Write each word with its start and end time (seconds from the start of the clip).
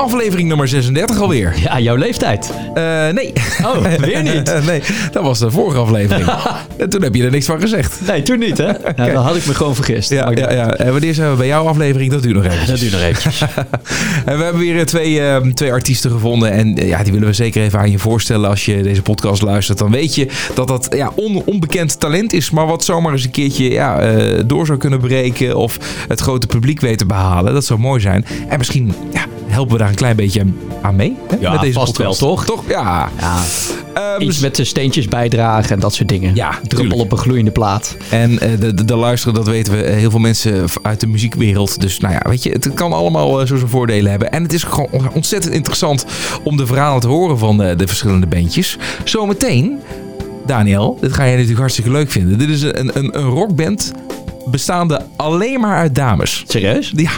Aflevering 0.00 0.48
nummer 0.48 0.68
36 0.68 1.20
alweer. 1.20 1.54
Ja, 1.60 1.80
jouw 1.80 1.96
leeftijd. 1.96 2.50
Uh, 2.74 3.08
nee. 3.08 3.32
Oh, 3.64 3.84
weer 3.98 4.22
niet? 4.22 4.52
nee, 4.66 4.82
dat 5.12 5.22
was 5.22 5.38
de 5.38 5.50
vorige 5.50 5.78
aflevering. 5.78 6.28
en 6.76 6.90
toen 6.90 7.02
heb 7.02 7.14
je 7.14 7.24
er 7.24 7.30
niks 7.30 7.46
van 7.46 7.60
gezegd. 7.60 8.00
Nee, 8.06 8.22
toen 8.22 8.38
niet 8.38 8.58
hè? 8.58 8.72
Nou, 8.96 9.12
dan 9.12 9.24
had 9.24 9.36
ik 9.36 9.46
me 9.46 9.54
gewoon 9.54 9.74
vergist. 9.74 10.10
Ja, 10.10 10.30
ja, 10.30 10.52
ja. 10.52 10.74
En 10.74 10.92
wanneer 10.92 11.14
zijn 11.14 11.30
we 11.30 11.36
bij 11.36 11.46
jouw 11.46 11.66
aflevering? 11.66 12.10
Dat 12.10 12.22
duurt 12.22 12.34
nog 12.34 12.44
even. 12.44 12.66
Dat 12.66 12.78
duurt 12.78 12.92
nog 12.92 13.00
eventjes. 13.00 13.40
en 14.24 14.38
we 14.38 14.44
hebben 14.44 14.60
weer 14.60 14.86
twee, 14.86 15.20
uh, 15.20 15.36
twee 15.36 15.72
artiesten 15.72 16.10
gevonden. 16.10 16.52
En 16.52 16.78
uh, 16.78 16.88
ja, 16.88 17.02
die 17.02 17.12
willen 17.12 17.28
we 17.28 17.34
zeker 17.34 17.62
even 17.62 17.78
aan 17.78 17.90
je 17.90 17.98
voorstellen. 17.98 18.50
Als 18.50 18.64
je 18.64 18.82
deze 18.82 19.02
podcast 19.02 19.42
luistert, 19.42 19.78
dan 19.78 19.90
weet 19.90 20.14
je 20.14 20.26
dat 20.54 20.68
dat 20.68 20.86
ja, 20.96 21.12
on, 21.14 21.42
onbekend 21.44 22.00
talent 22.00 22.32
is. 22.32 22.50
Maar 22.50 22.66
wat 22.66 22.84
zomaar 22.84 23.12
eens 23.12 23.24
een 23.24 23.30
keertje 23.30 23.70
ja, 23.70 24.00
door 24.46 24.66
zou 24.66 24.78
kunnen 24.78 25.00
breken. 25.00 25.56
Of 25.56 25.78
het 26.08 26.20
grote 26.20 26.46
publiek 26.46 26.80
weten 26.80 27.06
behalen. 27.06 27.52
Dat 27.52 27.64
zou 27.64 27.80
mooi 27.80 28.00
zijn. 28.00 28.24
En 28.48 28.58
misschien 28.58 28.94
ja, 29.12 29.24
helpen 29.50 29.72
we 29.72 29.78
daar 29.78 29.88
een 29.88 29.94
klein 29.94 30.16
beetje 30.16 30.42
aan 30.82 30.96
mee. 30.96 31.16
Hè? 31.28 31.36
Ja, 31.40 31.52
met 31.52 31.60
deze 31.60 31.72
vast 31.72 31.92
podcast. 31.92 32.20
wel, 32.20 32.28
toch? 32.28 32.44
Toch? 32.44 32.64
Ja. 32.68 33.10
Ja. 33.18 33.38
Um, 34.14 34.20
Iets 34.20 34.38
met 34.38 34.56
de 34.56 34.64
steentjes 34.64 35.08
bijdragen 35.08 35.70
en 35.70 35.80
dat 35.80 35.94
soort 35.94 36.08
dingen. 36.08 36.34
Ja, 36.34 36.50
Druppel 36.50 36.78
tuurlijk. 36.78 37.00
op 37.00 37.12
een 37.12 37.18
gloeiende 37.18 37.50
plaat. 37.50 37.96
En 38.10 38.32
uh, 38.32 38.38
de, 38.60 38.74
de, 38.74 38.84
de 38.84 38.96
luisteren, 38.96 39.34
dat 39.34 39.46
weten 39.46 39.72
we, 39.72 39.78
heel 39.78 40.10
veel 40.10 40.20
mensen 40.20 40.64
uit 40.82 41.00
de 41.00 41.06
muziekwereld. 41.06 41.80
Dus 41.80 42.00
nou 42.00 42.14
ja, 42.14 42.20
weet 42.28 42.42
je, 42.42 42.50
het 42.50 42.74
kan 42.74 42.92
allemaal 42.92 43.40
uh, 43.40 43.46
zo 43.46 43.56
zijn 43.56 43.70
voordelen 43.70 44.10
hebben. 44.10 44.32
En 44.32 44.42
het 44.42 44.52
is 44.52 44.62
gewoon 44.62 45.10
ontzettend 45.14 45.54
interessant 45.54 46.04
om 46.42 46.56
de 46.56 46.66
verhalen 46.66 47.00
te 47.00 47.08
horen 47.08 47.38
van 47.38 47.62
uh, 47.62 47.76
de 47.76 47.86
verschillende 47.86 48.26
bandjes. 48.26 48.78
Zometeen, 49.04 49.78
Daniel, 50.46 50.98
dit 51.00 51.12
ga 51.12 51.22
jij 51.22 51.32
natuurlijk 51.32 51.60
hartstikke 51.60 51.90
leuk 51.90 52.10
vinden. 52.10 52.38
Dit 52.38 52.48
is 52.48 52.62
een, 52.62 52.98
een, 52.98 53.18
een 53.18 53.28
rockband 53.28 53.92
bestaande 54.46 55.00
alleen 55.16 55.60
maar 55.60 55.76
uit 55.76 55.94
dames. 55.94 56.44
Serieus? 56.46 56.92
Ja. 56.96 57.10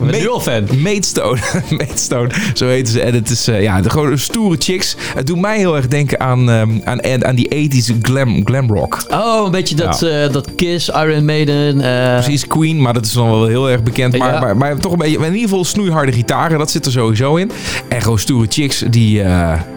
Ben 0.00 0.20
nu 0.20 0.28
al 0.28 0.40
fan. 0.40 0.64
Maidstone. 0.78 1.38
Maidstone, 1.78 2.28
zo 2.54 2.66
heten 2.66 2.92
ze. 2.92 3.00
En 3.00 3.14
het 3.14 3.30
is 3.30 3.48
uh, 3.48 3.62
ja, 3.62 3.80
de, 3.80 3.90
gewoon 3.90 4.18
stoere 4.18 4.56
chicks. 4.58 4.96
Het 5.14 5.26
doet 5.26 5.40
mij 5.40 5.58
heel 5.58 5.76
erg 5.76 5.88
denken 5.88 6.20
aan, 6.20 6.48
um, 6.48 6.80
aan, 6.84 7.24
aan 7.24 7.34
die 7.34 7.70
80s 7.70 7.98
glam, 8.02 8.46
glam 8.46 8.68
rock. 8.68 9.04
Oh, 9.10 9.44
een 9.44 9.50
beetje 9.50 9.74
dat, 9.74 10.00
ja. 10.00 10.24
uh, 10.24 10.32
dat 10.32 10.54
Kiss, 10.54 10.88
Iron 10.88 11.24
Maiden. 11.24 11.76
Uh... 11.76 12.12
Precies, 12.12 12.46
Queen, 12.46 12.80
maar 12.80 12.92
dat 12.92 13.04
is 13.04 13.12
dan 13.12 13.30
wel 13.30 13.46
heel 13.46 13.70
erg 13.70 13.82
bekend. 13.82 14.18
Maar, 14.18 14.32
Ja. 14.32 14.40
maar, 14.40 14.56
maar, 14.56 14.76
toch 14.76 14.92
een 14.92 14.98
beetje, 14.98 15.18
in 15.18 15.24
ieder 15.24 15.40
geval 15.40 15.64
snoeiharde 15.64 16.12
gitaren, 16.12 16.58
dat 16.58 16.70
zit 16.70 16.86
er 16.86 16.92
sowieso 16.92 17.36
in. 17.36 17.50
En 17.88 18.02
gewoon 18.02 18.18
stoere 18.18 18.46
chicks, 18.48 18.84
die, 18.90 19.22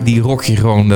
die 0.04 0.22
rock 0.22 0.44
je 0.44 0.56
gewoon 0.56 0.92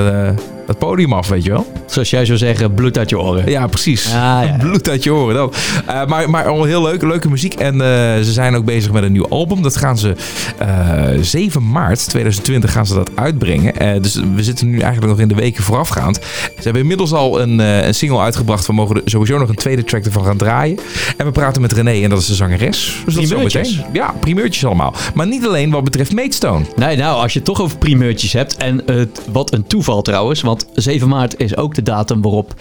het 0.68 0.78
podium 0.78 1.12
af, 1.12 1.28
weet 1.28 1.44
je 1.44 1.50
wel. 1.50 1.72
Zoals 1.86 2.10
jij 2.10 2.24
zou 2.24 2.38
zeggen, 2.38 2.74
bloed 2.74 2.98
uit 2.98 3.10
je 3.10 3.18
oren. 3.18 3.50
Ja, 3.50 3.66
precies. 3.66 4.06
Ah, 4.06 4.12
ja. 4.12 4.56
Bloed 4.58 4.88
uit 4.88 5.02
je 5.02 5.12
oren. 5.12 5.34
Dat. 5.34 5.56
Uh, 5.88 6.06
maar, 6.06 6.30
maar 6.30 6.46
al 6.46 6.64
heel 6.64 6.82
leuk, 6.82 7.02
leuke 7.02 7.28
muziek. 7.28 7.54
En 7.54 7.74
uh, 7.74 7.80
ze 8.24 8.32
zijn 8.32 8.54
ook 8.54 8.64
bezig 8.64 8.92
met 8.92 9.02
een 9.02 9.12
nieuw 9.12 9.28
album. 9.28 9.62
Dat 9.62 9.76
gaan 9.76 9.98
ze 9.98 10.14
uh, 10.62 11.22
7 11.22 11.70
maart 11.70 12.08
2020 12.08 12.72
gaan 12.72 12.86
ze 12.86 12.94
dat 12.94 13.10
uitbrengen. 13.14 14.02
Dus 14.02 14.14
we 14.34 14.42
zitten 14.42 14.70
nu 14.70 14.78
eigenlijk 14.78 15.12
nog 15.12 15.20
in 15.20 15.28
de 15.28 15.34
weken 15.34 15.62
voorafgaand. 15.62 16.16
Ze 16.42 16.62
hebben 16.62 16.82
inmiddels 16.82 17.12
al 17.12 17.40
een, 17.40 17.58
een 17.58 17.94
single 17.94 18.18
uitgebracht. 18.18 18.66
We 18.66 18.72
mogen 18.72 19.02
sowieso 19.04 19.38
nog 19.38 19.48
een 19.48 19.54
tweede 19.54 19.84
track 19.84 20.04
ervan 20.04 20.24
gaan 20.24 20.36
draaien. 20.36 20.78
En 21.16 21.26
we 21.26 21.32
praten 21.32 21.62
met 21.62 21.72
René 21.72 22.02
en 22.02 22.10
dat 22.10 22.18
is 22.18 22.26
de 22.26 22.34
zangeres. 22.34 23.02
Dus 23.04 23.14
dat 23.14 23.26
zo 23.26 23.38
meteen. 23.38 23.84
Ja, 23.92 24.14
primeurtjes 24.20 24.64
allemaal. 24.64 24.94
Maar 25.14 25.26
niet 25.26 25.46
alleen 25.46 25.70
wat 25.70 25.84
betreft 25.84 26.12
Maidstone. 26.12 26.64
Nee, 26.76 26.96
nou, 26.96 27.22
als 27.22 27.32
je 27.32 27.38
het 27.38 27.48
toch 27.48 27.60
over 27.60 27.78
primeurtjes 27.78 28.32
hebt. 28.32 28.56
En 28.56 28.84
wat 29.32 29.52
een 29.52 29.66
toeval 29.66 30.02
trouwens. 30.02 30.40
Want 30.40 30.57
7 30.74 31.08
maart 31.08 31.40
is 31.40 31.56
ook 31.56 31.74
de 31.74 31.82
datum 31.82 32.22
waarop 32.22 32.54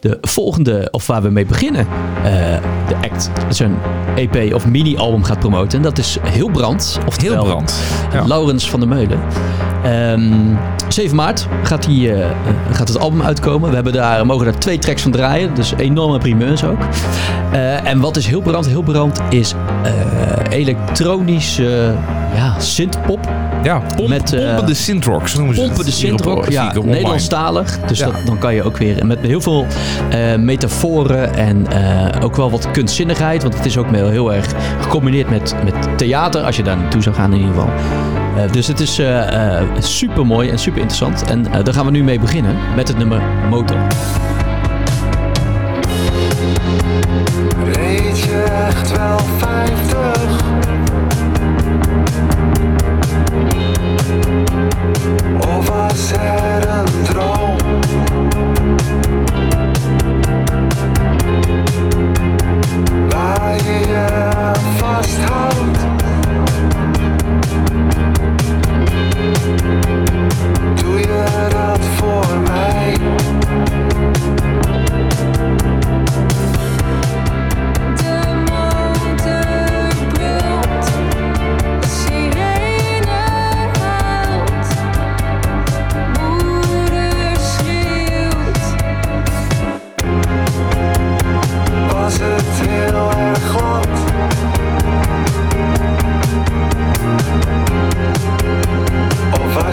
de 0.00 0.18
volgende, 0.20 0.88
of 0.90 1.06
waar 1.06 1.22
we 1.22 1.28
mee 1.28 1.46
beginnen, 1.46 1.86
uh, 2.16 2.24
de 2.88 2.94
act 3.10 3.30
zijn 3.48 3.78
EP 4.16 4.54
of 4.54 4.66
mini-album 4.66 5.24
gaat 5.24 5.38
promoten. 5.38 5.78
En 5.78 5.84
dat 5.84 5.98
is 5.98 6.18
Hilbrand. 6.32 6.98
Oftewel 7.06 7.44
Hilbrand. 7.44 7.74
Ja. 8.12 8.26
Laurens 8.26 8.70
van 8.70 8.80
der 8.80 8.88
Meulen. 8.88 9.20
Um, 9.86 10.58
7 10.88 11.16
maart 11.16 11.46
gaat, 11.62 11.84
die, 11.84 12.16
uh, 12.16 12.26
gaat 12.72 12.88
het 12.88 12.98
album 12.98 13.22
uitkomen. 13.22 13.68
We 13.68 13.74
hebben 13.74 13.92
daar, 13.92 14.26
mogen 14.26 14.44
daar 14.44 14.58
twee 14.58 14.78
tracks 14.78 15.02
van 15.02 15.10
draaien. 15.10 15.54
Dus 15.54 15.72
enorme 15.76 16.18
primeurs 16.18 16.64
ook. 16.64 16.78
Uh, 17.52 17.86
en 17.86 18.00
wat 18.00 18.16
is 18.16 18.26
Hilbrand? 18.26 18.66
Hilbrand 18.66 19.20
is 19.30 19.54
uh, 19.84 20.58
elektronische 20.58 21.94
ja, 22.38 22.60
synthpop. 22.60 23.28
Ja, 23.62 23.82
pomp, 23.96 24.08
met, 24.08 24.32
uh, 24.32 24.46
pompen 24.46 24.66
de 24.66 24.74
synthrock. 24.74 25.34
Noemen 25.34 25.54
ze 25.54 25.60
pompen 25.60 25.84
de 25.84 25.90
synthrock, 25.90 26.48
ja. 26.48 26.72
Nederlandstalig. 26.84 27.78
Dus 27.86 27.98
ja. 27.98 28.06
dat, 28.06 28.14
dan 28.26 28.38
kan 28.38 28.54
je 28.54 28.62
ook 28.62 28.76
weer 28.76 29.06
met 29.06 29.18
heel 29.20 29.40
veel 29.40 29.66
uh, 30.14 30.36
metaforen 30.36 31.34
en 31.34 31.66
uh, 31.72 32.24
ook 32.24 32.36
wel 32.36 32.50
wat 32.50 32.70
kunstzinnigheid. 32.70 33.42
Want 33.42 33.54
het 33.54 33.66
is 33.66 33.76
ook 33.76 33.90
heel 33.90 34.32
erg 34.32 34.46
gecombineerd 34.80 35.30
met, 35.30 35.54
met 35.64 35.98
theater. 35.98 36.42
Als 36.42 36.56
je 36.56 36.62
daar 36.62 36.76
naartoe 36.76 37.02
zou 37.02 37.14
gaan 37.14 37.32
in 37.32 37.38
ieder 37.38 37.54
geval. 37.54 37.70
Uh, 38.36 38.52
dus 38.52 38.66
het 38.66 38.80
is 38.80 39.00
super 39.78 40.26
mooi 40.26 40.48
en 40.48 40.58
super 40.58 40.80
interessant. 40.80 41.22
En 41.22 41.42
daar 41.42 41.74
gaan 41.74 41.84
we 41.84 41.90
nu 41.90 42.04
mee 42.04 42.20
beginnen 42.20 42.56
met 42.76 42.88
het 42.88 42.98
nummer 42.98 43.22
Motor. 43.50 43.76
Je 48.28 48.42
echt 48.68 48.96
wel 48.96 49.18
50? 49.38 49.87
Of 55.40 55.68
was 55.68 56.12
er 56.12 56.68
een 56.68 57.06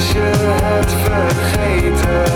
als 0.06 0.14
je 0.14 0.20
het 0.20 0.92
vergeten. 0.92 2.35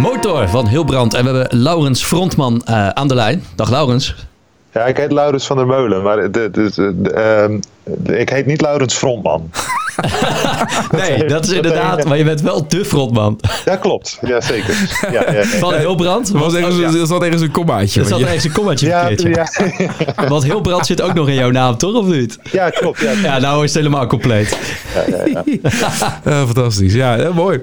Mentor 0.00 0.48
van 0.48 0.68
Hilbrand. 0.68 1.14
En 1.14 1.24
we 1.24 1.30
hebben 1.38 1.58
Laurens 1.60 2.04
Frontman 2.04 2.62
eh, 2.64 2.88
aan 2.88 3.08
de 3.08 3.14
lijn. 3.14 3.44
Dag 3.54 3.70
Laurens. 3.70 4.14
Ja, 4.72 4.84
ik 4.84 4.96
heet 4.96 5.12
Laurens 5.12 5.46
van 5.46 5.56
der 5.56 5.66
Meulen, 5.66 6.02
maar 6.02 6.16
de, 6.16 6.30
de, 6.30 6.50
de- 6.50 7.02
de, 7.02 7.10
ehm, 7.10 7.58
ik 8.18 8.28
heet 8.28 8.46
niet 8.46 8.60
Laurens 8.60 8.94
Frontman. 8.94 9.50
Nee, 10.90 11.24
dat 11.24 11.44
is 11.44 11.50
inderdaad, 11.50 12.04
maar 12.04 12.18
je 12.18 12.24
bent 12.24 12.40
wel 12.40 12.68
de 12.68 12.84
frontman 12.84 13.40
Ja, 13.64 13.76
klopt. 13.76 14.18
Ja, 14.22 14.40
zeker. 14.40 14.98
Ja, 15.10 15.22
ja, 15.30 15.32
ja. 15.32 15.44
van 15.44 15.74
Hilbrand. 15.74 16.28
Er 16.28 16.38
was 16.38 16.54
ergens, 16.54 16.94
er 17.00 17.06
zat 17.06 17.22
ergens 17.22 17.42
een 17.42 17.50
kommaatje. 17.50 18.00
Er 18.00 18.06
zat 18.06 18.20
ergens 18.20 18.44
een 18.44 18.52
kommaatje 18.52 18.86
Ja, 18.86 19.08
ja. 19.08 19.28
ja, 19.28 19.48
Want 20.28 20.44
Hilbrand 20.44 20.86
zit 20.86 21.02
ook 21.02 21.14
nog 21.14 21.28
in 21.28 21.34
jouw 21.34 21.50
naam, 21.50 21.76
toch? 21.76 21.94
Of 21.94 22.06
niet? 22.06 22.38
ja, 22.52 22.70
klopt. 22.70 23.00
Ja, 23.00 23.10
Ja, 23.22 23.38
nou 23.38 23.64
is 23.64 23.74
het 23.74 23.82
helemaal 23.84 24.06
compleet. 24.06 24.58
Eh, 26.24 26.42
fantastisch. 26.52 26.94
Ja, 26.94 27.14
heel 27.16 27.32
mooi. 27.34 27.60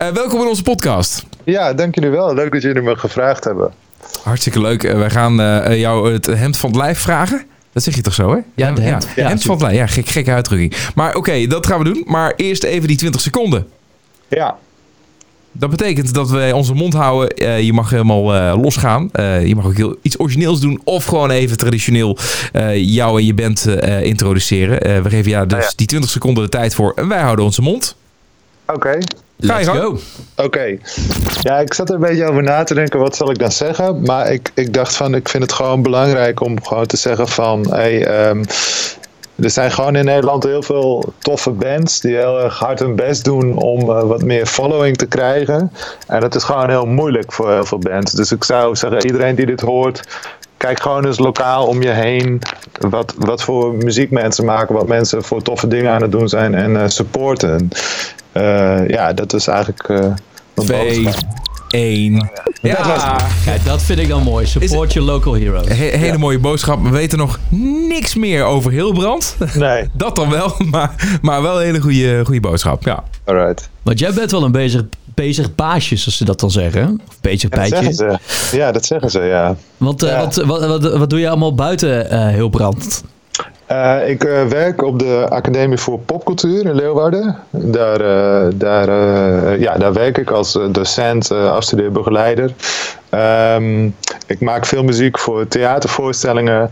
Eh, 0.00 0.08
welkom 0.08 0.40
in 0.40 0.46
onze 0.46 0.62
podcast. 0.62 1.24
ja, 1.44 1.74
dank 1.74 1.94
jullie 1.94 2.10
wel. 2.10 2.34
Leuk 2.34 2.52
dat 2.52 2.62
jullie 2.62 2.82
me 2.82 2.96
gevraagd 2.96 3.44
hebben. 3.44 3.72
Hartstikke 4.22 4.60
leuk. 4.60 4.84
Eh, 4.84 4.94
wij 4.98 5.10
gaan 5.10 5.40
eh, 5.40 5.78
jou 5.80 6.12
het 6.12 6.26
hemd 6.26 6.56
van 6.56 6.70
het 6.70 6.78
lijf 6.78 6.98
vragen. 6.98 7.46
Dat 7.72 7.82
zeg 7.82 7.94
je 7.94 8.00
toch 8.00 8.14
zo, 8.14 8.30
hè? 8.32 8.38
Ja, 8.54 8.72
de 8.72 8.80
hemd. 8.80 9.02
Ja, 9.02 9.22
Ja, 9.22 9.28
hemd 9.28 9.42
van 9.42 9.50
het 9.50 9.62
lijf. 9.62 9.76
Ja, 9.76 9.86
gek, 9.86 10.08
gekke 10.08 10.30
uitdrukking. 10.32 10.74
Maar 10.94 11.14
oké, 11.16 11.46
dat 11.46 11.66
gaan 11.66 11.78
we 11.78 11.84
doen. 11.84 12.02
Maar 12.06 12.32
eerst 12.36 12.62
even 12.64 12.88
die 12.88 12.96
20 12.96 13.20
seconden. 13.20 13.66
Ja, 14.28 14.56
Dat 15.52 15.70
betekent 15.70 16.14
dat 16.14 16.30
wij 16.30 16.52
onze 16.52 16.74
mond 16.74 16.94
houden. 16.94 17.28
Eh, 17.36 17.60
je 17.60 17.72
mag 17.72 17.90
helemaal 17.90 18.34
eh, 18.34 18.60
losgaan. 18.62 19.08
Eh, 19.12 19.46
je 19.46 19.54
mag 19.54 19.64
ook 19.66 19.76
heel, 19.76 19.96
iets 20.02 20.18
origineels 20.18 20.60
doen. 20.60 20.80
Of 20.84 21.04
gewoon 21.04 21.30
even 21.30 21.56
traditioneel 21.56 22.16
eh, 22.52 22.76
jou 22.94 23.18
en 23.20 23.26
je 23.26 23.34
band 23.34 23.66
eh, 23.66 24.02
introduceren. 24.02 24.80
Eh, 24.80 25.00
we 25.02 25.10
geven 25.10 25.30
ja 25.30 25.44
dus 25.44 25.64
ja. 25.64 25.72
die 25.76 25.86
20 25.86 26.10
seconden 26.10 26.44
de 26.44 26.50
tijd 26.50 26.74
voor. 26.74 26.92
En 26.96 27.08
wij 27.08 27.20
houden 27.20 27.44
onze 27.44 27.62
mond. 27.62 27.96
Oké. 28.72 28.98
Let's 29.36 29.68
go. 29.68 29.98
Oké. 30.36 30.78
Ja, 31.40 31.58
ik 31.58 31.74
zat 31.74 31.88
er 31.88 31.94
een 31.94 32.00
beetje 32.00 32.24
over 32.24 32.42
na 32.42 32.64
te 32.64 32.74
denken, 32.74 33.00
wat 33.00 33.16
zal 33.16 33.30
ik 33.30 33.38
dan 33.38 33.52
zeggen? 33.52 34.02
Maar 34.02 34.32
ik, 34.32 34.50
ik 34.54 34.74
dacht 34.74 34.96
van, 34.96 35.14
ik 35.14 35.28
vind 35.28 35.42
het 35.42 35.52
gewoon 35.52 35.82
belangrijk 35.82 36.40
om 36.40 36.64
gewoon 36.64 36.86
te 36.86 36.96
zeggen 36.96 37.28
van... 37.28 37.66
Hey, 37.70 38.06
ehm, 38.06 38.44
er 39.42 39.50
zijn 39.50 39.70
gewoon 39.70 39.96
in 39.96 40.04
Nederland 40.04 40.44
heel 40.44 40.62
veel 40.62 41.12
toffe 41.18 41.50
bands 41.50 42.00
die 42.00 42.16
heel 42.16 42.40
erg 42.40 42.58
hard 42.58 42.78
hun 42.78 42.96
best 42.96 43.24
doen 43.24 43.56
om 43.56 43.80
eh, 43.80 44.02
wat 44.02 44.22
meer 44.22 44.46
following 44.46 44.96
te 44.96 45.06
krijgen. 45.06 45.72
En 46.06 46.20
dat 46.20 46.34
is 46.34 46.44
gewoon 46.44 46.68
heel 46.68 46.86
moeilijk 46.86 47.32
voor 47.32 47.52
heel 47.52 47.64
veel 47.64 47.78
bands. 47.78 48.12
Dus 48.12 48.32
ik 48.32 48.44
zou 48.44 48.76
zeggen, 48.76 49.06
iedereen 49.06 49.34
die 49.34 49.46
dit 49.46 49.60
hoort, 49.60 50.02
kijk 50.56 50.80
gewoon 50.80 51.06
eens 51.06 51.18
lokaal 51.18 51.66
om 51.66 51.82
je 51.82 51.90
heen 51.90 52.38
wat, 52.88 53.14
wat 53.18 53.42
voor 53.42 53.74
muziek 53.74 54.10
mensen 54.10 54.44
maken, 54.44 54.74
wat 54.74 54.86
mensen 54.86 55.22
voor 55.22 55.42
toffe 55.42 55.68
dingen 55.68 55.92
aan 55.92 56.02
het 56.02 56.12
doen 56.12 56.28
zijn 56.28 56.54
en 56.54 56.76
eh, 56.76 56.88
supporten. 56.88 57.70
Eh, 58.40 58.88
ja, 58.88 59.12
dat 59.12 59.32
is 59.34 59.46
eigenlijk 59.46 59.88
eh 59.88 60.12
Twee, 60.54 61.08
één. 61.68 62.30
Ja, 62.62 63.16
Kijk, 63.44 63.64
dat 63.64 63.82
vind 63.82 63.98
ik 63.98 64.08
dan 64.08 64.22
mooi. 64.22 64.46
Support 64.46 64.92
your 64.92 65.08
local 65.10 65.32
heroes. 65.34 65.68
he- 65.68 65.96
hele 65.96 66.18
mooie 66.18 66.38
boodschap. 66.38 66.82
We 66.82 66.88
weten 66.90 67.18
nog 67.18 67.38
niks 67.88 68.14
meer 68.14 68.44
over 68.44 68.70
Hilbrand. 68.70 69.36
Nee, 69.54 69.88
Dat 69.92 70.16
dan 70.16 70.30
wel, 70.30 70.54
maar, 70.70 71.18
maar 71.22 71.42
wel 71.42 71.58
een 71.60 71.64
hele 71.66 71.80
goede, 71.80 72.24
goede 72.24 72.40
boodschap. 72.40 72.84
Ja. 72.84 73.04
alright. 73.24 73.68
Want 73.82 73.98
jij 73.98 74.12
bent 74.12 74.30
wel 74.30 74.44
een 74.44 74.52
bezig, 74.52 74.82
bezig 75.14 75.54
baasje, 75.54 75.96
zoals 75.96 76.16
ze 76.16 76.24
dat 76.24 76.40
dan 76.40 76.50
zeggen. 76.50 77.00
Of 77.08 77.20
bezig 77.20 77.50
dat 77.50 77.68
bijtje. 77.70 77.92
ze. 77.92 78.18
Ja, 78.56 78.72
dat 78.72 78.84
zeggen 78.86 79.10
ze, 79.10 79.20
ja. 79.20 79.56
Want 79.76 80.02
eh, 80.02 80.10
Ja. 80.10 80.18
wat, 80.18 80.34
wat, 80.36 80.66
wat, 80.66 80.96
wat 80.98 81.10
doe 81.10 81.18
je 81.20 81.28
allemaal 81.28 81.54
buiten 81.54 82.10
eh 82.10 82.28
Hilbrand? 82.28 83.04
Eh, 83.70 84.08
ik 84.08 84.24
eh, 84.24 84.44
werk 84.44 84.82
op 84.82 84.98
de 84.98 85.26
Academie 85.28 85.78
voor 85.78 85.98
Popcultuur 85.98 86.66
in 86.66 86.74
Leeuwarden. 86.74 87.36
Daar, 87.50 88.00
eh, 88.00 88.52
daar, 88.54 88.90
ja, 89.58 89.76
daar 89.78 89.92
werk 89.92 90.18
ik 90.18 90.30
als 90.30 90.58
docent, 90.70 91.30
afstudeerbegeleider. 91.30 92.52
Ehm, 93.08 93.88
ik 94.26 94.40
maak 94.40 94.66
veel 94.66 94.84
muziek 94.84 95.18
voor 95.18 95.48
theatervoorstellingen. 95.48 96.70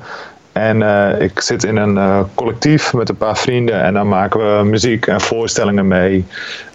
En 0.52 0.82
ik 1.20 1.40
zit 1.40 1.64
in 1.64 1.76
een 1.76 2.26
collectief 2.34 2.92
met 2.94 3.08
een 3.08 3.16
paar 3.16 3.36
vrienden 3.36 3.82
en 3.82 3.94
dan 3.94 4.08
maken 4.08 4.58
we 4.58 4.64
muziek 4.64 5.06
en 5.06 5.20
voorstellingen 5.20 5.88
mee. 5.88 6.26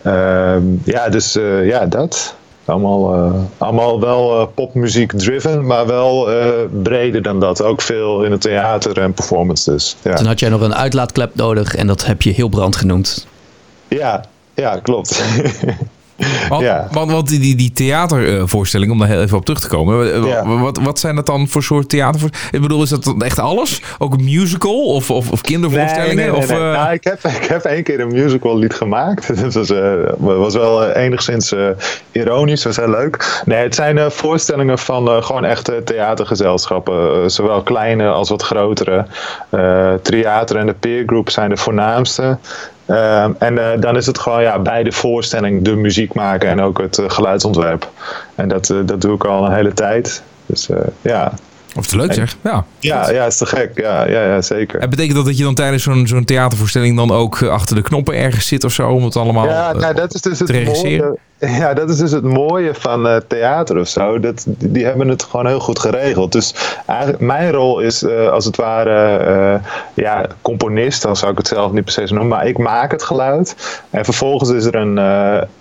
Ehm, 0.03 0.61
ja, 0.83 1.09
dus 1.09 1.39
ja, 1.63 1.85
dat. 1.85 2.35
Allemaal, 2.65 3.13
eh, 3.13 3.33
allemaal 3.57 3.99
wel 3.99 4.39
eh, 4.39 4.47
popmuziek 4.53 5.11
driven, 5.11 5.65
maar 5.65 5.87
wel 5.87 6.31
eh, 6.31 6.47
breder 6.81 7.21
dan 7.21 7.39
dat. 7.39 7.61
Ook 7.61 7.81
veel 7.81 8.23
in 8.23 8.31
het 8.31 8.41
theater 8.41 8.99
en 8.99 9.13
performances. 9.13 9.95
Ja, 10.01 10.13
Toen 10.13 10.27
had 10.27 10.39
jij 10.39 10.49
nog 10.49 10.61
een 10.61 10.75
uitlaatklep 10.75 11.35
nodig 11.35 11.75
en 11.75 11.87
dat 11.87 12.05
heb 12.05 12.21
je 12.21 12.31
Hilbrand 12.31 12.75
genoemd. 12.75 13.27
ja, 13.87 14.25
ja 14.53 14.79
klopt. 14.79 15.23
Want, 16.49 16.61
Ja. 16.61 16.87
want, 16.91 17.11
want 17.11 17.27
die, 17.27 17.55
die, 17.55 17.71
theatervoorstelling, 17.71 18.91
om 18.91 18.99
daar 18.99 19.07
heel 19.07 19.21
even 19.21 19.37
op 19.37 19.45
terug 19.45 19.59
te 19.61 19.67
komen. 19.67 20.13
eh, 20.13 20.25
Ja. 20.27 20.45
Wat, 20.59 20.79
wat 20.81 20.99
zijn 20.99 21.15
dat 21.15 21.25
dan 21.25 21.47
voor 21.47 21.63
soort 21.63 21.89
theatervoorstellingen? 21.89 22.55
Ik 22.55 22.61
bedoel, 22.61 22.83
is 22.83 22.89
dat 22.89 23.03
dan 23.03 23.21
echt 23.21 23.39
alles? 23.39 23.81
Ook 23.99 24.13
een 24.13 24.23
musical 24.23 24.85
of, 24.85 25.11
of, 25.11 25.31
of 25.31 25.41
kindervoorstellingen? 25.41 26.15
Nee, 26.15 26.25
nee, 26.25 26.33
nee, 26.33 26.43
of, 26.43 26.49
eh, 26.49 26.57
Nou, 26.57 26.91
ik, 26.93 27.03
heb, 27.03 27.19
ik 27.41 27.45
heb 27.45 27.63
één 27.63 27.83
keer 27.83 27.99
een 27.99 28.11
musical 28.11 28.57
lied 28.57 28.73
gemaakt. 28.73 29.27
Dat 29.41 29.53
was, 29.53 29.69
eh, 29.69 29.93
was 30.17 30.53
wel 30.53 30.89
enigszins 30.89 31.53
ironisch, 32.11 32.63
was 32.63 32.75
heel 32.77 32.89
leuk. 32.89 33.41
Nee, 33.45 33.63
het 33.63 33.75
zijn 33.75 34.11
voorstellingen 34.11 34.79
van 34.79 35.23
gewoon 35.23 35.45
echte 35.45 35.81
theatergezelschappen. 35.85 37.31
zowel 37.31 37.61
kleine 37.61 38.07
als 38.07 38.29
wat 38.29 38.43
grotere. 38.43 39.05
Triater 40.01 40.55
en 40.57 40.65
de 40.65 40.73
Peer 40.73 41.03
Group 41.05 41.29
zijn 41.29 41.49
de 41.49 41.57
voornaamste. 41.57 42.37
Ehm, 42.85 43.31
en 43.39 43.57
eh, 43.57 43.81
dan 43.81 43.95
is 43.95 44.05
het 44.05 44.19
gewoon 44.19 44.41
ja, 44.41 44.59
bij 44.59 44.83
de 44.83 44.91
voorstelling 44.91 45.63
de 45.63 45.75
muziek 45.75 46.13
maken 46.13 46.49
en 46.49 46.61
ook 46.61 46.77
het 46.77 46.97
eh, 46.97 47.09
geluidsontwerp. 47.09 47.89
En 48.35 48.47
dat, 48.47 48.69
eh, 48.69 48.77
dat 48.85 49.01
doe 49.01 49.15
ik 49.15 49.25
al 49.25 49.45
een 49.45 49.53
hele 49.53 49.73
tijd. 49.73 50.23
Dus 50.45 50.69
ja. 51.01 51.33
of 51.75 51.85
te 51.87 51.97
leuk 51.97 52.13
zeg. 52.13 52.37
Ja. 52.41 52.65
Ja, 52.79 53.09
ja, 53.11 53.25
is 53.25 53.37
te 53.37 53.45
gek. 53.45 53.71
Ja, 53.79 54.07
ja, 54.07 54.23
ja 54.23 54.41
zeker. 54.41 54.79
En 54.79 54.89
betekent 54.89 55.15
dat 55.15 55.25
dat 55.25 55.37
je 55.37 55.43
dan 55.43 55.55
tijdens 55.55 55.83
zo'n 55.83 56.07
zo'n 56.07 56.25
theatervoorstelling 56.25 56.97
dan 56.97 57.11
ook 57.11 57.43
achter 57.43 57.75
de 57.75 57.81
knoppen 57.81 58.15
ergens 58.15 58.47
zit 58.47 58.63
of 58.63 58.73
zo? 58.73 58.89
Om 58.89 59.03
het 59.03 59.15
allemaal 59.15 59.47
Ja, 59.47 59.73
nou, 59.73 59.93
dat 59.93 60.13
is 60.13 60.21
dus 60.21 60.39
het 60.39 60.47
te 60.47 60.53
regisseren? 60.53 61.05
mooie. 61.05 61.17
Ja, 61.59 61.73
dat 61.73 61.89
is 61.89 61.97
dus 61.97 62.11
het 62.11 62.23
mooie 62.23 62.73
van 62.73 63.07
eh, 63.07 63.15
theater 63.27 63.79
of 63.79 63.87
zo. 63.87 64.19
Dat, 64.19 64.45
die 64.47 64.85
hebben 64.85 65.07
het 65.07 65.23
gewoon 65.23 65.47
heel 65.47 65.59
goed 65.59 65.79
geregeld. 65.79 66.31
Dus 66.31 66.55
mijn 67.19 67.51
rol 67.51 67.79
is 67.79 68.03
eh, 68.03 68.29
als 68.29 68.45
het 68.45 68.55
ware 68.55 69.17
eh, 69.17 69.69
ja, 69.93 70.25
componist, 70.41 71.01
dan 71.01 71.15
zou 71.15 71.31
ik 71.31 71.37
het 71.37 71.47
zelf 71.47 71.71
niet 71.71 71.91
zo 71.91 72.01
noemen, 72.01 72.27
maar 72.27 72.47
ik 72.47 72.57
maak 72.57 72.91
het 72.91 73.03
geluid. 73.03 73.55
En 73.89 74.05
vervolgens 74.05 74.49
is 74.49 74.65
er 74.65 74.75
een, 74.75 74.99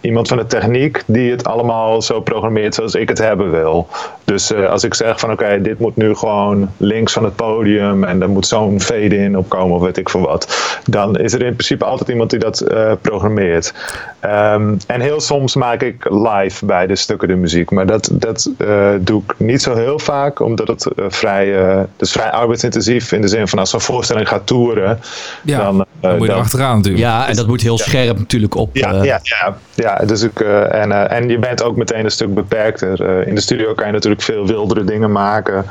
iemand 0.00 0.28
van 0.28 0.36
de 0.36 0.46
techniek 0.46 1.02
die 1.06 1.30
het 1.30 1.44
allemaal 1.44 2.02
zo 2.02 2.20
programmeert 2.20 2.74
zoals 2.74 2.94
ik 2.94 3.08
het 3.08 3.18
hebben 3.18 3.50
wil. 3.50 3.88
Dus 4.24 4.54
als 4.54 4.84
ik 4.84 4.94
zeg 4.94 5.20
van 5.20 5.32
oké, 5.32 5.60
dit 5.62 5.78
moet 5.78 5.96
nu 5.96 6.14
gewoon 6.14 6.70
links 6.76 7.12
van 7.12 7.24
het 7.24 7.36
podium 7.36 8.04
en 8.04 8.22
er 8.22 8.28
moet 8.28 8.46
zo'n 8.46 8.80
fade-in 8.80 9.38
opkomen 9.38 9.76
of 9.76 9.82
weet 9.82 9.96
ik 9.96 10.08
veel 10.08 10.20
wat. 10.20 10.78
Dan 10.84 11.16
is 11.16 11.32
er 11.32 11.42
in 11.42 11.52
principe 11.52 11.84
altijd 11.84 12.08
iemand 12.08 12.30
die 12.30 12.38
dat 12.38 12.64
programmeert. 13.00 13.74
Ehm, 14.20 14.74
en 14.86 15.00
heel 15.00 15.20
soms 15.20 15.54
maak 15.72 15.82
ik 15.82 16.06
live 16.10 16.66
bij 16.66 16.86
de 16.86 16.96
stukken 16.96 17.28
de 17.28 17.34
muziek. 17.36 17.70
Maar 17.70 17.86
dat, 17.86 18.08
dat 18.12 18.50
eh, 18.58 18.90
doe 19.00 19.22
ik 19.26 19.34
niet 19.38 19.62
zo 19.62 19.74
heel 19.74 19.98
vaak, 19.98 20.40
omdat 20.40 20.68
het 20.68 20.86
eh, 20.86 21.04
vrij, 21.08 21.58
eh, 21.68 21.80
dus 21.96 22.12
vrij 22.12 22.30
arbeidsintensief 22.30 23.12
in 23.12 23.20
de 23.20 23.28
zin 23.28 23.48
van 23.48 23.58
als 23.58 23.70
zo'n 23.70 23.80
voorstelling 23.80 24.28
gaat 24.28 24.46
toeren, 24.46 24.98
Ja, 25.44 25.58
dan, 25.58 25.80
eh, 25.80 25.86
dan 26.00 26.10
moet 26.12 26.20
je 26.20 26.26
dan- 26.26 26.36
erachteraan 26.36 26.76
natuurlijk. 26.76 27.04
Ja, 27.04 27.28
en 27.28 27.36
dat 27.36 27.46
moet 27.46 27.60
heel 27.60 27.78
scherp 27.78 28.18
natuurlijk 28.18 28.54
op. 28.54 28.76
ja, 28.76 28.92
ja, 29.02 29.20
ja, 29.22 29.56
ja, 29.74 29.96
dus 30.06 30.22
ik, 30.22 30.40
eh, 30.40 30.74
en, 30.82 30.92
eh, 30.92 31.16
en 31.18 31.28
je 31.28 31.38
bent 31.38 31.62
ook 31.62 31.76
meteen 31.76 32.04
een 32.04 32.10
stuk 32.10 32.34
beperkter. 32.34 33.04
Eh, 33.20 33.26
in 33.26 33.34
de 33.34 33.40
studio 33.40 33.74
kan 33.74 33.86
je 33.86 33.92
natuurlijk 33.92 34.22
veel 34.22 34.46
wildere 34.46 34.84
dingen 34.84 35.12
maken. 35.12 35.64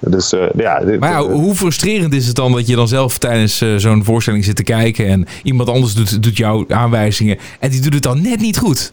Dus 0.00 0.32
eh, 0.32 0.40
ja, 0.56 0.78
dit- 0.80 1.00
Maar 1.00 1.10
ja, 1.10 1.22
hoe 1.22 1.54
frustrerend 1.54 2.14
is 2.14 2.26
het 2.26 2.36
dan 2.36 2.52
dat 2.52 2.66
je 2.66 2.76
dan 2.76 2.88
zelf 2.88 3.18
tijdens 3.18 3.64
zo'n 3.76 4.04
voorstelling 4.04 4.44
zit 4.44 4.56
te 4.56 4.62
kijken 4.62 5.06
en 5.06 5.26
iemand 5.42 5.68
anders 5.68 5.94
doet, 5.94 6.22
doet 6.22 6.36
jouw 6.36 6.64
aanwijzingen 6.68 7.38
en 7.60 7.70
die 7.70 7.80
doet 7.80 7.94
het 7.94 8.02
dan 8.02 8.22
net 8.22 8.40
niet 8.40 8.58
goed? 8.58 8.92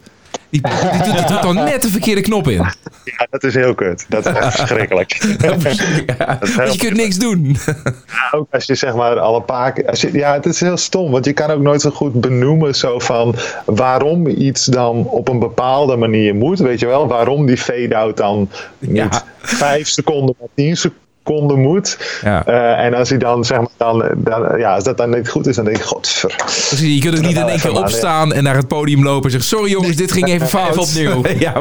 Die, 0.62 0.90
die 0.92 1.02
doet, 1.02 1.14
die 1.18 1.26
doet 1.26 1.42
dan 1.42 1.54
net 1.54 1.82
de 1.82 1.88
verkeerde 1.88 2.20
knop 2.20 2.48
in. 2.48 2.56
ja, 3.04 3.26
dat 3.30 3.44
is 3.44 3.54
heel 3.54 3.74
kut. 3.74 4.06
Dat 4.08 4.26
is 4.26 4.32
echt 4.32 4.54
verschrikkelijk. 4.56 5.12
Ja, 6.18 6.40
is 6.42 6.72
je 6.72 6.78
kunt 6.78 6.96
niks 6.96 7.16
doen. 7.18 7.56
ook 8.30 8.46
als 8.50 8.64
je 8.64 8.74
zeg 8.74 8.94
maar 8.94 9.18
al 9.18 9.36
een 9.36 9.44
paar 9.44 9.72
keer. 9.72 9.86
Als 9.86 10.00
je, 10.00 10.12
ja, 10.12 10.32
het 10.32 10.46
is 10.46 10.60
heel 10.60 10.76
stom, 10.76 11.10
want 11.10 11.24
je 11.24 11.32
kan 11.32 11.50
ook 11.50 11.60
nooit 11.60 11.80
zo 11.80 11.90
goed 11.90 12.20
benoemen 12.20 12.74
zo 12.74 12.98
van 12.98 13.34
waarom 13.64 14.26
iets 14.26 14.64
dan 14.64 15.06
op 15.08 15.28
een 15.28 15.38
bepaalde 15.38 15.96
manier 15.96 16.34
moet. 16.34 16.58
Weet 16.58 16.80
je 16.80 16.86
wel, 16.86 17.06
waarom 17.08 17.46
die 17.46 17.56
fade-out 17.56 18.16
dan 18.16 18.48
niet 18.78 18.96
Ja. 18.96 19.22
vijf 19.40 19.88
seconden, 19.88 20.34
maar 20.38 20.48
tien 20.54 20.76
seconden 20.76 21.04
moet. 21.34 21.98
Ja. 22.22 22.46
Eh, 22.46 22.84
en 22.84 22.94
als 22.94 23.08
hij 23.08 23.18
dan 23.18 23.44
zeg 23.44 23.58
maar 23.58 23.68
dan, 23.76 24.04
dan, 24.16 24.58
ja, 24.58 24.74
als 24.74 24.84
dat 24.84 24.96
dan 24.96 25.10
niet 25.10 25.28
goed 25.28 25.46
is, 25.46 25.56
dan 25.56 25.64
denk 25.64 25.76
ik, 25.76 25.82
godver. 25.82 26.34
Precies, 26.36 26.94
je 26.94 27.00
kunt 27.00 27.16
ook 27.16 27.24
niet 27.26 27.36
in 27.36 27.48
één 27.48 27.60
keer 27.60 27.72
maar, 27.72 27.82
opstaan 27.82 28.32
en 28.32 28.42
naar 28.42 28.56
het 28.56 28.68
podium 28.68 29.02
lopen 29.02 29.24
en 29.24 29.30
zeggen: 29.30 29.48
Sorry 29.48 29.70
jongens, 29.70 29.96
dit 29.96 30.12
ging 30.12 30.28
even 30.28 30.48
fout. 30.58 30.78
Opnieuw. 30.78 31.22
ja, 31.38 31.52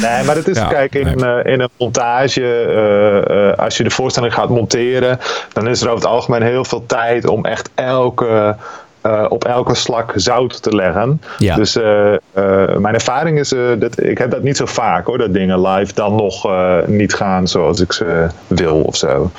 Nee, 0.00 0.24
maar 0.24 0.36
het 0.36 0.48
is, 0.48 0.56
Ja, 0.56 0.66
kijk, 0.66 0.94
in, 0.94 1.16
nee. 1.16 1.42
eh, 1.42 1.52
in 1.52 1.60
een 1.60 1.68
montage, 1.78 2.42
eh, 3.56 3.64
als 3.64 3.76
je 3.76 3.82
de 3.82 3.90
voorstelling 3.90 4.34
gaat 4.34 4.48
monteren, 4.48 5.18
dan 5.52 5.68
is 5.68 5.80
er 5.80 5.88
over 5.88 6.00
het 6.00 6.12
algemeen 6.12 6.42
heel 6.42 6.64
veel 6.64 6.86
tijd 6.86 7.26
om 7.26 7.44
echt 7.44 7.70
elke 7.74 8.56
eh, 9.04 9.24
op 9.28 9.44
elke 9.44 9.74
slak 9.74 10.12
zout 10.14 10.62
te 10.62 10.74
leggen. 10.74 11.20
Ja. 11.38 11.56
Dus 11.56 11.76
eh, 11.76 12.14
eh, 12.14 12.76
mijn 12.76 12.94
ervaring 12.94 13.38
is, 13.38 13.54
dat 13.78 14.02
ik 14.02 14.18
heb 14.18 14.30
dat 14.30 14.42
niet 14.42 14.56
zo 14.56 14.66
vaak 14.66 15.06
hoor, 15.06 15.18
dat 15.18 15.32
dingen 15.32 15.60
live 15.60 15.94
dan 15.94 16.14
nog 16.14 16.48
niet 16.86 17.14
gaan 17.14 17.48
zoals 17.48 17.80
ik 17.80 17.92
ze 17.92 18.26
wil 18.46 18.80
of 18.80 18.96
zo. 18.96 19.30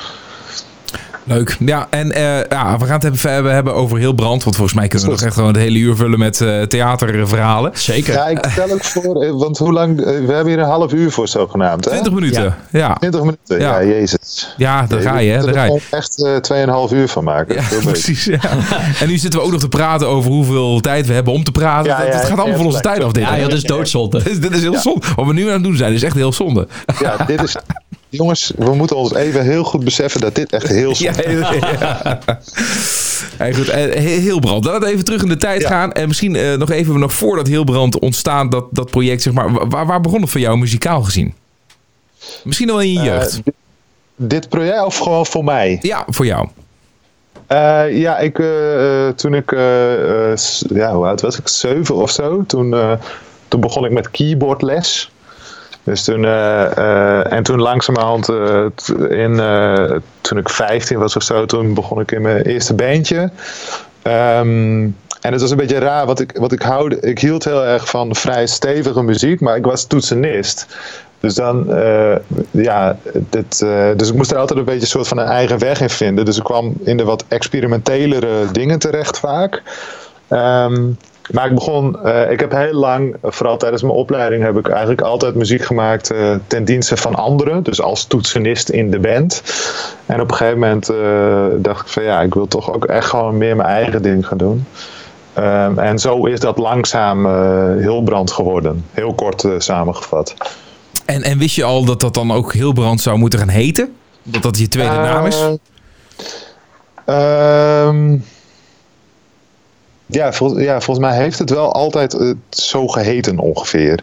Leuk. 1.27 1.58
Ja, 1.60 1.88
en 1.89 2.12
eh, 2.12 2.24
ja, 2.50 2.77
we 2.77 2.86
gaan 2.86 2.94
het 2.94 3.03
hebben, 3.03 3.32
hebben, 3.32 3.53
hebben 3.53 3.74
over 3.74 3.98
heel 3.98 4.13
brand. 4.13 4.44
Want 4.44 4.55
volgens 4.55 4.77
mij 4.77 4.88
kunnen 4.88 5.08
we 5.08 5.13
nog 5.15 5.24
echt 5.24 5.34
gewoon 5.34 5.53
het 5.53 5.62
hele 5.62 5.79
uur 5.79 5.96
vullen 5.96 6.20
met 6.20 6.41
eh, 6.41 6.62
theaterverhalen. 6.62 7.72
Zeker. 7.74 8.13
Ja, 8.13 8.25
ik 8.27 8.46
stel 8.51 8.72
ook 8.72 8.84
voor, 8.84 9.24
eh, 9.24 9.32
want 9.32 9.58
hoe 9.58 9.74
lang, 9.74 9.96
we 10.03 10.12
hebben 10.12 10.48
hier 10.48 10.60
een 10.60 10.65
half 10.65 10.94
uur 10.94 11.12
voor 11.12 11.27
zogenaamd 11.27 11.86
hè? 11.86 11.91
20 11.91 12.13
minuten. 12.13 12.44
Ja, 12.44 12.58
ja. 12.79 12.94
20 12.94 13.20
minuten, 13.20 13.60
Ja. 13.60 13.79
ja, 13.79 13.88
jezus. 13.88 14.55
daar 14.58 14.88
ga 14.89 15.17
je, 15.17 15.32
hè. 15.32 15.41
Daar 15.46 15.53
ga 15.53 15.63
je. 15.63 15.72
er 15.72 15.98
echt 15.98 16.24
eh 16.24 16.88
2,5 16.89 16.94
uur 16.94 17.08
van 17.08 17.24
maken. 17.24 17.55
Ja, 17.55 17.63
precies. 17.84 18.25
Ja. 18.25 18.39
En 19.00 19.08
nu 19.08 19.17
zitten 19.17 19.39
we 19.39 19.46
ook 19.46 19.51
nog 19.51 19.62
te 19.62 19.70
praten 19.70 20.08
over 20.08 20.32
hoeveel 20.32 20.79
tijd 20.79 21.08
we 21.08 21.13
hebben 21.13 21.34
om 21.34 21.44
te 21.44 21.51
praten. 21.51 21.91
Ja, 21.91 21.98
dat, 21.98 22.08
ja, 22.08 22.12
dat 22.12 22.22
gaat 22.22 22.29
allemaal 22.29 22.48
ja, 22.48 22.55
van 22.55 22.65
onze 22.65 22.79
tijd 22.79 23.03
af, 23.03 23.12
dit. 23.12 23.24
Ja, 23.24 23.38
dat 23.38 23.53
is 23.53 23.63
doodzonde. 23.63 24.24
Dit 24.24 24.32
is, 24.32 24.39
dit 24.39 24.51
is 24.51 24.62
heel 24.62 24.79
zonde. 24.79 25.05
Wat 25.15 25.25
we 25.25 25.34
nu 25.34 25.48
aan 25.48 25.53
het 25.53 25.63
doen 25.63 25.75
zijn, 25.75 25.94
is 25.94 26.03
echt 26.03 26.15
heel 26.15 26.34
zonde. 26.34 26.67
Ja, 27.00 27.15
dit 27.25 27.44
is, 27.44 27.55
jongens, 28.15 28.51
we 28.57 28.75
moeten 28.75 28.95
ons 28.95 29.13
even 29.13 29.43
heel 29.43 29.63
goed 29.63 29.84
beseffen 29.84 30.22
dat 30.22 30.36
dit 30.36 30.51
echt 30.53 30.67
heel 30.67 30.93
Ja, 30.98 31.12
is. 31.24 31.50
ja. 31.79 32.19
Hey, 33.38 33.53
goed, 33.53 33.69
eh. 33.69 34.36
Laten 34.43 34.79
we 34.79 34.86
even 34.88 35.05
terug 35.05 35.22
in 35.22 35.27
de 35.29 35.38
tijd 35.38 35.62
Ja. 35.62 35.67
gaan. 35.67 35.91
En 35.91 36.07
misschien 36.07 36.36
eh, 36.36 36.53
nog 36.53 36.69
even 36.72 37.00
nog 37.00 37.13
voordat 37.13 37.48
Hilbrand 37.48 38.00
ontstaat, 38.00 38.51
dat, 38.51 38.65
dat 38.72 38.91
project, 38.91 39.22
zeg 39.22 39.34
maar. 39.34 39.51
wa- 39.51 39.67
Waar, 39.67 39.86
waar 39.86 40.01
begon 40.01 40.22
het 40.22 40.29
voor 40.29 40.39
jou 40.39 40.57
muzikaal 40.57 41.01
gezien? 41.03 41.34
Misschien 42.43 42.69
al 42.69 42.81
in 42.81 42.93
je 42.93 43.01
jeugd. 43.01 43.29
Eh, 43.38 43.39
dit, 43.43 43.53
dit 44.15 44.50
project 44.50 44.84
of 44.86 44.98
gewoon 44.98 45.25
voor 45.25 45.43
mij? 45.43 45.77
ja, 45.81 46.03
voor 46.07 46.25
jou. 46.25 46.48
Ja, 47.91 48.17
ik, 48.17 48.36
toen 49.15 49.34
ik, 49.34 49.51
ja, 50.74 50.93
hoe 50.95 51.05
oud 51.05 51.22
was 51.22 51.39
ik? 51.39 51.48
Zeven 51.48 51.95
of 51.95 52.12
zo. 52.12 52.43
Toen, 52.48 52.75
toen 53.48 53.60
begon 53.60 53.86
ik 53.86 53.91
met 53.91 54.12
keyboardles. 54.12 55.12
Dus 55.85 56.03
toen, 56.03 56.25
eh, 56.25 56.77
eh, 56.77 57.31
en 57.31 57.43
toen 57.43 57.61
langzamerhand, 57.61 58.29
eh, 58.29 58.65
in, 59.09 59.41
toen 60.21 60.37
ik 60.37 60.49
15 60.49 60.97
was 60.97 61.15
of 61.15 61.23
zo, 61.23 61.45
toen 61.45 61.73
begon 61.73 61.99
ik 61.99 62.11
in 62.11 62.21
mijn 62.21 62.41
eerste 62.41 62.73
bandje. 62.73 63.29
Ehm, 64.01 64.89
en 65.21 65.31
het 65.31 65.41
was 65.41 65.51
een 65.51 65.57
beetje 65.57 65.77
raar, 65.77 66.05
want 66.05 66.19
ik, 66.19 66.37
wat 66.37 66.51
ik, 66.51 66.61
houde, 66.61 66.99
ik 66.99 67.19
hield 67.19 67.43
heel 67.43 67.63
erg 67.63 67.89
van 67.89 68.15
vrij 68.15 68.47
stevige 68.47 69.03
muziek, 69.03 69.39
maar 69.39 69.55
ik 69.55 69.65
was 69.65 69.85
toetsenist. 69.85 70.67
Dus 71.19 71.33
dan, 71.33 71.65
ja, 72.51 72.97
dit, 73.13 73.59
dus 73.95 74.09
ik 74.09 74.15
moest 74.15 74.31
er 74.31 74.37
altijd 74.37 74.59
een 74.59 74.65
beetje 74.65 74.81
een 74.81 74.87
soort 74.87 75.07
van 75.07 75.17
een 75.17 75.27
eigen 75.27 75.59
weg 75.59 75.81
in 75.81 75.89
vinden. 75.89 76.25
Dus 76.25 76.37
ik 76.37 76.43
kwam 76.43 76.73
in 76.83 76.97
de 76.97 77.03
wat 77.03 77.25
experimentelere 77.27 78.51
dingen 78.51 78.79
terecht 78.79 79.19
vaak. 79.19 79.61
Ehm, 80.27 80.83
maar 81.32 81.46
ik 81.46 81.55
begon, 81.55 82.03
eh, 82.03 82.32
ik 82.32 82.39
heb 82.39 82.51
heel 82.51 82.74
lang, 82.74 83.15
vooral 83.22 83.58
tijdens 83.58 83.82
mijn 83.82 83.94
opleiding, 83.94 84.44
heb 84.44 84.58
ik 84.58 84.67
eigenlijk 84.67 85.01
altijd 85.01 85.36
muziek 85.36 85.62
gemaakt 85.62 86.12
eh, 86.12 86.36
ten 86.48 86.65
dienste 86.65 86.98
van 86.98 87.15
anderen. 87.15 87.63
Dus 87.63 87.82
als 87.82 88.05
toetsenist 88.05 88.70
in 88.70 88.91
de 88.91 89.00
band. 89.00 89.44
En 90.05 90.22
op 90.22 90.29
een 90.29 90.36
gegeven 90.36 90.60
moment 90.60 90.89
eh, 90.89 91.46
dacht 91.58 91.82
ik 91.82 91.88
van 91.88 92.03
ja, 92.03 92.22
ik 92.22 92.34
wil 92.34 92.48
toch 92.48 92.74
ook 92.74 92.86
echt 92.86 93.10
gewoon 93.10 93.38
meer 93.38 93.55
mijn 93.55 93.70
eigen 93.70 94.01
ding 94.01 94.27
gaan 94.27 94.38
doen. 94.38 94.65
Ehm, 95.34 95.79
en 95.79 96.00
zo 96.00 96.25
is 96.25 96.39
dat 96.39 96.58
langzaam 96.58 97.25
heel 97.77 98.01
brand 98.01 98.32
geworden. 98.32 98.86
Heel 98.91 99.13
kort 99.13 99.46
samengevat. 99.58 100.36
En, 101.05 101.22
en 101.22 101.38
wist 101.38 101.55
je 101.55 101.63
al 101.63 101.86
dat 101.86 102.00
dat 102.00 102.13
dan 102.13 102.32
ook 102.32 102.53
Hilbrand 102.53 103.01
zou 103.01 103.17
moeten 103.17 103.39
gaan 103.39 103.48
heten? 103.48 103.96
Dat 104.24 104.44
dat 104.44 104.58
je 104.58 104.67
tweede 104.67 104.96
naam 104.96 105.25
is? 105.25 105.41
Eh, 107.05 107.88
ehm, 107.88 108.17
ja, 110.05 110.33
vol- 110.33 110.59
ja, 110.59 110.81
volgens 110.81 111.07
mij 111.07 111.17
heeft 111.17 111.39
het 111.39 111.50
wel 111.50 111.74
altijd 111.74 112.13
eh, 112.13 112.31
zo 112.50 112.88
geheten 112.88 113.39
ongeveer. 113.39 114.00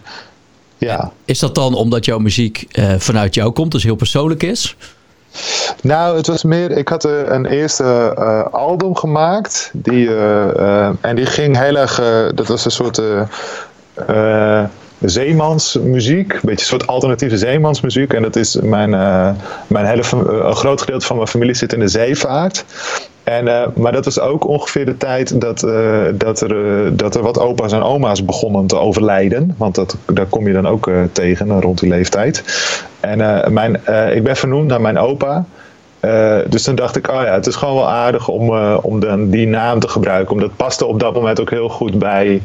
Ja. 0.79 1.13
Is 1.25 1.39
dat 1.39 1.55
dan 1.55 1.75
omdat 1.75 2.05
jouw 2.05 2.19
muziek 2.19 2.67
eh, 2.71 2.95
vanuit 2.99 3.35
jou 3.35 3.53
komt, 3.53 3.73
dus 3.73 3.83
heel 3.83 3.95
persoonlijk 3.95 4.43
is? 4.43 4.77
Nou, 5.83 6.17
het 6.17 6.27
was 6.27 6.43
meer. 6.43 6.71
Ik 6.71 6.89
had 6.89 7.05
eh, 7.05 7.13
een 7.25 7.47
eerste 7.47 8.15
album 8.51 8.97
gemaakt. 8.97 9.71
Die, 9.73 10.15
en 11.01 11.17
die 11.17 11.27
ging 11.27 11.59
heel 11.59 11.77
erg. 11.77 11.95
dat 12.35 12.47
was 12.47 12.65
een 12.65 12.71
soort. 12.71 13.03
zeemansmuziek, 15.01 16.33
een 16.33 16.41
beetje 16.43 16.51
een 16.51 16.79
soort 16.79 16.87
alternatieve 16.87 17.39
zeemansmuziek. 17.39 18.13
En 18.13 18.23
dat 18.23 18.37
is 18.37 18.55
mijn, 18.55 18.91
mijn 19.67 19.87
hele, 19.87 20.03
een 20.13 20.57
groot 20.57 20.81
gedeelte 20.81 21.07
van 21.07 21.17
mijn 21.17 21.29
familie 21.29 21.55
zit 21.55 21.73
in 21.73 21.81
de 21.81 21.89
zeevaart. 21.89 22.65
En, 23.25 23.49
eh, 23.49 23.67
maar 23.75 23.93
dat 23.93 24.05
was 24.05 24.21
ook 24.21 24.47
ongeveer 24.47 24.85
de 24.85 24.97
tijd 24.97 25.41
dat, 25.41 25.63
eh, 25.63 26.01
dat, 26.15 26.41
er, 26.41 26.85
eh, 26.85 26.91
dat 26.93 27.15
er 27.15 27.23
wat 27.23 27.39
opa's 27.39 27.73
en 27.73 27.83
oma's 27.83 28.25
begonnen 28.25 28.67
te 28.67 28.77
overlijden. 28.77 29.55
Want 29.57 29.75
dat, 29.75 29.97
daar 30.07 30.27
kom 30.27 30.47
je 30.47 30.53
dan 30.53 30.67
ook 30.67 30.91
tegen 31.13 31.61
rond 31.61 31.81
die 31.81 31.89
leeftijd. 31.89 32.45
En 33.01 33.53
mijn, 33.53 33.75
ik 34.15 34.23
ben 34.23 34.37
vernoemd 34.37 34.69
naar 34.69 34.81
mijn 34.81 34.99
opa. 34.99 35.45
Dus 36.49 36.63
toen 36.63 36.75
dacht 36.75 36.97
ik, 36.97 37.09
oh 37.09 37.23
ja, 37.23 37.33
het 37.35 37.47
is 37.47 37.57
gewoon 37.57 37.75
wel 37.75 37.89
aardig 37.89 38.29
om, 38.29 38.57
om 38.77 39.01
dan 39.01 39.31
die 39.31 39.47
naam 39.47 39.81
te 39.81 39.89
gebruiken. 39.89 40.33
Omdat 40.33 40.49
het 40.49 40.57
paste 40.57 40.87
op 40.87 41.01
dat 41.01 41.15
moment 41.15 41.41
ook 41.41 41.51
heel 41.51 41.69
goed 41.69 41.99
bij 41.99 42.43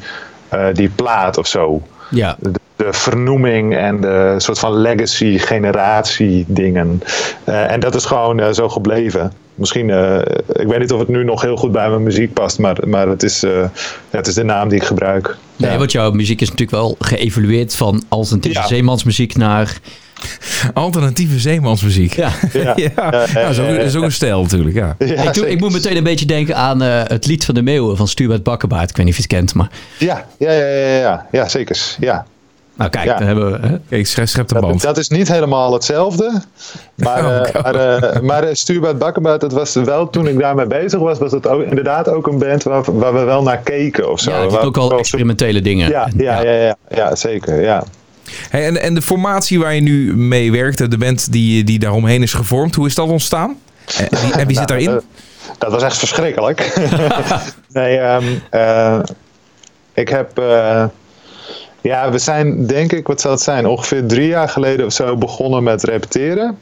die 0.73 0.89
plaat 0.89 1.37
of 1.37 1.47
zo. 1.47 1.81
Ja. 2.09 2.35
De, 2.77 2.87
vernoeming 2.93 3.75
en 3.75 4.01
de 4.01 4.33
soort 4.37 4.59
van 4.59 4.73
legacy, 4.77 5.37
generatie 5.37 6.45
dingen. 6.47 7.01
Eh, 7.43 7.71
en 7.71 7.79
dat 7.79 7.95
is 7.95 8.05
gewoon 8.05 8.39
eh, 8.39 8.51
zo 8.51 8.69
gebleven. 8.69 9.31
Misschien, 9.55 9.89
eh, 9.89 10.17
ik 10.53 10.67
weet 10.67 10.79
niet 10.79 10.91
of 10.91 10.99
het 10.99 11.07
nu 11.07 11.23
nog 11.23 11.41
heel 11.41 11.55
goed 11.55 11.71
bij 11.71 11.89
mijn 11.89 12.03
muziek 12.03 12.33
past, 12.33 12.59
maar, 12.59 12.77
maar 12.87 13.07
het, 13.07 13.23
is, 13.23 13.43
eh, 13.43 13.51
ja, 13.51 14.17
het 14.17 14.27
is 14.27 14.33
de 14.33 14.43
naam 14.43 14.69
die 14.69 14.77
ik 14.77 14.83
gebruik. 14.83 15.35
Nee, 15.55 15.71
Ja. 15.71 15.77
want 15.77 15.91
jouw 15.91 16.11
muziek 16.11 16.41
is 16.41 16.49
natuurlijk 16.49 16.77
wel 16.77 16.95
geëvolueerd 16.99 17.75
van 17.75 18.03
alternatieve 18.07 18.59
Ja. 18.59 18.67
zeemansmuziek 18.67 19.35
naar... 19.35 19.77
Alternatieve 20.73 21.39
zeemansmuziek. 21.39 22.13
Ja. 22.13 22.31
ja. 22.53 22.73
Ja. 22.95 23.25
Ja, 23.33 23.47
is 23.47 23.59
ook, 23.59 23.95
ook 23.97 24.03
een 24.03 24.11
stijl 24.11 24.41
natuurlijk, 24.41 24.75
ja. 24.75 24.95
Ja, 24.99 25.33
ik, 25.45 25.59
moet 25.59 25.71
meteen 25.71 25.97
een 25.97 26.03
beetje 26.03 26.25
denken 26.25 26.55
aan 26.55 26.81
eh, 26.81 27.01
het 27.03 27.25
lied 27.25 27.45
van 27.45 27.55
de 27.55 27.61
meeuwen 27.61 27.97
van 27.97 28.07
Stuart 28.07 28.43
Bakkenbaard. 28.43 28.89
Ik 28.89 28.95
weet 28.95 29.05
niet 29.05 29.15
of 29.15 29.21
je 29.21 29.27
het 29.27 29.37
kent, 29.39 29.53
maar... 29.53 29.69
ja, 29.97 30.25
ja, 30.37 30.51
ja, 30.51 30.65
ja, 30.65 30.97
ja, 30.97 31.27
ja, 31.31 31.47
zeker. 31.47 31.95
Ja. 31.99 32.25
Nou 32.77 32.89
kijk, 32.89 33.05
Ja. 33.05 33.17
dan 33.17 33.27
hebben 33.27 33.51
we... 33.61 33.67
hè? 33.67 33.77
Kijk, 33.89 34.07
schep, 34.07 34.27
schep 34.27 34.47
de 34.47 34.53
Dat, 34.53 34.63
band. 34.63 34.81
dat 34.81 34.97
is 34.97 35.09
niet 35.09 35.27
helemaal 35.27 35.73
hetzelfde. 35.73 36.41
Maar, 36.95 37.25
Oh, 37.25 37.47
eh, 37.47 37.63
maar, 37.63 37.75
eh, 37.75 38.21
maar 38.21 38.43
eh, 38.43 38.53
Stuurbaard 38.53 38.97
Bakkenbaard, 38.97 39.41
dat 39.41 39.51
was 39.51 39.73
wel 39.73 40.09
toen 40.09 40.27
ik 40.27 40.39
daarmee 40.39 40.65
bezig 40.67 40.99
was, 40.99 41.17
was 41.19 41.31
het 41.31 41.47
ook, 41.47 41.61
inderdaad 41.63 42.09
ook 42.09 42.27
een 42.27 42.37
band 42.39 42.63
waar, 42.63 42.83
waar 42.97 43.13
we 43.13 43.23
wel 43.23 43.43
naar 43.43 43.57
keken 43.57 44.11
of 44.11 44.19
zo. 44.19 44.31
Ja, 44.31 44.41
het 44.41 44.51
Waar 44.51 44.63
ook 44.63 44.77
al 44.77 44.97
experimentele 44.99 45.61
dingen. 45.61 45.89
Ja, 45.89 46.09
ja, 46.17 46.41
ja, 46.41 46.51
ja, 46.51 46.75
ja, 46.89 47.15
zeker. 47.15 47.61
Ja. 47.61 47.83
Hey, 48.49 48.65
en, 48.65 48.81
en 48.81 48.93
de 48.93 49.01
formatie 49.01 49.59
waar 49.59 49.73
je 49.75 49.81
nu 49.81 50.15
mee 50.17 50.51
werkt, 50.51 50.91
de 50.91 50.97
band 50.97 51.31
die, 51.31 51.63
die 51.63 51.79
daaromheen 51.79 52.21
is 52.21 52.33
gevormd, 52.33 52.75
hoe 52.75 52.87
is 52.87 52.95
dat 52.95 53.07
ontstaan? 53.09 53.57
En 53.97 54.07
wie, 54.21 54.33
en 54.33 54.47
wie 54.47 54.57
zit 54.57 54.67
daarin? 54.67 54.85
Nou, 54.89 54.97
eh, 54.97 55.03
dat 55.57 55.71
was 55.71 55.83
echt 55.83 55.97
verschrikkelijk. 55.97 56.73
nee, 57.69 57.97
ehm, 57.97 58.23
eh, 58.49 58.99
ik 59.93 60.09
heb. 60.09 60.37
eh, 60.37 60.85
ja, 61.87 62.11
we 62.11 62.17
zijn, 62.17 62.65
denk 62.65 62.91
ik, 62.91 63.07
wat 63.07 63.21
zal 63.21 63.31
het 63.31 63.41
zijn? 63.41 63.67
Ongeveer 63.67 64.05
drie 64.07 64.27
jaar 64.27 64.49
geleden 64.49 64.85
of 64.85 64.93
zo 64.93 65.15
begonnen 65.17 65.63
met 65.63 65.83
repeteren 65.83 66.57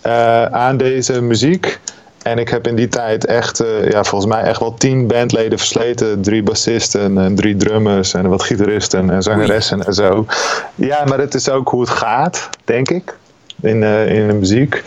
eh, 0.00 0.44
aan 0.44 0.76
deze 0.76 1.20
muziek. 1.20 1.78
En 2.22 2.38
ik 2.38 2.48
heb 2.48 2.66
in 2.66 2.74
die 2.74 2.88
tijd 2.88 3.24
echt, 3.26 3.60
eh, 3.60 3.90
ja, 3.90 4.04
volgens 4.04 4.32
mij 4.32 4.42
echt 4.42 4.60
wel 4.60 4.74
tien 4.74 5.06
bandleden 5.06 5.58
versleten. 5.58 6.22
Drie 6.22 6.42
bassisten 6.42 7.18
en 7.18 7.34
drie 7.34 7.56
drummers 7.56 8.14
en 8.14 8.28
wat 8.28 8.42
gitaristen 8.42 9.10
en 9.10 9.22
zangeressen 9.22 9.86
en 9.86 9.92
zo. 9.94 10.26
Ja, 10.74 11.04
maar 11.04 11.18
het 11.18 11.34
is 11.34 11.48
ook 11.48 11.68
hoe 11.68 11.80
het 11.80 11.90
gaat, 11.90 12.48
denk 12.64 12.90
ik, 12.90 13.16
in, 13.62 13.82
eh, 13.82 14.14
in 14.18 14.26
de 14.28 14.34
muziek. 14.34 14.82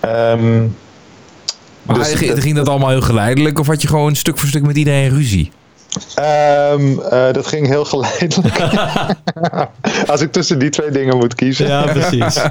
Ehm, 0.00 0.60
Maar 1.82 1.96
dus 1.98 2.12
ging, 2.12 2.30
dat- 2.30 2.40
ging 2.42 2.56
dat 2.56 2.68
allemaal 2.68 2.88
heel 2.88 3.00
geleidelijk 3.00 3.58
of 3.58 3.66
had 3.66 3.82
je 3.82 3.88
gewoon 3.88 4.14
stuk 4.16 4.38
voor 4.38 4.48
stuk 4.48 4.66
met 4.66 4.76
iedereen 4.76 5.08
ruzie? 5.08 5.50
Ehm, 6.14 6.98
eh, 6.98 7.32
dat 7.32 7.46
ging 7.46 7.66
heel 7.66 7.84
geleidelijk. 7.84 8.62
Als 10.10 10.20
ik 10.20 10.32
tussen 10.32 10.58
die 10.58 10.70
twee 10.70 10.90
dingen 10.90 11.16
moet 11.16 11.34
kiezen. 11.34 11.66
Ja, 11.66 11.82
precies. 11.82 12.42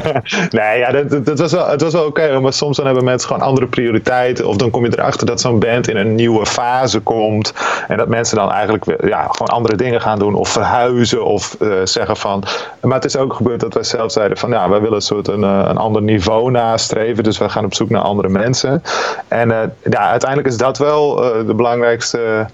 nee, 0.58 0.78
ja, 0.78 0.90
dat, 0.90 1.26
dat- 1.26 1.38
was 1.38 1.52
wel, 1.52 1.66
het 1.68 1.82
was 1.82 1.92
wel 1.92 2.04
oké. 2.06 2.40
maar 2.40 2.52
soms 2.52 2.76
dan 2.76 2.86
hebben 2.86 3.04
mensen 3.04 3.28
gewoon 3.28 3.46
andere 3.46 3.66
prioriteiten. 3.66 4.46
Of 4.46 4.56
dan 4.56 4.70
kom 4.70 4.84
je 4.84 4.92
erachter 4.98 5.26
dat 5.26 5.40
zo'n 5.40 5.58
band 5.58 5.88
in 5.88 5.96
een 5.96 6.14
nieuwe 6.14 6.46
fase 6.46 7.00
komt. 7.00 7.52
En 7.88 7.96
dat 7.96 8.08
mensen 8.08 8.36
dan 8.36 8.50
eigenlijk 8.52 8.84
ja, 9.06 9.22
gewoon 9.30 9.48
andere 9.48 9.76
dingen 9.76 10.00
gaan 10.00 10.18
doen. 10.18 10.34
Of 10.34 10.48
verhuizen. 10.48 11.24
Of 11.24 11.56
eh, 11.60 11.68
zeggen 11.84 12.16
van... 12.16 12.44
Maar 12.80 12.94
het 12.94 13.04
is 13.04 13.16
ook 13.16 13.32
gebeurd 13.34 13.60
dat 13.60 13.74
wij 13.74 13.82
zelf 13.84 14.12
zeiden 14.12 14.38
van... 14.38 14.50
Ja, 14.50 14.68
wij 14.68 14.80
willen 14.80 14.96
een 14.96 15.02
soort 15.02 15.28
een, 15.28 15.44
eh, 15.44 15.66
een 15.68 15.78
ander 15.78 16.02
niveau 16.02 16.50
nastreven. 16.50 17.24
Dus 17.24 17.38
wij 17.38 17.48
gaan 17.48 17.64
op 17.64 17.74
zoek 17.74 17.90
naar 17.90 18.02
andere 18.02 18.28
mensen. 18.28 18.82
En 19.28 19.48
ja, 19.90 20.08
uiteindelijk 20.10 20.48
is 20.48 20.56
dat 20.56 20.78
wel 20.78 21.14
de 21.46 21.54
belangrijkste 21.54 22.46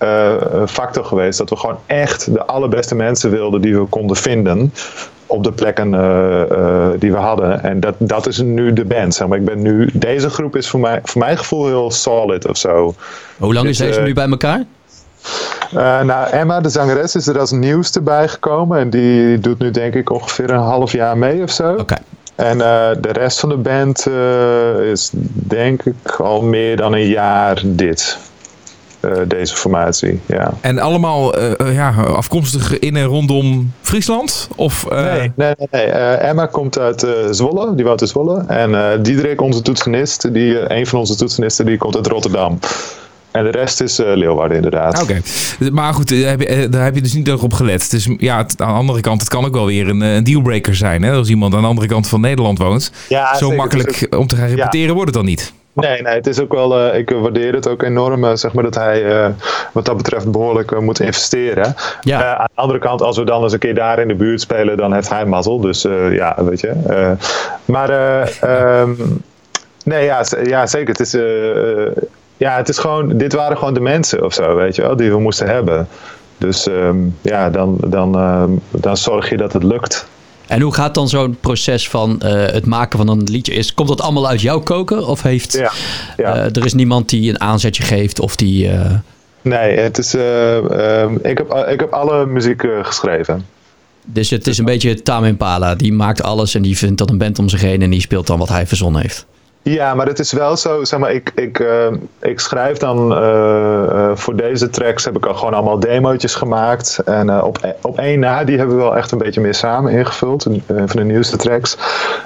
eh, 0.00 0.66
factor 0.66 1.04
geweest. 1.04 1.38
Dat 1.38 1.50
we 1.50 1.56
gewoon 1.56 1.78
echt 1.86 2.32
de 2.34 2.44
allerbeste 2.44 2.94
mensen 2.94 3.30
wilden 3.30 3.60
die 3.60 3.78
we 3.78 3.84
konden 3.84 4.16
vinden. 4.16 4.72
op 5.26 5.44
de 5.44 5.52
plekken 5.52 5.94
eh, 5.94 6.42
eh, 6.42 6.90
die 6.98 7.12
we 7.12 7.18
hadden. 7.18 7.62
En 7.62 7.80
dat, 7.80 7.94
dat 7.98 8.26
is 8.26 8.38
nu 8.38 8.72
de 8.72 8.84
band. 8.84 9.14
Zeg 9.14 9.28
maar. 9.28 9.38
Ik 9.38 9.44
ben 9.44 9.62
nu, 9.62 9.88
deze 9.92 10.30
groep 10.30 10.56
is 10.56 10.68
voor, 10.68 10.80
mij, 10.80 11.00
voor 11.02 11.20
mijn 11.20 11.38
gevoel 11.38 11.66
heel 11.66 11.90
solid 11.90 12.48
of 12.48 12.56
zo. 12.56 12.94
Hoe 13.38 13.54
lang 13.54 13.68
is 13.68 13.78
Dus, 13.78 13.86
deze 13.86 14.00
nu 14.00 14.12
bij 14.12 14.28
elkaar? 14.28 14.64
Eh, 15.70 16.00
nou, 16.00 16.30
Emma, 16.30 16.60
de 16.60 16.68
zangeres, 16.68 17.14
is 17.14 17.26
er 17.26 17.38
als 17.38 17.50
nieuwste 17.50 18.00
bijgekomen. 18.00 18.78
En 18.78 18.90
die 18.90 19.38
doet 19.38 19.58
nu 19.58 19.70
denk 19.70 19.94
ik 19.94 20.10
ongeveer 20.10 20.50
een 20.50 20.58
half 20.58 20.92
jaar 20.92 21.18
mee 21.18 21.42
of 21.42 21.50
zo. 21.50 21.74
Oké. 21.74 21.96
En 22.34 22.58
de 23.00 23.12
rest 23.12 23.40
van 23.40 23.48
de 23.48 23.56
band 23.56 24.06
is 24.92 25.10
denk 25.32 25.84
ik 25.84 26.20
al 26.20 26.42
meer 26.42 26.76
dan 26.76 26.92
een 26.92 27.08
jaar 27.08 27.62
dit. 27.64 28.18
Eh, 29.00 29.10
deze 29.26 29.56
formatie, 29.56 30.20
ja. 30.26 30.52
En 30.60 30.78
allemaal 30.78 31.34
eh, 31.34 31.60
eh, 31.60 31.74
ja, 31.74 31.90
afkomstig 31.90 32.78
in 32.78 32.96
en 32.96 33.04
rondom 33.04 33.72
Friesland? 33.82 34.48
Of, 34.56 34.86
Nee, 34.90 35.10
nee, 35.10 35.30
nee. 35.34 35.56
nee. 35.70 35.84
Emma 35.84 36.46
komt 36.46 36.78
uit 36.78 37.06
Zwolle, 37.30 37.74
die 37.74 37.84
woont 37.84 38.00
in 38.00 38.06
Zwolle. 38.06 38.44
En 38.46 39.02
Diederik, 39.02 39.40
onze 39.40 39.62
toetsenist, 39.62 40.32
die, 40.34 40.72
een 40.74 40.86
van 40.86 40.98
onze 40.98 41.16
toetsenisten, 41.16 41.66
die 41.66 41.76
komt 41.78 41.96
uit 41.96 42.06
Rotterdam. 42.06 42.58
En 43.30 43.44
de 43.44 43.50
rest 43.50 43.80
is 43.80 43.98
eh, 43.98 44.06
Leeuwarden 44.14 44.56
inderdaad. 44.56 45.02
Oké, 45.02 45.20
maar 45.72 45.94
goed, 45.94 46.08
daar 46.08 46.30
heb, 46.30 46.40
je, 46.40 46.68
daar 46.68 46.84
heb 46.84 46.94
je 46.94 47.00
dus 47.02 47.12
niet 47.12 47.28
erg 47.28 47.42
op 47.42 47.52
gelet. 47.52 47.90
Dus 47.90 48.08
ja, 48.18 48.36
het- 48.36 48.60
aan 48.62 48.68
de 48.72 48.78
andere 48.78 49.00
kant, 49.00 49.20
het 49.20 49.30
kan 49.30 49.44
ook 49.44 49.54
wel 49.54 49.66
weer 49.66 49.88
een, 49.88 50.00
een 50.00 50.24
dealbreaker 50.24 50.74
zijn. 50.76 51.02
Hè? 51.02 51.12
Als 51.12 51.28
iemand 51.28 51.54
aan 51.54 51.60
de 51.60 51.66
andere 51.66 51.86
kant 51.86 52.08
van 52.08 52.20
Nederland 52.20 52.58
woont. 52.58 52.92
Ja, 53.08 53.32
Zo 53.34 53.38
zeker. 53.38 53.56
makkelijk 53.56 53.90
is 53.90 54.08
om 54.18 54.26
te 54.26 54.36
gaan 54.36 54.48
repeteren 54.48 54.94
wordt 54.94 55.06
het 55.06 55.14
dan 55.16 55.24
niet. 55.24 55.52
Nee, 55.72 56.02
nee, 56.02 56.14
het 56.14 56.26
is 56.26 56.40
ook 56.40 56.52
wel. 56.52 56.78
eh, 56.78 56.98
ik 56.98 57.10
waardeer 57.10 57.54
het 57.54 57.68
ook 57.68 57.82
enorm, 57.82 58.24
eh, 58.24 58.30
zeg 58.34 58.52
maar, 58.52 58.64
dat 58.64 58.74
hij 58.74 59.22
eh, 59.22 59.28
wat 59.72 59.84
dat 59.84 59.96
betreft 59.96 60.30
behoorlijk 60.30 60.72
eh, 60.72 60.78
moet 60.78 61.00
investeren. 61.00 61.74
Ja. 62.00 62.36
Aan 62.36 62.48
de 62.54 62.60
andere 62.60 62.78
kant, 62.78 63.02
als 63.02 63.16
we 63.16 63.24
dan 63.24 63.42
eens 63.42 63.52
een 63.52 63.58
keer 63.58 63.74
daar 63.74 63.98
in 63.98 64.08
de 64.08 64.14
buurt 64.14 64.40
spelen, 64.40 64.76
dan 64.76 64.92
heeft 64.92 65.08
hij 65.08 65.24
mazzel. 65.26 65.60
Dus 65.60 65.82
ja, 66.10 66.36
weet 66.44 66.60
je. 66.60 66.72
maar 67.64 67.90
eh, 67.90 68.42
ehm, 68.42 68.90
nee, 69.84 70.04
ja, 70.04 70.24
ja, 70.42 70.66
zeker. 70.66 70.88
Het 70.88 71.00
is, 71.00 71.12
ja, 72.36 72.56
het 72.56 72.68
is 72.68 72.78
gewoon. 72.78 73.16
Dit 73.18 73.32
waren 73.32 73.58
gewoon 73.58 73.74
de 73.74 73.80
mensen 73.80 74.24
of 74.24 74.34
zo, 74.34 74.54
weet 74.56 74.76
je 74.76 74.82
wel, 74.82 74.96
die 74.96 75.10
we 75.10 75.18
moesten 75.20 75.46
hebben. 75.48 75.88
Dus 76.38 76.68
ehm, 76.68 76.96
ja, 77.20 77.50
dan, 77.50 77.76
dan, 77.86 78.14
ehm, 78.18 78.50
dan 78.70 78.96
zorg 78.96 79.28
je 79.30 79.36
dat 79.36 79.52
het 79.52 79.62
lukt. 79.62 80.08
En 80.50 80.60
hoe 80.60 80.74
gaat 80.74 80.94
dan 80.94 81.08
zo'n 81.08 81.36
proces 81.40 81.88
van 81.88 82.20
eh, 82.20 82.32
het 82.52 82.66
maken 82.66 82.98
van 82.98 83.08
een 83.08 83.22
liedje? 83.30 83.52
Is, 83.52 83.74
komt 83.74 83.88
dat 83.88 84.00
allemaal 84.00 84.28
uit 84.28 84.40
jouw 84.40 84.60
koken? 84.60 85.06
Of 85.06 85.22
heeft 85.22 85.52
Ja, 85.52 85.72
ja. 86.16 86.34
eh, 86.34 86.56
er 86.56 86.64
is 86.64 86.74
niemand 86.74 87.08
die 87.08 87.30
een 87.30 87.40
aanzetje 87.40 87.82
geeft 87.82 88.20
of 88.20 88.36
die... 88.36 88.68
eh, 88.68 88.90
Nee, 89.42 89.78
het 89.78 89.98
is, 89.98 90.14
ik, 91.22 91.38
heb, 91.38 91.66
ik 91.68 91.80
heb 91.80 91.92
alle 91.92 92.26
muziek 92.26 92.64
geschreven. 92.82 93.46
dus 94.04 94.30
het 94.30 94.46
is 94.46 94.58
een 94.58 94.64
beetje 94.64 95.02
Tame 95.02 95.28
Impala. 95.28 95.74
Die 95.74 95.92
maakt 95.92 96.22
alles 96.22 96.54
en 96.54 96.62
die 96.62 96.76
vindt 96.76 96.98
dat 96.98 97.10
een 97.10 97.18
band 97.18 97.38
om 97.38 97.48
zich 97.48 97.60
heen 97.60 97.82
en 97.82 97.90
die 97.90 98.00
speelt 98.00 98.26
dan 98.26 98.38
wat 98.38 98.48
hij 98.48 98.66
verzonnen 98.66 99.00
heeft. 99.02 99.26
Ja, 99.62 99.94
maar 99.94 100.06
het 100.06 100.18
is 100.18 100.32
wel 100.32 100.56
zo, 100.56 100.84
zeg 100.84 100.98
maar, 100.98 101.12
ik, 101.12 101.32
ik, 101.34 101.60
eh, 101.60 101.92
ik 102.20 102.40
schrijf 102.40 102.78
dan 102.78 103.14
eh, 103.14 103.82
eh, 103.82 104.16
voor 104.16 104.36
deze 104.36 104.70
tracks 104.70 105.04
heb 105.04 105.16
ik 105.16 105.26
al 105.26 105.34
gewoon 105.34 105.54
allemaal 105.54 105.80
demootjes 105.80 106.34
gemaakt. 106.34 106.98
En 107.04 107.42
op, 107.42 107.74
op 107.82 107.98
één 107.98 108.20
na, 108.20 108.44
die 108.44 108.58
hebben 108.58 108.76
we 108.76 108.82
wel 108.82 108.96
echt 108.96 109.10
een 109.10 109.18
beetje 109.18 109.40
meer 109.40 109.54
samen 109.54 109.92
ingevuld, 109.92 110.46
van 110.66 110.96
de 110.96 111.04
nieuwste 111.04 111.36
tracks. 111.36 111.76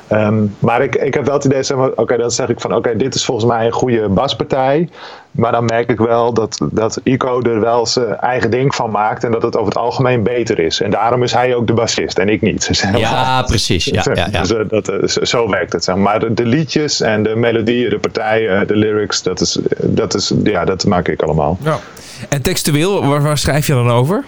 Ehm, 0.09 0.47
maar 0.59 0.83
ik, 0.83 0.95
ik 0.95 1.15
heb 1.15 1.25
wel 1.25 1.35
het 1.35 1.45
idee, 1.45 1.63
zeg 1.63 1.77
maar, 1.77 1.91
oké, 1.95 2.17
dan 2.17 2.31
zeg 2.31 2.49
ik 2.49 2.61
van, 2.61 2.75
oké, 2.75 2.97
dit 2.97 3.15
is 3.15 3.25
volgens 3.25 3.47
mij 3.47 3.67
een 3.67 3.73
goede 3.73 4.09
baspartij. 4.09 4.89
Maar 5.35 5.53
dan 5.53 5.65
merk 5.65 5.91
ik 5.91 5.99
wel 5.99 6.33
dat, 6.33 6.59
dat 6.73 7.01
Ico 7.03 7.43
er 7.43 7.61
wel 7.61 7.87
zijn 7.87 8.17
eigen 8.17 8.51
ding 8.51 8.75
van 8.75 8.91
maakt 8.91 9.25
en 9.25 9.31
dat 9.31 9.43
het 9.43 9.57
over 9.57 9.69
het 9.69 9.79
algemeen 9.83 10.23
beter 10.23 10.59
is. 10.59 10.81
En 10.81 10.91
daarom 10.91 11.23
is 11.23 11.33
hij 11.33 11.55
ook 11.55 11.67
de 11.67 11.73
bassist 11.73 12.19
en 12.19 12.29
ik 12.29 12.41
niet. 12.41 12.63
zeg. 12.71 12.99
Ja, 12.99 13.43
precies. 13.43 13.85
Ja, 13.85 14.03
ja, 14.15 14.29
ja. 14.33 14.41
Dus, 14.41 14.53
eh, 14.53 14.61
dat, 14.69 14.89
eh, 14.89 15.23
zo- 15.23 15.49
werkt 15.49 15.73
het. 15.73 15.85
Zeg 15.85 15.95
maar 15.97 16.21
de, 16.21 16.35
de 16.35 16.45
liedjes 16.47 17.01
en 17.01 17.23
de 17.23 17.37
melodieën, 17.37 17.91
de 17.91 17.99
partijen, 17.99 18.67
de 18.67 18.77
lyrics, 18.77 19.23
dat, 19.23 19.41
is, 19.41 19.59
dat, 19.83 20.15
is, 20.15 20.33
ja, 20.45 20.65
dat 20.65 20.85
maak 20.85 21.09
ik 21.09 21.23
allemaal. 21.23 21.59
Ja. 21.63 21.79
En 22.29 22.43
textueel, 22.43 23.07
waar, 23.07 23.23
waar 23.23 23.39
schrijf 23.39 23.67
je 23.67 23.73
dan 23.73 23.91
over? 23.91 24.25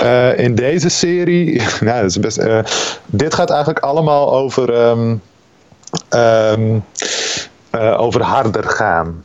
Eh, 0.00 0.38
in 0.38 0.54
deze 0.54 0.88
serie, 0.88 1.62
nou, 1.80 2.00
dat 2.00 2.10
is 2.10 2.18
best, 2.20 2.36
eh, 2.38 2.58
dit 3.06 3.34
gaat 3.34 3.50
eigenlijk 3.50 3.84
allemaal 3.84 4.32
over, 4.32 4.74
ehm, 4.74 5.14
ehm, 6.08 6.78
eh, 7.70 8.00
over 8.00 8.22
harder 8.22 8.64
gaan. 8.64 9.24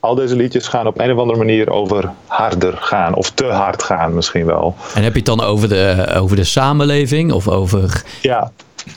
Al 0.00 0.14
deze 0.14 0.36
liedjes 0.36 0.68
gaan 0.68 0.86
op 0.86 0.98
een 1.00 1.12
of 1.12 1.18
andere 1.18 1.38
manier 1.38 1.70
over 1.70 2.10
harder 2.26 2.76
gaan. 2.76 3.14
Of 3.14 3.30
te 3.30 3.44
hard 3.44 3.82
gaan 3.82 4.14
misschien 4.14 4.46
wel. 4.46 4.74
En 4.94 5.02
heb 5.02 5.12
je 5.12 5.18
het 5.18 5.26
dan 5.26 5.40
over 5.42 5.68
de, 5.68 6.06
over 6.16 6.36
de 6.36 6.44
samenleving 6.44 7.32
of 7.32 7.48
over... 7.48 8.02
Ja, 8.22 8.50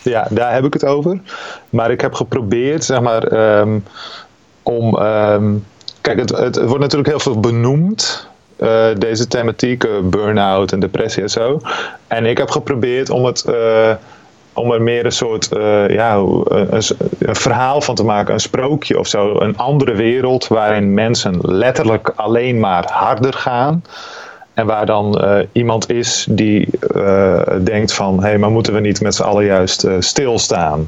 ja, 0.03 0.27
daar 0.29 0.53
heb 0.53 0.65
ik 0.65 0.73
het 0.73 0.85
over. 0.85 1.19
Maar 1.69 1.91
ik 1.91 2.01
heb 2.01 2.13
geprobeerd, 2.13 2.83
zeg 2.83 3.01
maar, 3.01 3.23
ehm, 3.23 3.79
om. 4.63 4.97
ehm, 4.97 5.53
kijk, 6.01 6.19
het, 6.19 6.29
het, 6.37 6.57
wordt 6.63 6.79
natuurlijk 6.79 7.09
heel 7.09 7.19
veel 7.19 7.39
benoemd. 7.39 8.27
eh, 8.57 8.85
deze 8.97 9.27
thematiek, 9.27 9.83
eh, 9.83 9.91
burn-out 10.03 10.71
en 10.71 10.79
depressie 10.79 11.23
en 11.23 11.29
zo. 11.29 11.59
En 12.07 12.25
ik 12.25 12.37
heb 12.37 12.49
geprobeerd 12.49 13.09
om 13.09 13.25
het. 13.25 13.43
eh, 13.45 13.91
om 14.53 14.71
er 14.71 14.81
meer 14.81 15.05
een 15.05 15.11
soort 15.11 15.51
eh, 15.51 15.89
ja, 15.89 16.15
een, 16.15 16.81
een, 17.19 17.35
verhaal 17.35 17.81
van 17.81 17.95
te 17.95 18.03
maken, 18.03 18.33
een 18.33 18.39
sprookje 18.39 18.99
of 18.99 19.07
zo. 19.07 19.39
Een 19.39 19.57
andere 19.57 19.93
wereld 19.93 20.47
waarin 20.47 20.93
mensen 20.93 21.37
letterlijk 21.41 22.11
alleen 22.15 22.59
maar 22.59 22.89
harder 22.91 23.33
gaan. 23.33 23.83
En 24.53 24.65
waar 24.65 24.85
dan 24.85 25.19
eh, 25.19 25.45
iemand 25.51 25.91
is 25.91 26.27
die 26.29 26.69
eh, 26.93 27.41
denkt 27.61 27.93
van... 27.93 28.19
hé, 28.19 28.27
hey, 28.27 28.37
maar 28.37 28.51
moeten 28.51 28.73
we 28.73 28.79
niet 28.79 29.01
met 29.01 29.15
z'n 29.15 29.23
allen 29.23 29.45
juist 29.45 29.87
stilstaan? 29.99 30.87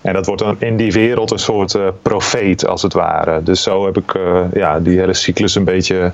En 0.00 0.12
dat 0.12 0.26
wordt 0.26 0.42
dan 0.42 0.56
in 0.58 0.76
die 0.76 0.92
wereld 0.92 1.30
een 1.30 1.38
soort 1.38 1.78
profeet, 2.02 2.66
als 2.66 2.82
het 2.82 2.92
ware. 2.92 3.42
Dus 3.42 3.62
zo 3.62 3.84
heb 3.84 3.96
ik 3.96 4.18
ja, 4.52 4.80
die 4.80 4.98
hele 4.98 5.14
cyclus 5.14 5.54
een 5.54 5.64
beetje 5.64 6.12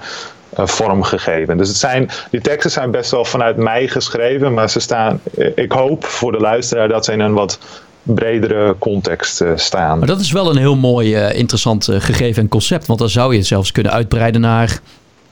vorm 0.55 1.03
gegeven. 1.03 1.57
Dus 1.57 1.69
het 1.69 1.77
zijn, 1.77 2.11
die 2.31 2.41
teksten 2.41 2.71
zijn 2.71 2.91
best 2.91 3.11
wel 3.11 3.25
vanuit 3.25 3.57
mij 3.57 3.89
geschreven... 3.89 4.55
maar 4.55 4.71
ze 4.71 4.81
staan, 4.81 5.21
eh, 5.39 5.51
ik 5.55 5.73
hoop 5.73 6.05
voor 6.05 6.33
de 6.33 6.39
luisteraar... 6.39 6.89
dat 6.89 7.05
ze 7.05 7.13
in 7.13 7.21
een 7.21 7.35
wat 7.35 7.59
bredere 8.03 8.77
context 8.79 9.41
eh, 9.41 9.51
staan. 9.55 9.99
Maar 9.99 10.07
dat 10.07 10.21
is 10.21 10.33
wel 10.33 10.51
een 10.51 10.57
heel 10.57 10.77
mooi, 10.77 11.15
eh, 11.15 11.39
interessant 11.39 11.89
eh, 11.89 12.01
gegeven 12.01 12.43
en 12.43 12.49
concept. 12.49 12.87
Want 12.87 12.99
dan 12.99 13.09
zou 13.09 13.33
je 13.33 13.39
het 13.39 13.47
zelfs 13.47 13.73
kunnen 13.73 13.93
uitbreiden 13.93 14.41
naar, 14.41 14.81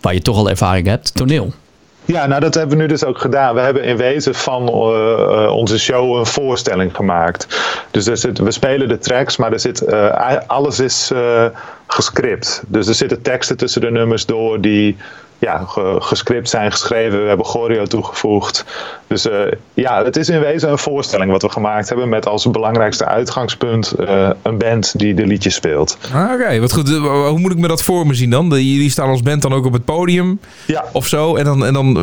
waar 0.01 0.15
je 0.15 0.23
toch 0.23 0.37
al 0.37 0.51
ervaring 0.51 0.87
hebt, 0.87 1.15
toneel. 1.15 1.53
Ja, 2.05 2.27
nou 2.27 2.41
dat 2.41 2.55
hebben 2.55 2.77
we 2.77 2.83
nu 2.83 2.89
dus 2.89 3.05
ook 3.05 3.19
gedaan. 3.19 3.55
We 3.55 3.61
hebben 3.61 3.85
in 3.85 3.97
wezen 3.97 4.35
van 4.35 4.69
eh, 4.69 5.45
eh, 5.45 5.53
onze 5.53 5.79
show 5.79 6.17
een 6.17 6.27
voorstelling 6.27 6.97
gemaakt. 6.97 7.47
Dus 7.91 8.07
er 8.07 8.17
zit, 8.17 8.39
we 8.39 8.51
spelen 8.51 8.89
de 8.89 8.99
tracks, 8.99 9.37
maar 9.37 9.53
er 9.53 9.61
zit, 9.61 9.85
eh, 9.85 10.37
alles 10.47 10.81
is 10.81 11.11
eh, 11.15 11.45
gescript. 11.95 12.63
Dus 12.67 12.87
er 12.87 12.95
zitten 12.95 13.23
teksten 13.23 13.57
tussen 13.57 13.81
de 13.81 13.91
nummers 13.91 14.27
door 14.27 14.61
die 14.61 14.97
ja, 15.41 15.65
ge- 15.67 15.97
gescript 16.01 16.49
zijn 16.49 16.71
geschreven. 16.71 17.23
We 17.23 17.29
hebben 17.29 17.47
choreo 17.47 17.85
toegevoegd. 17.87 18.65
Dus 19.07 19.29
eh, 19.29 19.41
ja, 19.75 20.05
het 20.05 20.17
is 20.17 20.29
in 20.29 20.41
wezen 20.41 20.71
een 20.71 20.79
voorstelling 20.79 21.31
wat 21.31 21.43
we 21.43 21.49
gemaakt 21.49 21.89
hebben 21.89 22.09
met 22.09 22.27
als 22.27 22.51
belangrijkste 22.51 23.05
uitgangspunt 23.05 23.93
eh, 23.93 24.31
een 24.43 24.59
band 24.59 24.99
die 24.99 25.15
de 25.15 25.27
liedjes 25.27 25.55
speelt. 25.55 25.99
Ah, 26.15 26.31
Oké, 26.35 26.61
wat 26.61 26.73
goed. 26.73 26.89
Eh, 26.91 27.29
Hoe 27.29 27.39
moet 27.39 27.53
ik 27.53 27.59
me 27.59 27.69
dat 27.69 27.83
voor 27.83 28.07
me 28.07 28.15
zien 28.15 28.31
dan? 28.31 28.49
Jullie 28.49 28.91
staan 28.91 29.09
als 29.09 29.23
band 29.23 29.43
dan 29.43 29.53
ook 29.53 29.67
op 29.67 29.73
het 29.73 29.85
podium 29.85 30.41
Ja, 30.67 30.85
of 30.93 31.07
zo. 31.07 31.37
En 31.37 31.45
dan, 31.45 31.65
en 31.67 31.73
dan 31.75 31.99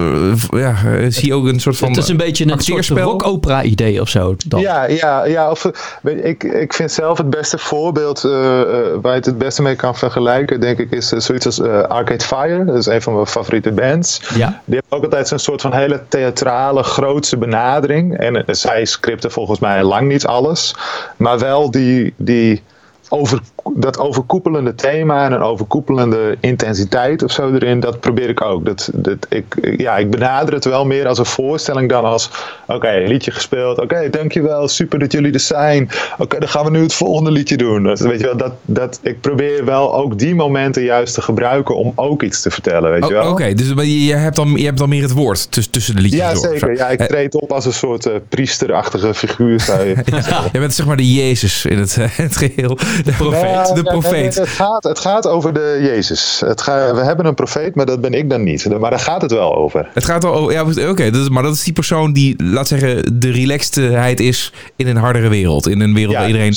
ja, 0.50 0.76
zie 1.10 1.26
je 1.26 1.34
ook 1.34 1.45
een 1.45 1.60
soort 1.60 1.78
van... 1.78 1.89
het 1.89 1.97
is 1.97 2.08
een 2.10 2.17
beetje 2.17 2.52
een 2.52 2.60
soort 2.60 2.88
rock-opera 2.89 3.63
idee 3.63 4.02
of 4.02 4.10
zo. 4.10 4.36
Dan. 4.47 4.60
Ja, 4.60 4.86
ja, 4.88 5.26
ja 5.26 5.52
of, 5.52 5.71
weet 6.02 6.15
je, 6.17 6.23
ik, 6.23 6.43
ik 6.43 6.73
vind 6.73 6.91
zelf 6.91 7.17
het 7.17 7.30
beste 7.30 7.58
voorbeeld 7.58 8.21
waar 8.21 9.02
je 9.02 9.10
het 9.10 9.26
het 9.26 9.38
beste 9.38 9.62
mee 9.62 9.76
kan 9.76 9.95
vergelijken, 9.95 10.60
denk 10.60 10.78
ik, 10.80 10.91
is 10.91 11.08
zoiets 11.08 11.45
als 11.45 11.62
Arcade 11.62 12.23
Fire. 12.23 12.65
Dat 12.65 12.76
is 12.78 12.86
een 12.86 13.02
van 13.02 13.13
mijn 13.13 13.27
favoriete 13.30 13.72
bands. 13.72 14.22
Ja. 14.36 14.62
Die 14.66 14.80
hebben 14.80 14.98
ook 14.98 15.04
altijd 15.04 15.28
zo'n 15.28 15.40
soort 15.40 15.62
van 15.62 15.74
hele 15.74 16.04
theatrale, 16.08 16.84
grootse 16.84 17.38
benadering. 17.38 18.18
En 18.18 18.36
eh, 18.36 18.56
zij 18.56 18.86
scripten 18.86 19.32
volgens 19.32 19.60
mij 19.60 19.84
lang 19.84 20.08
niet 20.08 20.26
alles, 20.26 20.76
maar 21.18 21.40
wel 21.40 21.72
die. 21.72 22.13
die 22.18 22.63
over, 23.10 23.40
dat 23.75 23.97
overkoepelende 23.99 24.75
thema 24.75 25.25
en 25.25 25.32
een 25.32 25.41
overkoepelende 25.41 26.38
intensiteit 26.39 27.23
of 27.23 27.32
zo 27.32 27.53
erin, 27.53 27.80
dat 27.80 27.99
probeer 27.99 28.30
ik 28.30 28.41
ook. 28.41 28.65
Dat, 28.65 28.89
dat, 28.93 29.17
ik, 29.30 29.45
ja, 29.77 29.97
ik 29.97 30.10
benader 30.12 30.53
het 30.53 30.65
wel 30.65 30.86
meer 30.86 31.08
als 31.08 31.17
een 31.17 31.25
voorstelling 31.25 31.89
dan 31.89 32.03
als: 32.03 32.30
oké, 32.67 32.89
een 32.89 33.08
liedje 33.08 33.32
gespeeld, 33.32 33.80
oké, 33.80 34.10
dankjewel, 34.10 34.67
super 34.67 34.99
dat 34.99 35.12
jullie 35.12 35.34
er 35.34 35.39
zijn. 35.39 35.89
Oké, 36.17 36.39
dan 36.39 36.49
gaan 36.49 36.65
we 36.65 36.71
nu 36.71 36.82
het 36.82 36.93
volgende 36.93 37.32
liedje 37.32 37.58
doen. 37.58 37.84
Dat, 37.84 37.99
weet 37.99 38.19
je 38.19 38.25
wel, 38.25 38.38
dat, 38.38 38.53
dat, 38.65 38.99
ik 39.03 39.21
probeer 39.21 39.65
wel 39.65 39.95
ook 39.95 40.19
die 40.19 40.36
momenten 40.36 40.84
juist 40.84 41.13
te 41.13 41.21
gebruiken 41.21 41.75
om 41.75 41.91
ook 41.95 42.23
iets 42.23 42.41
te 42.41 42.51
vertellen. 42.51 42.91
Weet 42.91 43.08
je 43.08 43.13
wel? 43.13 43.32
Oké, 43.32 43.53
dus 43.53 43.67
je, 44.08 44.13
hebt 44.15 44.36
dan, 44.36 44.49
je 44.56 44.65
hebt 44.65 44.77
dan 44.77 44.89
meer 44.89 45.01
het 45.01 45.12
woord 45.12 45.51
tussen, 45.51 45.71
tussen 45.71 45.95
de 45.95 46.01
liedjes 46.01 46.21
Ja, 46.21 46.34
door. 46.34 46.43
zeker. 46.43 46.75
Ja, 46.75 46.88
ik 46.89 46.99
Eh, 46.99 47.06
treed 47.08 47.36
op 47.36 47.51
als 47.51 47.65
een 47.65 47.73
soort 47.73 48.06
eh, 48.06 48.13
priesterachtige 48.30 49.13
figuur. 49.13 49.60
Zou 49.60 49.84
je 49.84 49.95
Je 50.51 50.60
bent 50.60 50.73
zeg 50.73 50.86
maar 50.86 50.97
de 50.97 51.13
Jezus 51.13 51.65
in 51.65 51.77
het, 51.77 51.95
het 51.99 52.36
geheel. 52.38 52.77
De 53.03 53.12
profeet. 53.17 53.41
De 53.63 53.84
profeet. 53.84 54.36
het, 54.36 54.48
gaat, 54.48 54.84
het 54.84 55.00
gaat 55.00 55.28
over 55.28 55.54
de 55.54 55.80
Jezus. 55.82 56.41
Het 56.46 56.62
ga, 56.62 56.93
we 56.96 57.02
hebben 57.02 57.26
een 57.26 57.34
profeet, 57.34 57.76
maar 57.76 57.86
dat 57.86 58.02
ben 58.02 58.13
ik 58.13 58.30
dan 58.30 58.43
niet. 58.43 58.80
Maar 58.80 58.89
daar 58.89 59.00
gaat 59.00 59.22
het 59.22 59.32
wel 59.32 59.56
over. 59.56 59.89
Het 59.93 60.04
gaat 60.04 60.24
wel 60.24 60.34
over, 60.34 60.54
ja, 60.54 60.89
oké, 60.89 61.12
maar 61.30 61.43
dat 61.43 61.54
is 61.54 61.63
die 61.63 61.74
persoon 61.74 62.13
die, 62.13 62.43
laat 62.43 62.67
zeggen, 62.67 63.20
de 63.20 63.32
relaxedheid 63.32 64.20
is 64.20 64.54
in 64.76 64.88
een 64.88 64.98
hardere 64.98 65.28
wereld. 65.28 65.67
In 65.67 65.80
een 65.80 65.93
wereld 65.93 66.15
waar 66.15 66.28
iedereen 66.28 66.56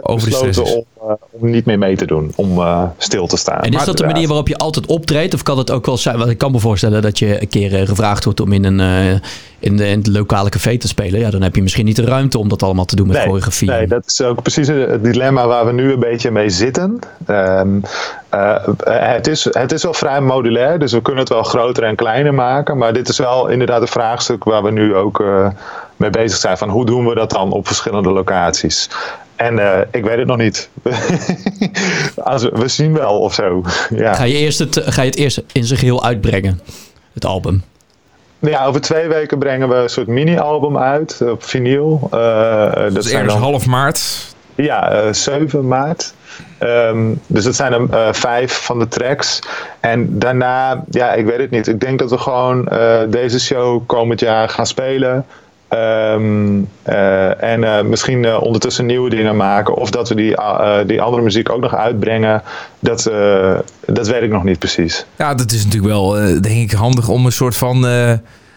over 0.00 0.28
de 0.28 0.34
stress 0.34 0.58
is. 0.58 0.74
om, 0.74 0.84
om 1.30 1.50
niet 1.50 1.64
meer 1.64 1.78
mee 1.78 1.96
te 1.96 2.06
doen. 2.06 2.32
Om 2.34 2.58
eh, 2.58 2.82
stil 2.98 3.26
te 3.26 3.36
staan. 3.36 3.60
En 3.60 3.72
is 3.72 3.84
dat 3.84 3.96
de 3.96 4.06
manier 4.06 4.26
waarop 4.26 4.48
je 4.48 4.56
altijd 4.56 4.86
optreedt? 4.86 5.34
Of 5.34 5.42
kan 5.42 5.58
het 5.58 5.70
ook 5.70 5.86
wel 5.86 5.96
zijn? 5.96 6.18
Want 6.18 6.30
ik 6.30 6.38
kan 6.38 6.52
me 6.52 6.58
voorstellen 6.58 7.02
dat 7.02 7.18
je 7.18 7.40
een 7.40 7.48
keer 7.48 7.80
eh, 7.80 7.86
gevraagd 7.86 8.24
wordt 8.24 8.40
om 8.40 8.52
in 8.52 8.64
een 8.64 8.80
eh, 8.80 9.20
in, 9.64 9.76
de, 9.76 9.86
in 9.86 9.98
het 9.98 10.06
lokale 10.06 10.48
café 10.48 10.78
te 10.78 10.88
spelen. 10.88 11.20
Ja, 11.20 11.30
dan 11.30 11.42
heb 11.42 11.54
je 11.54 11.62
misschien 11.62 11.84
niet 11.84 11.96
de 11.96 12.04
ruimte 12.04 12.38
om 12.38 12.48
dat 12.48 12.62
allemaal 12.62 12.84
te 12.84 12.96
doen 12.96 13.06
met 13.06 13.16
choreografie. 13.16 13.70
Nee, 13.70 13.86
dat 13.86 14.06
is 14.06 14.22
ook 14.22 14.42
precies 14.42 14.68
het 14.68 15.04
dilemma 15.04 15.46
waar 15.46 15.66
we 15.66 15.72
nu 15.72 15.92
een 15.92 16.00
beetje 16.00 16.30
mee 16.30 16.50
zitten. 16.50 16.98
Ehm, 17.26 17.78
eh, 18.28 18.56
het, 19.14 19.26
is, 19.26 19.44
het 19.44 19.72
is 19.72 19.82
wel 19.82 19.94
vrij 19.94 20.20
modulair, 20.20 20.78
dus 20.78 20.92
we 20.92 21.02
kunnen 21.02 21.22
het 21.22 21.32
wel 21.32 21.42
groter 21.42 21.82
en 21.82 21.96
kleiner 21.96 22.34
maken. 22.34 22.78
Maar 22.78 22.92
dit 22.92 23.08
is 23.08 23.18
wel 23.18 23.48
inderdaad 23.48 23.80
een 23.80 23.88
vraagstuk 23.88 24.44
waar 24.44 24.62
we 24.62 24.70
nu 24.70 24.94
ook 24.94 25.20
eh, 25.20 25.48
mee 25.96 26.10
bezig 26.10 26.38
zijn. 26.38 26.58
Van 26.58 26.68
hoe 26.68 26.86
doen 26.86 27.06
we 27.06 27.14
dat 27.14 27.30
dan 27.30 27.52
op 27.52 27.66
verschillende 27.66 28.10
locaties? 28.10 28.90
En 29.44 29.58
eh, 29.58 29.80
ik 29.90 30.04
weet 30.04 30.18
het 30.18 30.26
nog 30.26 30.36
niet. 30.36 30.68
Als 32.16 32.42
we, 32.42 32.68
zien 32.68 32.92
wel 32.92 33.20
of 33.20 33.34
zo. 33.34 33.62
Ja. 33.90 34.14
Ga, 34.14 34.24
je 34.24 34.34
eerst 34.34 34.58
het, 34.58 34.80
ga 34.84 35.02
je 35.02 35.08
het 35.08 35.18
eerst 35.18 35.42
in 35.52 35.64
zijn 35.64 35.78
geheel 35.78 36.04
uitbrengen? 36.04 36.60
Het 37.12 37.24
album. 37.24 37.62
ja, 38.38 38.66
over 38.66 38.80
twee 38.80 39.08
weken 39.08 39.38
brengen 39.38 39.68
we 39.68 39.74
een 39.74 39.88
soort 39.88 40.06
mini-album 40.06 40.78
uit 40.78 41.20
op 41.22 41.42
vinyl. 41.42 42.08
Eh, 42.10 42.18
dat 42.74 42.94
dat 42.94 43.04
is 43.04 43.12
ergens 43.12 43.32
dan 43.32 43.42
half 43.42 43.66
maart. 43.66 44.32
Ja, 44.54 44.90
eh 44.90 45.12
7 45.12 45.68
maart. 45.68 46.14
Ehm, 46.58 47.14
dus 47.26 47.44
dat 47.44 47.54
zijn 47.54 47.72
er 47.72 47.90
eh, 47.90 48.12
vijf 48.12 48.64
van 48.64 48.78
de 48.78 48.88
tracks. 48.88 49.38
En 49.80 50.18
daarna, 50.18 50.84
ja, 50.90 51.12
ik 51.12 51.26
weet 51.26 51.38
het 51.38 51.50
niet. 51.50 51.66
Ik 51.66 51.80
denk 51.80 51.98
dat 51.98 52.10
we 52.10 52.18
gewoon 52.18 52.68
eh, 52.68 53.00
deze 53.08 53.40
show 53.40 53.86
komend 53.86 54.20
jaar 54.20 54.48
gaan 54.48 54.66
spelen. 54.66 55.26
Ehm, 55.74 56.60
eh, 56.82 57.42
en 57.42 57.64
eh, 57.64 57.82
misschien 57.84 58.24
eh, 58.24 58.42
ondertussen 58.42 58.86
nieuwe 58.86 59.10
dingen 59.10 59.36
maken. 59.36 59.74
Of 59.74 59.90
dat 59.90 60.08
we 60.08 60.14
die, 60.14 60.36
eh, 60.36 60.76
die 60.86 61.02
andere 61.02 61.22
muziek 61.22 61.50
ook 61.50 61.60
nog 61.60 61.74
uitbrengen. 61.74 62.42
Dat, 62.80 63.06
eh, 63.06 63.58
dat 63.86 64.08
weet 64.08 64.22
ik 64.22 64.30
nog 64.30 64.44
niet 64.44 64.58
precies. 64.58 65.04
Ja, 65.18 65.34
dat 65.34 65.52
is 65.52 65.64
natuurlijk 65.64 65.92
wel, 65.92 66.18
eh, 66.18 66.40
denk 66.40 66.70
ik, 66.70 66.72
handig 66.72 67.08
om 67.08 67.26
een 67.26 67.32
soort 67.32 67.56
van, 67.56 67.86
eh, 67.86 68.12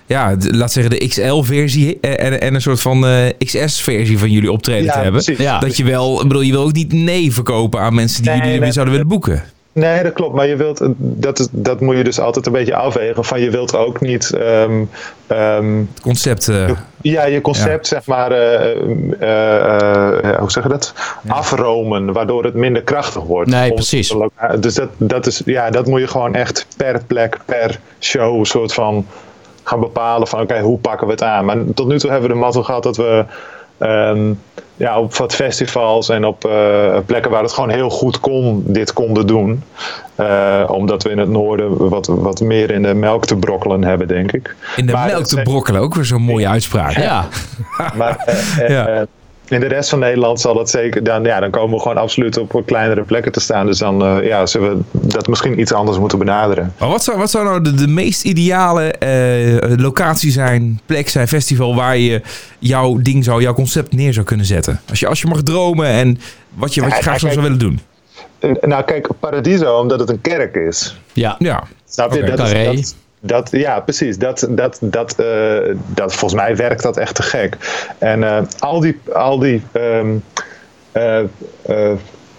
ja, 0.06 0.36
de- 0.36 0.54
laat 0.56 0.72
zeggen 0.72 0.92
de 1.00 1.08
XL-versie 1.08 2.00
en, 2.02 2.42
en 2.42 2.54
een 2.56 2.62
soort 2.62 2.82
van 2.82 3.06
eh, 3.08 3.14
XS-versie 3.46 4.20
van 4.20 4.32
jullie 4.32 4.52
optreden 4.52 4.92
te 4.92 4.98
hebben. 5.00 5.24
precies. 5.24 5.38
Ja. 5.44 5.60
Dat 5.60 5.78
je 5.78 5.84
wel, 5.84 6.22
ik 6.22 6.28
bedoel, 6.28 6.42
je 6.42 6.52
wil 6.52 6.64
ook 6.64 6.74
niet 6.74 6.94
nee 6.94 7.34
verkopen 7.34 7.80
aan 7.80 7.96
mensen 7.96 8.22
die 8.24 8.32
Nee, 8.32 8.42
jullie 8.42 8.60
nee, 8.60 8.72
zouden 8.72 8.94
willen 8.94 9.10
boeken. 9.10 9.44
Nee, 9.78 10.04
dat 10.04 10.14
klopt. 10.14 10.36
Maar 10.36 10.48
je 10.48 10.56
wilt, 10.56 10.82
dat, 10.98 11.40
is, 11.40 11.48
dat 11.52 11.80
moet 11.82 11.98
je 11.98 12.04
dus 12.04 12.20
altijd 12.20 12.46
een 12.46 12.52
beetje 12.52 12.76
afwegen. 12.76 13.26
Van 13.26 13.40
je 13.42 13.50
wilt 13.50 13.76
ook 13.76 14.02
niet. 14.02 14.32
ehm, 14.34 14.84
ehm, 15.28 15.78
Het 15.78 16.02
concept. 16.02 16.48
eh, 16.48 16.70
Ja, 17.02 17.26
je 17.26 17.42
concept, 17.42 17.88
zeg 17.88 18.06
maar, 18.06 18.32
eh, 18.32 18.72
eh, 19.20 20.30
eh, 20.32 20.40
hoe 20.40 20.52
zeg 20.52 20.64
je 20.64 20.70
dat? 20.70 20.94
Afromen, 21.28 22.14
waardoor 22.14 22.44
het 22.44 22.54
minder 22.54 22.82
krachtig 22.82 23.24
wordt. 23.24 23.50
Nee, 23.50 23.74
precies. 23.74 24.16
Dus 24.60 24.74
dat, 24.74 24.90
dat, 24.98 25.26
is, 25.28 25.42
ja, 25.46 25.70
dat 25.70 25.86
moet 25.88 26.00
je 26.00 26.08
gewoon 26.08 26.36
echt 26.36 26.68
per 26.78 27.02
plek, 27.08 27.38
per 27.46 27.80
show, 28.00 28.40
een 28.40 28.46
soort 28.46 28.74
van 28.74 29.06
gaan 29.64 29.80
bepalen 29.80 30.28
van, 30.28 30.42
oké, 30.42 30.60
hoe 30.60 30.78
pakken 30.80 31.08
we 31.08 31.14
het 31.14 31.24
aan? 31.24 31.46
Maar 31.46 31.58
tot 31.76 31.88
nu 31.88 32.00
toe 32.00 32.10
hebben 32.12 32.30
we 32.30 32.36
de 32.36 32.42
mazzel 32.42 32.64
gehad 32.64 32.84
dat 32.84 32.98
we 32.98 33.26
ehm, 33.78 34.34
ja, 34.78 35.00
op 35.00 35.16
wat 35.16 35.36
festivals 35.36 36.10
en 36.10 36.26
op 36.26 36.46
eh, 36.46 36.98
plekken 37.06 37.32
waar 37.32 37.42
het 37.42 37.52
gewoon 37.52 37.70
heel 37.70 37.90
goed 37.90 38.20
kon, 38.20 38.64
dit 38.66 38.94
konden 38.94 39.28
doen. 39.28 39.64
Eh, 40.16 40.64
omdat 40.68 41.04
we 41.04 41.10
in 41.10 41.18
het 41.18 41.30
noorden 41.30 41.90
wat, 41.90 42.08
wat 42.08 42.42
meer 42.42 42.72
in 42.72 42.82
de 42.82 42.94
melk 42.94 43.26
te 43.26 43.36
brokkelen 43.36 43.84
hebben, 43.84 44.08
denk 44.08 44.32
ik. 44.32 44.56
in 44.76 44.86
de 44.86 44.92
Maar 44.92 45.08
melk 45.08 45.26
te 45.26 45.42
brokkelen, 45.42 45.82
ook 45.82 45.96
weer 45.96 46.06
zo'n 46.06 46.22
mooie 46.22 46.48
uitspraak. 46.48 46.92
Ja, 46.92 47.28
Maar 47.98 48.18
eh, 48.26 48.64
eh, 48.64 48.70
Ja. 48.70 49.06
Eh, 49.48 49.56
in 49.56 49.60
de 49.60 49.68
rest 49.68 49.90
van 49.90 50.00
Nederland 50.00 50.42
zal 50.42 50.54
dat 50.54 50.70
zeker. 50.70 51.04
Dan, 51.04 51.24
ja, 51.24 51.40
dan 51.40 51.50
komen 51.50 51.76
we 51.76 51.82
gewoon 51.82 51.98
absoluut 51.98 52.38
op 52.38 52.62
kleinere 52.66 53.02
plekken 53.04 53.32
te 53.32 53.40
staan. 53.40 53.66
Dus 53.66 53.78
dan 53.78 54.06
eh, 54.06 54.28
ja, 54.28 54.46
zullen 54.46 54.86
we 54.92 55.08
dat 55.08 55.28
misschien 55.28 55.60
iets 55.60 55.74
anders 55.74 55.98
moeten 56.00 56.18
benaderen. 56.20 56.74
Maar 56.80 56.90
wat 56.90 57.04
zou, 57.04 57.18
wat 57.18 57.30
zou 57.30 57.44
nou 57.46 57.62
de, 57.62 57.74
de 57.74 57.88
meest 57.88 58.24
ideale 58.24 58.92
eh, 58.92 59.78
locatie 59.78 60.32
zijn, 60.32 60.80
plek 60.86 61.10
zijn, 61.10 61.28
festival 61.28 61.76
waar 61.76 61.98
je 61.98 62.22
jouw 62.60 62.98
ding 63.02 63.24
zou, 63.24 63.42
jouw 63.42 63.54
concept 63.54 63.94
neer 63.94 64.14
zou 64.14 64.26
kunnen 64.26 64.46
zetten? 64.46 64.82
Als 64.90 65.00
je, 65.00 65.08
als 65.08 65.22
je 65.22 65.28
mag 65.28 65.42
dromen 65.44 65.88
en 65.88 66.20
wat 66.54 66.74
je, 66.74 66.82
wat 66.82 66.90
je 66.90 66.96
Ja, 66.96 67.02
graag 67.02 67.20
kijk, 67.20 67.34
zou 67.34 67.44
willen 67.44 67.60
doen. 67.60 67.80
En, 68.40 68.58
nou, 68.62 68.84
kijk, 68.84 69.08
Paradiso, 69.20 69.80
omdat 69.80 70.00
het 70.00 70.10
een 70.10 70.22
kerk 70.22 70.56
is. 70.56 70.98
ja. 71.14 71.36
Ja, 71.40 71.64
Snap 71.90 72.14
je? 72.14 72.20
Oké. 72.22 72.36
Dat 72.36 72.48
is- 72.48 72.54
dat, 72.66 72.96
dat, 73.20 73.52
ja, 73.52 73.80
precies. 73.80 74.18
Dat, 74.18 74.48
dat, 74.50 74.78
dat, 74.82 75.20
eh, 75.20 75.76
dat, 75.88 76.14
volgens 76.14 76.42
mij 76.42 76.56
werkt 76.56 76.84
dat 76.84 76.98
echt 76.98 77.16
te 77.16 77.24
gek. 77.24 77.58
En 77.98 78.24
eh, 78.24 78.42
al 78.60 78.80
die. 78.80 79.00
Al 79.14 79.40
die 79.40 79.64
ehm, 79.72 80.16
eh, 80.92 81.22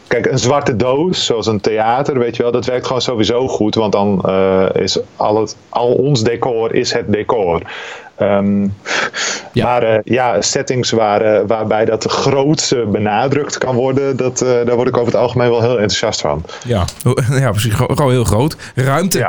kijk, 0.06 0.26
een 0.26 0.38
zwarte 0.38 0.76
doos, 0.76 1.24
zoals 1.24 1.46
een 1.46 1.60
theater, 1.60 2.18
weet 2.18 2.36
je 2.36 2.42
wel, 2.42 2.52
dat 2.52 2.66
werkt 2.66 2.86
gewoon 2.86 3.02
sowieso 3.02 3.48
goed. 3.48 3.74
Want 3.74 3.92
dan 3.92 4.30
is 4.72 4.98
al, 5.16 5.40
het, 5.40 5.56
al 5.68 5.92
ons 5.92 6.22
decor 6.22 6.74
is 6.74 6.92
het 6.92 7.12
decor. 7.12 7.62
Ehm, 8.18 8.62
Ja. 9.52 9.64
Maar 9.64 9.82
eh, 9.82 9.98
ja, 10.04 10.40
settings 10.42 10.90
waar, 10.90 11.20
eh, 11.20 11.40
waarbij 11.46 11.84
dat 11.84 12.04
grootste 12.04 12.86
benadrukt 12.92 13.58
kan 13.58 13.74
worden, 13.74 14.16
dat, 14.16 14.40
eh, 14.40 14.48
daar 14.64 14.74
word 14.76 14.88
ik 14.88 14.96
over 14.96 15.12
het 15.12 15.20
algemeen 15.20 15.50
wel 15.50 15.60
heel 15.60 15.70
enthousiast 15.70 16.20
van. 16.20 16.44
ja. 16.64 16.84
ja 17.40 17.50
precies. 17.50 17.74
Gewoon 17.74 18.10
heel 18.10 18.24
groot. 18.24 18.56
Ruimte. 18.74 19.18
Ja, 19.18 19.28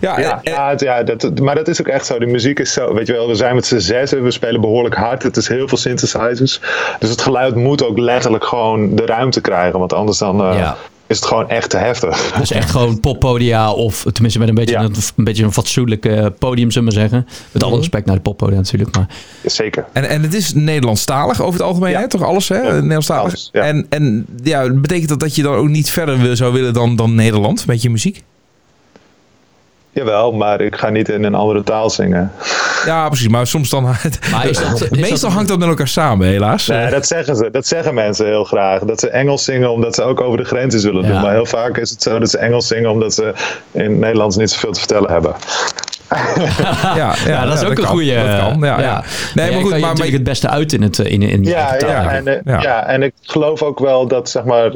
Ja. 0.00 0.18
ja, 0.18 0.40
Ja, 0.42 0.52
ja, 0.52 0.68
het- 0.70 0.80
ja 0.80 1.02
dat, 1.02 1.38
maar 1.40 1.54
dat 1.54 1.68
is 1.68 1.80
ook 1.80 1.86
echt 1.88 2.06
zo. 2.06 2.18
De 2.18 2.26
muziek 2.26 2.58
is 2.58 2.72
zo, 2.72 2.94
weet 2.94 3.06
je 3.06 3.12
wel, 3.12 3.28
we 3.28 3.34
zijn 3.34 3.54
met 3.54 3.66
z'n 3.66 3.78
zessen, 3.78 4.22
we 4.22 4.30
spelen 4.30 4.60
behoorlijk 4.60 4.94
hard. 4.94 5.22
Het 5.22 5.36
is 5.36 5.48
heel 5.48 5.68
veel 5.68 5.78
synthesizers. 5.78 6.60
Dus 6.98 7.10
het 7.10 7.20
geluid 7.22 7.54
moet 7.54 7.84
ook 7.84 7.98
letterlijk 7.98 8.44
gewoon 8.44 8.94
de 8.94 9.06
ruimte 9.06 9.40
krijgen, 9.40 9.78
want 9.78 9.92
anders 9.92 10.18
dan 10.18 10.36
Ja. 10.36 10.76
Is 11.10 11.16
het 11.16 11.26
gewoon 11.26 11.48
echt 11.48 11.70
te 11.70 11.76
heftig. 11.76 12.30
Dus 12.40 12.50
echt 12.50 12.70
gewoon 12.70 13.00
poppodia 13.00 13.72
of 13.72 14.04
tenminste 14.12 14.38
met 14.38 14.48
een 14.48 14.54
beetje, 14.54 14.74
Ja. 14.74 14.82
een, 14.82 14.94
een 15.16 15.24
beetje 15.24 15.44
een 15.44 15.52
fatsoenlijk 15.52 16.06
eh, 16.06 16.26
podium, 16.38 16.70
zullen 16.70 16.88
we 16.88 16.94
zeggen. 16.94 17.26
Met 17.52 17.62
alle 17.62 17.76
respect 17.76 18.06
naar 18.06 18.16
de 18.16 18.22
poppodia 18.22 18.56
natuurlijk. 18.56 18.96
Maar 18.96 19.06
Zeker. 19.44 19.84
En, 19.92 20.08
en 20.08 20.22
het 20.22 20.34
is 20.34 20.54
Nederlandstalig 20.54 21.40
over 21.40 21.52
het 21.52 21.62
algemeen, 21.62 21.90
Ja. 21.90 22.00
hè? 22.00 22.08
toch 22.08 22.22
alles, 22.22 22.48
hè? 22.48 22.72
Nederlandstalig. 22.74 23.22
alles, 23.22 23.48
ja. 23.52 23.62
En, 23.62 23.86
en 23.88 24.26
ja, 24.42 24.72
betekent 24.72 25.08
dat 25.08 25.20
dat 25.20 25.34
je 25.34 25.42
dan 25.42 25.54
ook 25.54 25.68
niet 25.68 25.90
verder 25.90 26.18
wil, 26.18 26.36
zou 26.36 26.52
willen 26.52 26.72
dan, 26.72 26.96
dan 26.96 27.14
Nederland 27.14 27.66
met 27.66 27.82
je 27.82 27.90
muziek? 27.90 28.22
Jawel, 29.92 30.32
maar 30.32 30.60
ik 30.60 30.76
ga 30.76 30.88
niet 30.88 31.08
in 31.08 31.24
een 31.24 31.34
andere 31.34 31.62
taal 31.62 31.90
zingen. 31.90 32.32
Ja, 32.86 33.06
precies. 33.08 33.28
Maar 33.28 33.46
soms 33.46 33.70
dan... 33.70 33.82
Maar 33.82 34.00
is 34.48 34.58
dat- 34.70 34.80
is 34.82 34.88
meestal 34.90 35.18
dat- 35.18 35.32
hangt 35.32 35.48
dat 35.48 35.58
met 35.58 35.68
elkaar 35.68 35.88
samen, 35.88 36.26
helaas. 36.28 36.66
Nee, 36.66 36.90
dat 36.90 37.06
zeggen 37.06 37.36
ze. 37.36 37.48
Dat 37.52 37.66
zeggen 37.66 37.94
mensen 37.94 38.26
heel 38.26 38.44
graag. 38.44 38.82
Dat 38.82 39.00
ze 39.00 39.08
Engels 39.08 39.44
zingen 39.44 39.70
omdat 39.70 39.94
ze 39.94 40.02
ook 40.02 40.20
over 40.20 40.38
de 40.38 40.44
grenzen 40.44 40.80
zullen 40.80 41.02
doen. 41.02 41.12
Ja. 41.14 41.20
Maar 41.20 41.32
heel 41.32 41.46
vaak 41.46 41.76
is 41.76 41.90
het 41.90 42.02
zo 42.02 42.18
dat 42.18 42.30
ze 42.30 42.38
Engels 42.38 42.66
zingen 42.66 42.90
omdat 42.90 43.14
ze 43.14 43.32
in 43.70 43.80
het 43.90 43.98
Nederlands 43.98 44.36
niet 44.36 44.50
zoveel 44.50 44.72
te 44.72 44.78
vertellen 44.78 45.10
hebben. 45.10 45.34
ja, 46.40 46.94
ja, 46.96 47.14
ja, 47.26 47.44
dat 47.46 47.62
is 47.62 47.68
ook 47.68 47.78
een 47.78 47.84
goede. 47.86 48.14
Dat 48.14 48.38
kan, 48.38 48.60
ja. 48.60 48.80
ja. 48.80 49.04
Nee, 49.34 49.50
maar 49.52 49.60
goed, 49.60 49.68
kan 49.70 49.78
je 49.78 49.84
maar, 49.84 49.94
natuurlijk 49.94 50.12
het 50.16 50.24
beste 50.24 50.48
uit 50.48 50.72
in 50.72 50.82
het 50.82 50.98
eh, 50.98 51.12
in, 51.12 51.22
in 51.22 51.44
Ja, 51.44 51.74
ja, 51.78 52.10
en, 52.10 52.26
eh, 52.26 52.38
Ja. 52.44 52.60
ja. 52.62 52.86
en 52.86 53.02
ik 53.02 53.12
geloof 53.22 53.62
ook 53.62 53.78
wel 53.78 54.06
dat, 54.06 54.30
zeg 54.30 54.44
maar, 54.44 54.70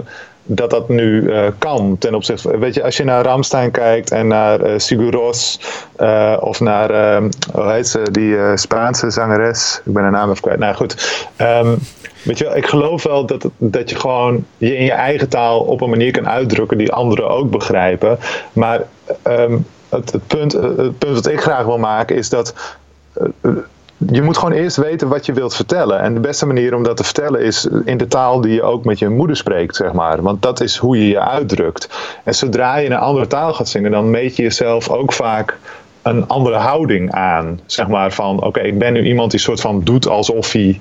dat 0.45 0.71
dat 0.71 0.89
nu 0.89 1.31
eh, 1.31 1.47
kan 1.59 1.97
ten 1.99 2.15
opzichte 2.15 2.49
van, 2.49 2.59
weet 2.59 2.75
je, 2.75 2.83
als 2.83 2.97
je 2.97 3.05
naar 3.05 3.25
Ramstein 3.25 3.71
kijkt 3.71 4.11
en 4.11 4.27
naar 4.27 4.61
eh 4.61 4.79
Siguros 4.79 5.61
eh, 5.97 6.37
of 6.41 6.61
naar, 6.61 6.91
eh, 6.91 7.23
hoe 7.53 7.73
heet 7.73 7.89
ze, 7.89 8.03
die 8.11 8.37
Spaanse 8.55 9.11
zangeres, 9.11 9.81
ik 9.85 9.93
ben 9.93 10.03
haar 10.03 10.13
naam 10.13 10.31
even 10.31 10.43
kwijt, 10.43 10.59
nou 10.59 10.75
goed. 10.75 11.27
Ehm, 11.37 11.75
weet 12.23 12.39
je 12.39 12.45
ik 12.55 12.67
geloof 12.67 13.03
wel 13.03 13.27
dat, 13.27 13.49
dat 13.57 13.91
je 13.91 13.97
gewoon 13.97 14.45
je 14.57 14.77
in 14.77 14.85
je 14.85 14.93
eigen 14.93 15.29
taal 15.29 15.61
op 15.61 15.81
een 15.81 15.91
manier 15.91 16.13
kan 16.13 16.29
uitdrukken 16.29 16.79
die 16.79 16.93
anderen 16.93 17.31
ook 17.31 17.51
begrijpen. 17.51 18.19
Maar 18.53 18.83
ehm, 19.23 19.59
het, 19.89 20.13
het, 20.13 20.27
punt, 20.27 20.53
het 20.53 20.99
punt 20.99 21.15
wat 21.15 21.27
ik 21.27 21.41
graag 21.41 21.65
wil 21.65 21.79
maken 21.79 22.17
is 22.17 22.29
dat 22.29 22.55
je 23.97 24.23
moet 24.23 24.39
gewoon 24.39 24.55
eerst 24.55 24.77
weten 24.77 25.09
wat 25.09 25.27
je 25.27 25.33
wilt 25.33 25.55
vertellen. 25.55 26.01
En 26.01 26.15
de 26.15 26.21
beste 26.21 26.47
manier 26.47 26.75
om 26.75 26.83
dat 26.83 26.97
te 26.97 27.05
vertellen 27.05 27.41
is 27.41 27.69
in 27.85 27.97
de 27.97 28.07
taal 28.07 28.41
die 28.41 28.53
je 28.53 28.63
ook 28.63 28.85
met 28.85 28.99
je 28.99 29.09
moeder 29.09 29.37
spreekt, 29.37 29.77
zeg 29.77 29.93
maar. 29.93 30.23
Want 30.23 30.43
dat 30.43 30.61
is 30.61 30.77
hoe 30.77 30.99
je 30.99 31.09
je 31.09 31.21
uitdrukt. 31.21 31.89
En 32.25 32.35
zodra 32.35 32.77
je 32.77 32.87
een 32.87 32.97
andere 32.97 33.27
taal 33.27 33.53
gaat 33.53 33.69
zingen, 33.69 33.91
dan 33.91 34.11
meet 34.11 34.37
je 34.37 34.43
jezelf 34.43 34.89
ook 34.89 35.13
vaak 35.13 35.59
een 36.03 36.29
andere 36.29 36.57
houding 36.57 37.13
aan. 37.13 37.61
Zeg 37.67 37.89
maar 37.89 38.13
van, 38.13 38.43
oké, 38.43 38.61
ik 38.61 38.79
ben 38.79 38.93
nu 38.93 39.03
iemand 39.03 39.31
die 39.31 39.41
soort 39.41 39.61
van 39.61 39.81
doet 39.83 40.09
alsof 40.09 40.53
hij 40.53 40.79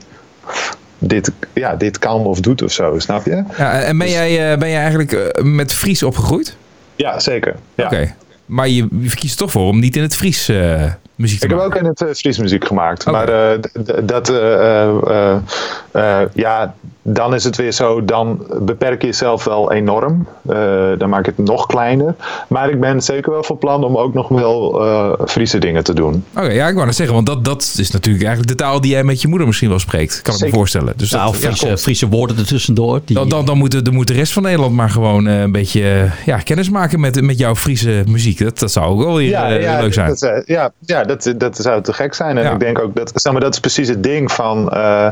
dit, 1.00 1.32
ja, 1.54 1.76
dit 1.76 2.00
kan 2.00 2.26
of 2.26 2.40
doet 2.40 2.62
of 2.62 2.72
zo, 2.72 3.00
snap 3.00 3.26
je? 3.26 3.44
ja, 3.58 3.82
en 3.82 3.98
ben 3.98 4.10
jij, 4.10 4.52
eh, 4.52 4.58
ben 4.58 4.70
jij 4.70 4.80
eigenlijk 4.80 5.12
eh, 5.12 5.44
met 5.44 5.74
Fries 5.74 6.04
opgegroeid? 6.04 6.58
Ja, 6.96 7.20
zeker. 7.20 7.56
Ja. 7.76 7.86
Oké. 7.86 8.16
Maar 8.46 8.68
je, 8.68 8.88
je 9.02 9.16
kiest 9.16 9.34
er 9.34 9.40
toch 9.40 9.52
voor 9.52 9.68
om 9.68 9.80
niet 9.80 9.96
in 9.96 10.02
het 10.02 10.16
Fries... 10.16 10.50
eh, 10.50 10.84
muziek 11.16 11.40
te 11.40 11.46
Ik 11.46 11.52
heb 11.52 11.62
ook 11.62 11.76
in 11.76 11.86
het 11.86 12.02
uh, 12.02 12.10
Fries 12.14 12.38
muziek 12.38 12.66
gemaakt. 12.66 13.06
Maar 13.06 13.30
eh, 13.30 13.60
dat, 14.04 14.30
eh, 14.30 14.54
eh, 14.54 14.90
eh, 15.08 16.22
eh, 16.22 16.28
ja, 16.34 16.74
dan 17.02 17.34
is 17.34 17.44
het 17.44 17.56
weer 17.56 17.72
zo, 17.72 18.06
dan 18.06 18.46
beperk 18.62 19.02
je 19.02 19.08
jezelf 19.08 19.44
wel 19.44 19.72
enorm. 19.72 20.28
Eh, 20.50 20.56
dan 20.98 21.10
maak 21.10 21.26
je 21.26 21.34
het 21.36 21.46
nog 21.46 21.66
kleiner. 21.66 22.16
Maar 22.48 22.70
ik 22.70 22.80
ben 22.80 23.02
zeker 23.02 23.32
wel 23.32 23.44
van 23.44 23.58
plan 23.58 23.84
om 23.84 23.98
ook 23.98 24.14
nog 24.14 24.28
wel 24.28 24.82
eh 24.86 25.12
Friese 25.26 25.58
dingen 25.58 25.84
te 25.84 25.94
doen. 25.94 26.24
Oké, 26.36 26.52
ja, 26.52 26.68
ik 26.68 26.74
wou 26.74 26.86
net 26.86 26.96
zeggen, 26.96 27.16
want 27.16 27.28
dat, 27.28 27.46
dat 27.46 27.76
is 27.78 27.92
natuurlijk 27.92 28.24
eigenlijk 28.26 28.58
de 28.58 28.64
taal 28.64 28.82
die 28.82 28.92
jij 28.92 29.04
met 29.04 29.22
je 29.22 29.28
moeder 29.28 29.48
misschien 29.48 29.70
wel 29.70 29.80
spreekt. 29.80 30.22
Kan 30.22 30.36
ik 30.36 30.42
me 30.42 30.50
voorstellen. 30.50 30.94
Dus 30.98 31.12
Nou, 31.12 31.32
dat, 31.32 31.42
ja, 31.42 31.48
Friese. 31.48 31.78
Friese 31.78 32.08
woorden 32.08 32.38
ertussendoor. 32.38 33.02
Die, 33.06 33.16
dan, 33.16 33.30
dan, 33.30 33.46
dan, 33.46 33.58
moet 33.58 33.72
de, 33.72 33.82
dan 33.82 33.94
moet 33.94 34.08
de 34.08 34.14
rest 34.14 34.34
van 34.34 34.44
Nederland 34.44 34.74
maar 34.74 34.90
gewoon 34.90 35.28
eh, 35.28 35.42
een 35.42 35.52
beetje 35.52 35.82
eh, 35.84 36.26
ja, 36.26 36.38
kennis 36.38 36.70
maken 36.70 37.00
met, 37.00 37.22
met 37.22 37.38
jouw 37.38 37.56
Friese 37.56 38.04
muziek. 38.08 38.40
Dat, 38.44 38.60
dat 38.60 38.72
zou 38.72 38.86
ook 38.86 39.04
wel 39.04 39.16
weer 39.16 39.34
eh, 39.34 39.80
leuk 39.80 39.94
zijn. 39.94 40.08
Dat, 40.08 40.22
eh, 40.22 40.46
ja, 40.46 41.03
ja 41.08 41.16
dat, 41.16 41.34
dat 41.40 41.58
zou 41.58 41.82
te 41.82 41.94
gek 41.94 42.14
zijn. 42.14 42.38
En 42.38 42.44
Ja. 42.44 42.52
ik 42.52 42.60
denk 42.60 42.80
ook 42.80 42.96
dat, 42.96 43.12
zeg 43.16 43.32
maar, 43.34 43.42
dat 43.42 43.54
is 43.54 43.60
precies 43.60 43.88
het 43.88 44.04
ding 44.04 44.32
van 44.32 44.70
eh, 44.72 45.08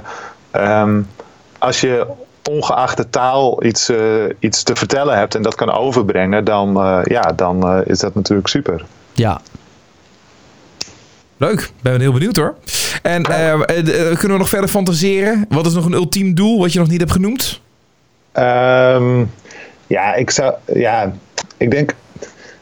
ehm, 0.51 1.01
als 1.57 1.81
je 1.81 2.07
ongeacht 2.49 2.97
de 2.97 3.09
taal 3.09 3.63
iets, 3.65 3.89
eh, 3.89 3.97
iets 4.39 4.63
te 4.63 4.75
vertellen 4.75 5.17
hebt 5.17 5.35
en 5.35 5.41
dat 5.41 5.55
kan 5.55 5.71
overbrengen, 5.71 6.43
dan, 6.45 6.75
eh, 6.77 6.99
ja, 7.03 7.21
dan 7.21 7.83
is 7.85 7.99
dat 7.99 8.15
natuurlijk 8.15 8.47
super. 8.47 8.85
ja. 9.13 9.41
Leuk, 11.37 11.71
ben 11.81 12.01
heel 12.01 12.13
benieuwd 12.13 12.35
hoor. 12.35 12.55
En 13.01 13.23
kunnen 13.23 14.31
we 14.31 14.37
nog 14.37 14.49
verder 14.49 14.69
fantaseren? 14.69 15.45
Wat 15.49 15.65
is 15.65 15.73
nog 15.73 15.85
een 15.85 15.93
ultiem 15.93 16.33
doel 16.33 16.59
wat 16.59 16.73
je 16.73 16.79
nog 16.79 16.87
niet 16.87 16.99
hebt 16.99 17.11
genoemd? 17.11 17.61
Ehm, 18.31 19.23
ja, 19.87 20.13
ik 20.13 20.29
zou, 20.29 20.53
ja, 20.73 21.11
ik 21.57 21.71
denk, 21.71 21.93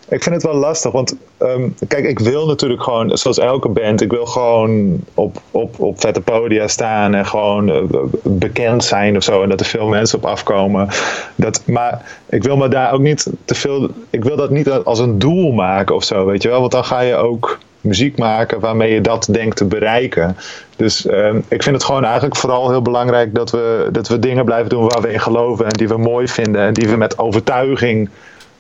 ik 0.10 0.24
vind 0.24 0.36
het 0.36 0.44
wel 0.44 0.56
lastig, 0.56 0.92
want 0.92 1.16
ehm, 1.38 1.70
kijk, 1.88 2.06
ik 2.06 2.20
wil 2.20 2.46
natuurlijk 2.46 2.84
gewoon, 2.84 3.18
zoals 3.18 3.38
elke 3.38 3.70
band, 3.70 4.02
ik 4.02 4.12
wil 4.12 4.26
gewoon 4.26 5.00
op, 5.14 5.42
op, 5.52 5.80
op 5.80 6.00
vette 6.00 6.22
podia 6.22 6.68
staan 6.68 7.14
en 7.14 7.26
gewoon 7.26 7.70
eh, 7.70 7.84
bekend 8.24 8.84
zijn 8.84 9.16
of 9.16 9.24
zo 9.24 9.44
en 9.44 9.50
dat 9.50 9.60
er 9.60 9.66
veel 9.66 9.88
mensen 9.88 10.18
op 10.18 10.26
afkomen. 10.26 10.88
Dat, 11.36 11.62
maar 11.66 12.20
ik 12.30 12.44
wil 12.44 12.58
me 12.58 12.68
daar 12.68 12.94
ook 12.94 13.02
niet 13.02 13.28
te 13.46 13.56
veel, 13.56 13.90
ik 14.10 14.24
wil 14.24 14.36
dat 14.36 14.50
niet 14.50 14.70
als 14.70 15.00
een 15.00 15.20
doel 15.20 15.52
maken 15.52 15.96
of 15.96 16.04
zo, 16.04 16.26
weet 16.26 16.42
je 16.42 16.50
wel, 16.50 16.60
want 16.60 16.72
dan 16.72 16.86
ga 16.86 17.00
je 17.00 17.16
ook 17.16 17.60
muziek 17.82 18.18
maken 18.18 18.60
waarmee 18.60 18.94
je 18.94 19.02
dat 19.02 19.28
denkt 19.32 19.58
te 19.58 19.66
bereiken. 19.66 20.38
Dus 20.76 21.06
ehm, 21.06 21.38
ik 21.48 21.64
vind 21.64 21.76
het 21.76 21.84
gewoon 21.84 22.04
eigenlijk 22.04 22.36
vooral 22.36 22.70
heel 22.70 22.82
belangrijk 22.82 23.36
dat 23.36 23.52
we, 23.52 23.90
dat 23.92 24.08
we 24.08 24.20
dingen 24.20 24.46
blijven 24.46 24.70
doen 24.70 24.88
waar 24.88 25.02
we 25.02 25.12
in 25.12 25.20
geloven 25.20 25.66
en 25.66 25.74
die 25.74 25.88
we 25.88 25.98
mooi 25.98 26.28
vinden 26.28 26.62
en 26.62 26.74
die 26.74 26.90
we 26.90 26.96
met 26.96 27.18
overtuiging 27.18 28.10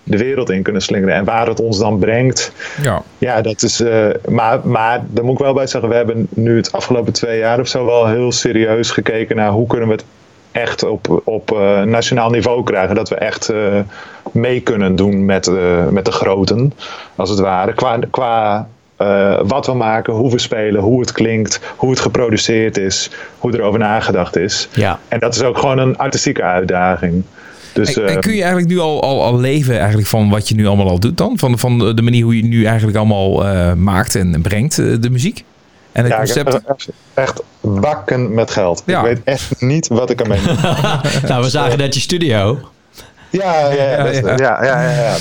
de 0.10 0.18
wereld 0.18 0.50
in 0.50 0.62
kunnen 0.64 0.82
slingeren. 0.82 1.16
En 1.16 1.24
waar 1.26 1.48
het 1.48 1.60
ons 1.60 1.80
dan 1.80 2.00
brengt, 2.00 2.52
Ja. 2.82 3.02
ja, 3.18 3.42
dat 3.42 3.62
is. 3.64 3.80
eh, 3.82 4.06
maar, 4.30 4.60
maar 4.68 5.02
daar 5.08 5.24
moet 5.24 5.34
ik 5.40 5.44
wel 5.46 5.54
bij 5.54 5.68
zeggen, 5.68 5.90
we 5.90 5.96
hebben 5.96 6.28
nu 6.30 6.56
het 6.58 6.72
afgelopen 6.72 7.14
twee 7.14 7.38
jaar 7.40 7.60
of 7.60 7.68
zo 7.68 7.86
wel 7.86 8.08
heel 8.08 8.32
serieus 8.32 8.92
gekeken 8.92 9.36
naar 9.36 9.52
hoe 9.52 9.68
kunnen 9.68 9.88
we 9.88 9.94
het 9.94 10.06
echt 10.52 10.84
op, 10.84 11.22
op 11.24 11.52
eh, 11.52 11.82
nationaal 11.82 12.30
niveau 12.30 12.64
krijgen. 12.64 12.96
Dat 12.96 13.10
we 13.10 13.16
echt 13.16 13.50
eh, 13.50 13.58
mee 14.32 14.60
kunnen 14.60 14.96
doen 14.96 15.26
met, 15.26 15.52
met 15.92 16.06
de 16.06 16.12
groten, 16.12 16.74
als 17.16 17.30
het 17.30 17.40
ware. 17.40 17.74
Qua, 17.74 18.00
qua 18.12 18.68
wat 19.44 19.66
we 19.66 19.74
maken, 19.74 20.14
hoe 20.14 20.32
we 20.32 20.40
spelen, 20.40 20.82
hoe 20.82 21.00
het 21.00 21.12
klinkt, 21.12 21.60
hoe 21.76 21.90
het 21.90 22.00
geproduceerd 22.00 22.78
is, 22.78 23.12
hoe 23.38 23.54
erover 23.54 23.80
nagedacht 23.80 24.36
is. 24.38 24.70
Ja. 24.72 25.00
En 25.08 25.20
dat 25.20 25.36
is 25.36 25.44
ook 25.44 25.58
gewoon 25.58 25.78
een 25.78 25.98
artistieke 25.98 26.44
uitdaging. 26.44 27.24
Dus, 27.74 27.96
En, 27.96 28.08
en 28.08 28.16
eh, 28.16 28.20
kun 28.20 28.34
je 28.34 28.42
eigenlijk 28.42 28.72
nu 28.72 28.80
al, 28.80 29.02
al, 29.02 29.24
al 29.24 29.40
leven 29.40 29.78
eigenlijk 29.78 30.08
van 30.08 30.30
wat 30.30 30.50
je 30.50 30.56
nu 30.56 30.68
allemaal 30.68 30.90
al 30.90 31.00
doet 31.00 31.18
dan? 31.18 31.38
Van, 31.38 31.60
van 31.60 31.96
de 31.96 32.02
manier 32.02 32.24
hoe 32.24 32.36
je 32.36 32.44
nu 32.44 32.66
eigenlijk 32.66 32.98
allemaal 32.98 33.48
eh, 33.48 33.74
maakt 33.74 34.16
en 34.16 34.42
brengt 34.42 34.80
eh, 34.80 34.86
de 35.00 35.10
muziek? 35.10 35.44
En 35.92 36.04
het 36.04 36.12
ja, 36.12 36.20
ik 36.20 36.26
concept? 36.26 36.54
heb 36.54 36.64
echt, 36.68 36.90
echt 37.14 37.42
bakken 37.62 38.34
met 38.34 38.52
geld. 38.52 38.84
Ja. 38.86 39.00
Ik 39.00 39.06
weet 39.06 39.22
echt 39.24 39.62
niet 39.62 39.88
wat 39.88 40.10
ik 40.10 40.22
ermee 40.22 40.40
moet. 40.48 40.62
Nou, 41.30 41.44
we 41.44 41.50
zagen 41.50 41.78
net 41.78 41.94
je 41.94 42.00
studio. 42.00 42.60
Ja, 43.30 43.72
ja, 43.72 43.84
ja, 43.84 43.90
Ja, 43.90 44.04
dat 44.04 44.40
ja. 44.40 44.64
ja, 44.64 44.64
ja, 44.64 44.82
ja, 44.82 45.02
ja. 45.02 45.16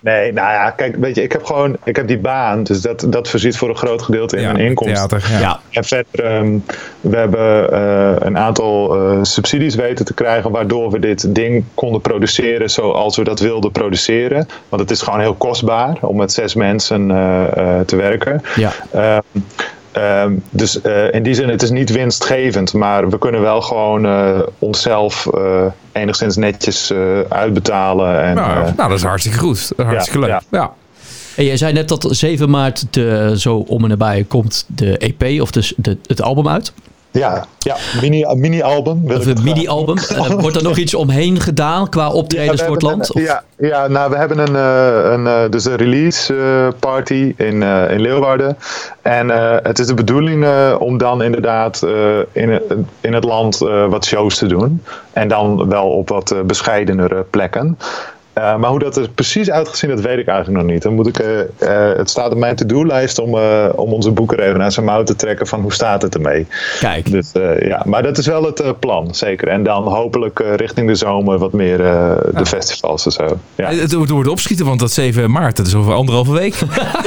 Nee, 0.00 0.32
nou 0.32 0.52
ja, 0.52 0.70
kijk, 0.70 0.96
weet 0.96 1.14
je, 1.14 1.22
ik 1.22 1.32
heb 1.32 1.44
gewoon, 1.44 1.76
ik 1.84 1.96
heb 1.96 2.06
die 2.06 2.18
baan, 2.18 2.62
dus 2.62 2.80
dat, 2.80 3.06
dat 3.08 3.28
voorziet 3.28 3.56
voor 3.56 3.68
een 3.68 3.76
groot 3.76 4.02
gedeelte 4.02 4.36
in 4.36 4.42
ja, 4.42 4.52
mijn 4.52 4.64
inkomsten. 4.64 5.08
theater. 5.08 5.30
Ja. 5.32 5.38
Ja. 5.38 5.60
En 5.70 5.84
verder, 5.84 6.24
ehm, 6.24 6.58
we 7.00 7.16
hebben 7.16 7.72
eh, 7.72 8.26
een 8.26 8.38
aantal 8.38 8.94
eh, 8.94 9.18
subsidies 9.22 9.74
weten 9.74 10.04
te 10.04 10.14
krijgen, 10.14 10.50
waardoor 10.50 10.90
we 10.90 10.98
dit 10.98 11.34
ding 11.34 11.64
konden 11.74 12.00
produceren 12.00 12.70
zoals 12.70 13.16
we 13.16 13.24
dat 13.24 13.40
wilden 13.40 13.70
produceren. 13.72 14.48
Want 14.68 14.82
het 14.82 14.90
is 14.90 15.02
gewoon 15.02 15.20
heel 15.20 15.34
kostbaar 15.34 15.96
om 16.00 16.16
met 16.16 16.32
zes 16.32 16.54
mensen 16.54 17.10
eh, 17.10 17.56
eh, 17.56 17.80
te 17.86 17.96
werken. 17.96 18.42
Ja. 18.54 18.70
Ehm, 18.92 19.20
ehm, 19.94 20.32
dus 20.50 20.80
eh, 20.80 21.12
in 21.12 21.22
die 21.22 21.34
zin, 21.34 21.48
het 21.48 21.62
is 21.62 21.70
niet 21.70 21.90
winstgevend, 21.90 22.72
maar 22.72 23.08
we 23.10 23.18
kunnen 23.18 23.40
wel 23.40 23.60
gewoon 23.60 24.06
eh, 24.06 24.40
onszelf 24.58 25.26
eh, 25.26 25.66
enigszins 25.92 26.36
netjes 26.36 26.90
eh, 26.90 27.20
uitbetalen. 27.28 28.22
En, 28.22 28.34
Nou, 28.34 28.54
nou, 28.76 28.88
dat 28.88 28.98
is 28.98 29.02
hartstikke 29.02 29.38
goed. 29.38 29.68
Dat 29.68 29.78
is 29.78 29.84
hartstikke 29.84 30.18
leuk. 30.18 30.28
ja. 30.28 30.42
Ja. 30.50 30.72
En 31.36 31.44
jij 31.44 31.56
zei 31.56 31.72
net 31.72 31.88
dat 31.88 32.06
7 32.10 32.50
maart 32.50 32.86
de, 32.90 33.34
zo 33.36 33.56
om 33.56 33.82
en 33.82 33.88
nabij 33.88 34.24
komt 34.28 34.64
de 34.66 34.98
EP 34.98 35.40
of 35.40 35.50
dus 35.50 35.72
de, 35.76 35.98
het 36.06 36.22
album 36.22 36.48
uit. 36.48 36.72
Ja, 37.18 37.44
ja, 37.58 37.76
mini, 38.00 38.24
mini-album. 38.34 39.06
wil 39.06 39.16
Of 39.18 39.26
ik 39.26 39.36
een 39.38 39.44
mini-album. 39.44 39.96
Eh, 39.98 40.30
wordt 40.30 40.56
er 40.56 40.62
nog 40.62 40.76
iets 40.76 40.94
omheen 40.94 41.40
gedaan 41.40 41.88
qua 41.88 42.10
optredens 42.10 42.62
voor 42.62 42.72
het 42.72 42.82
land? 42.82 43.14
een- 43.14 43.22
ja, 43.22 43.42
ja, 43.58 43.86
nou, 43.86 44.10
we 44.10 44.16
hebben 44.16 44.38
een, 44.38 44.56
eh, 44.56 45.12
een, 45.12 45.26
eh, 45.26 45.50
dus 45.50 45.64
een 45.64 45.76
release 45.76 46.34
party 46.78 47.34
in, 47.36 47.62
in 47.62 48.00
Leeuwarden. 48.00 48.56
En 49.02 49.28
het 49.62 49.78
is 49.78 49.86
de 49.86 49.94
bedoeling 49.94 50.46
om 50.78 50.98
dan 50.98 51.22
inderdaad 51.22 51.86
in, 52.32 52.60
in 53.00 53.12
het 53.12 53.24
land 53.24 53.58
wat 53.88 54.04
shows 54.04 54.36
te 54.38 54.46
doen. 54.46 54.82
En 55.12 55.28
dan 55.28 55.68
wel 55.68 55.88
op 55.88 56.08
wat 56.08 56.34
bescheidenere 56.46 57.24
plekken. 57.30 57.78
Eh, 58.34 58.56
maar 58.56 58.70
hoe 58.70 58.78
dat 58.78 58.96
er 58.96 59.08
precies 59.08 59.50
uitgezien, 59.50 59.90
dat 59.90 60.00
weet 60.00 60.18
ik 60.18 60.26
eigenlijk 60.26 60.62
nog 60.64 60.72
niet. 60.72 60.82
Dan 60.82 60.94
moet 60.94 61.06
ik, 61.06 61.18
eh, 61.18 61.40
eh, 61.40 61.96
het 61.96 62.10
staat 62.10 62.32
op 62.32 62.38
mijn 62.38 62.56
to-do-lijst 62.56 63.18
om, 63.18 63.38
eh, 63.38 63.68
om 63.74 63.92
onze 63.92 64.10
boeken 64.10 64.38
even 64.38 64.58
naar 64.58 64.72
zijn 64.72 64.86
mouw 64.86 65.02
te 65.02 65.16
trekken 65.16 65.46
van 65.46 65.60
hoe 65.60 65.72
staat 65.72 66.02
het 66.02 66.14
ermee. 66.14 66.46
Kijk, 66.80 67.10
Dus 67.10 67.32
eh, 67.32 67.60
ja, 67.68 67.82
maar 67.86 68.02
dat 68.02 68.18
is 68.18 68.26
wel 68.26 68.44
het 68.44 68.60
eh, 68.60 68.70
plan, 68.78 69.14
zeker. 69.14 69.48
En 69.48 69.62
dan 69.62 69.82
hopelijk 69.88 70.40
eh, 70.40 70.54
richting 70.54 70.88
de 70.88 70.94
zomer 70.94 71.38
wat 71.38 71.52
meer 71.52 71.84
eh, 71.84 72.16
de 72.34 72.46
festivals 72.46 73.04
en 73.06 73.12
zo. 73.12 73.38
Ja. 73.54 73.70
Het 73.70 73.92
wordt, 73.92 74.10
wordt 74.10 74.28
opschieten, 74.28 74.66
want 74.66 74.80
dat 74.80 74.92
7 74.92 75.30
maart, 75.30 75.56
dat 75.56 75.66
is 75.66 75.74
over 75.74 75.92
anderhalve 75.94 76.32
week. 76.32 76.54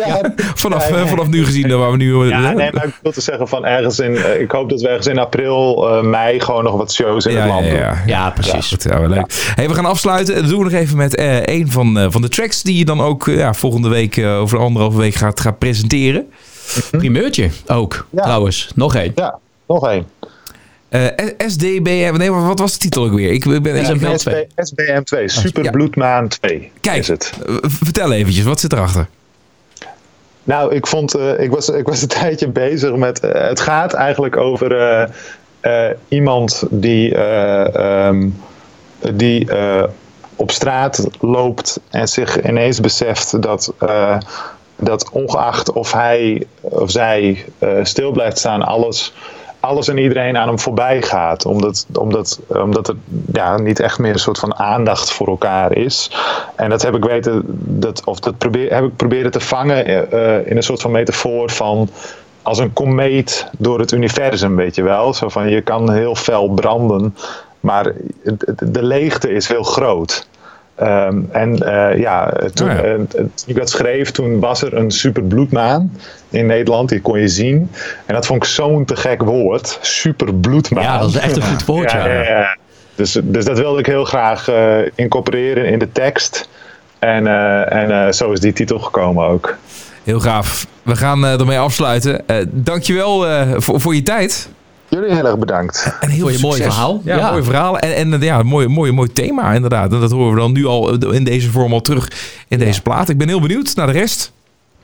Ja, 0.07 0.33
vanaf, 0.55 0.89
Ja, 0.89 0.95
ja. 0.95 1.01
eh, 1.03 1.07
vanaf 1.09 1.27
nu 1.27 1.45
gezien, 1.45 1.77
waar 1.77 1.91
we 1.91 1.97
nu... 1.97 2.25
ja, 2.25 2.39
nee, 2.53 2.71
maar 2.73 2.85
ik 2.85 2.99
wil 3.01 3.11
te 3.11 3.21
zeggen 3.21 3.47
van 3.47 3.65
ergens 3.65 3.99
in, 3.99 4.39
ik 4.41 4.51
hoop 4.51 4.69
dat 4.69 4.81
we 4.81 4.87
ergens 4.87 5.07
in 5.07 5.19
april, 5.19 5.89
eh, 5.89 6.01
mei 6.03 6.39
gewoon 6.39 6.63
nog 6.63 6.75
wat 6.77 6.93
shows 6.93 7.25
in 7.25 7.33
ja, 7.33 7.39
het 7.39 7.49
land 7.49 7.65
ja, 7.65 7.71
doen. 7.71 7.79
ja. 7.79 7.97
ja, 8.05 8.29
precies. 8.29 8.75
Ja, 8.83 8.99
wel 8.99 9.09
leuk. 9.09 9.51
Hey, 9.55 9.67
we 9.67 9.73
gaan 9.73 9.85
afsluiten. 9.85 10.35
Dat 10.35 10.47
doen 10.49 10.57
we 10.57 10.63
nog 10.63 10.73
even 10.73 10.97
met 10.97 11.15
eh, 11.17 11.55
een 11.55 11.71
van, 11.71 11.97
eh, 11.99 12.05
van 12.09 12.21
de 12.21 12.29
tracks 12.29 12.61
die 12.63 12.77
je 12.77 12.85
dan 12.85 13.01
ook 13.01 13.27
eh, 13.27 13.37
ja, 13.37 13.53
volgende 13.53 13.89
week, 13.89 14.17
eh, 14.17 14.39
over 14.39 14.57
anderhalve 14.59 14.97
week 14.97 15.13
gaat, 15.13 15.39
gaat 15.39 15.57
presenteren. 15.59 16.29
Primeurtje 16.91 17.49
ook, 17.67 18.07
Ja. 18.09 18.21
trouwens. 18.23 18.71
Nog 18.75 18.95
één. 18.95 19.11
Ja, 19.15 19.39
nog 19.67 19.87
één. 19.89 20.05
Eh, 20.89 21.05
SDBM, 21.47 22.13
nee, 22.17 22.31
wat 22.31 22.59
was 22.59 22.73
de 22.73 22.79
titel 22.79 23.03
ook 23.05 23.13
weer? 23.13 23.31
Ik 23.31 23.61
ben 23.61 23.85
SMB. 23.85 24.03
even- 24.03 24.19
SB. 24.19 24.29
SBM2, 24.55 25.23
Super 25.27 25.63
ja. 25.63 25.71
Bloedmaan 25.71 26.27
2 26.27 26.71
Kijk, 26.81 26.97
is 26.97 27.07
het. 27.07 27.33
vertel 27.61 28.11
eventjes, 28.11 28.43
wat 28.43 28.59
zit 28.59 28.73
erachter? 28.73 29.07
Nou, 30.43 30.75
ik 30.75 30.87
vond, 30.87 31.15
eh, 31.15 31.39
ik, 31.39 31.51
was, 31.51 31.69
ik 31.69 31.85
was 31.87 32.01
een 32.01 32.07
tijdje 32.21 32.47
bezig 32.49 32.95
met. 32.95 33.21
het 33.21 33.59
gaat 33.59 33.93
eigenlijk 33.93 34.37
over 34.37 34.77
eh, 34.79 35.07
eh, 35.89 35.95
iemand 36.07 36.63
die, 36.69 37.15
eh, 37.15 37.75
ehm, 38.07 38.27
die 39.13 39.51
eh, 39.51 39.83
op 40.37 40.51
straat 40.51 41.07
loopt 41.19 41.79
en 41.89 42.07
zich 42.07 42.43
ineens 42.43 42.79
beseft 42.79 43.41
dat, 43.41 43.73
eh, 43.79 44.17
dat 44.75 45.09
ongeacht 45.09 45.71
of 45.71 45.91
hij 45.91 46.47
of 46.59 46.91
zij 46.91 47.45
eh, 47.59 47.69
stil 47.83 48.11
blijft 48.11 48.37
staan, 48.37 48.61
alles. 48.61 49.13
Alles 49.59 49.87
en 49.87 49.97
iedereen 49.97 50.37
aan 50.37 50.47
hem 50.47 50.59
voorbij 50.59 51.01
gaat. 51.01 51.45
Omdat, 51.45 51.85
omdat, 51.93 52.39
omdat 52.47 52.87
er 52.87 52.95
ja, 53.33 53.57
niet 53.57 53.79
echt 53.79 53.99
meer 53.99 54.13
een 54.13 54.19
soort 54.19 54.39
van 54.39 54.55
aandacht 54.55 55.11
voor 55.11 55.27
elkaar 55.27 55.77
is. 55.77 56.11
En 56.55 56.69
dat 56.69 56.81
heb 56.81 56.95
ik 56.95 57.03
weten, 57.03 57.43
dat, 57.79 58.03
of 58.05 58.19
dat 58.19 58.37
probeer, 58.37 58.73
heb 58.73 58.83
ik 58.83 58.95
proberen 58.95 59.31
te 59.31 59.39
vangen 59.39 60.11
eh, 60.11 60.49
in 60.49 60.57
een 60.57 60.63
soort 60.63 60.81
van 60.81 60.91
metafoor 60.91 61.49
van 61.49 61.89
als 62.41 62.57
een 62.57 62.73
komeet 62.73 63.47
door 63.57 63.79
het 63.79 63.91
universum, 63.91 64.55
weet 64.55 64.75
je 64.75 64.83
wel. 64.83 65.13
Zo 65.13 65.29
van 65.29 65.49
je 65.49 65.61
kan 65.61 65.91
heel 65.91 66.15
fel 66.15 66.49
branden, 66.49 67.15
maar 67.67 67.91
de 68.63 68.83
leegte 68.83 69.31
is 69.31 69.47
heel 69.47 69.63
groot. 69.63 70.27
Ehm, 70.75 71.21
en 71.31 71.57
eh, 71.57 71.99
ja, 71.99 72.33
toen, 72.53 72.69
Oh 72.69 72.75
ja. 72.75 72.81
eh, 72.81 72.95
toen 73.13 73.31
ik 73.45 73.55
dat 73.55 73.69
schreef, 73.69 74.11
toen 74.11 74.39
was 74.39 74.61
er 74.61 74.73
een 74.73 74.91
super 74.91 75.23
bloedmaan 75.23 75.97
in 76.29 76.45
Nederland, 76.45 76.89
die 76.89 77.01
kon 77.01 77.19
je 77.19 77.27
zien. 77.27 77.71
En 78.05 78.13
dat 78.13 78.25
vond 78.25 78.43
ik 78.43 78.49
zo'n 78.49 78.85
te 78.85 78.95
gek 78.95 79.21
woord, 79.21 79.77
super 79.81 80.33
bloedmaan. 80.33 80.83
Ja, 80.83 80.97
dat 80.97 81.09
is 81.09 81.17
echt 81.17 81.35
een 81.35 81.43
goed 81.43 81.65
woord, 81.71 81.91
ja. 81.91 82.07
Ja, 82.07 82.21
ja. 82.23 82.57
Dus, 82.95 83.19
dus 83.23 83.45
dat 83.45 83.57
wilde 83.57 83.79
ik 83.79 83.85
heel 83.85 84.05
graag 84.05 84.47
eh, 84.49 84.77
incorporeren 84.95 85.65
in 85.65 85.79
de 85.79 85.91
tekst. 85.91 86.49
En, 86.99 87.27
en 87.69 88.13
zo 88.13 88.31
is 88.31 88.39
die 88.39 88.53
titel 88.53 88.79
gekomen 88.79 89.25
ook. 89.27 89.57
Heel 90.03 90.19
gaaf. 90.19 90.67
We 90.83 90.95
gaan 90.95 91.25
ermee 91.25 91.59
afsluiten. 91.59 92.23
Dankjewel 92.49 93.25
voor, 93.61 93.81
voor 93.81 93.95
je 93.95 94.03
tijd. 94.03 94.49
Jullie 94.89 95.13
heel 95.15 95.25
erg 95.25 95.37
bedankt. 95.37 95.97
En 95.99 96.09
heel 96.09 96.19
Voor 96.21 96.31
je 96.31 96.37
succes. 96.37 96.63
verhaal. 96.63 97.01
Ja, 97.03 97.15
Ja. 97.17 97.29
mooie 97.31 97.43
verhaal. 97.43 97.79
En, 97.79 98.13
en 98.13 98.21
ja, 98.21 98.39
een 98.39 98.45
mooi, 98.45 98.67
mooi, 98.67 98.91
mooi 98.91 99.13
thema 99.13 99.53
inderdaad. 99.53 99.93
En 99.93 99.99
dat 99.99 100.11
horen 100.11 100.33
we 100.33 100.39
dan 100.39 100.51
nu 100.51 100.65
al 100.65 101.11
in 101.11 101.23
deze 101.23 101.49
vorm 101.51 101.73
al 101.73 101.81
terug 101.81 102.11
in 102.47 102.59
deze 102.59 102.81
plaat. 102.81 103.09
Ik 103.09 103.17
ben 103.17 103.27
heel 103.27 103.41
benieuwd 103.41 103.75
naar 103.75 103.87
de 103.87 103.93
rest. 103.93 104.31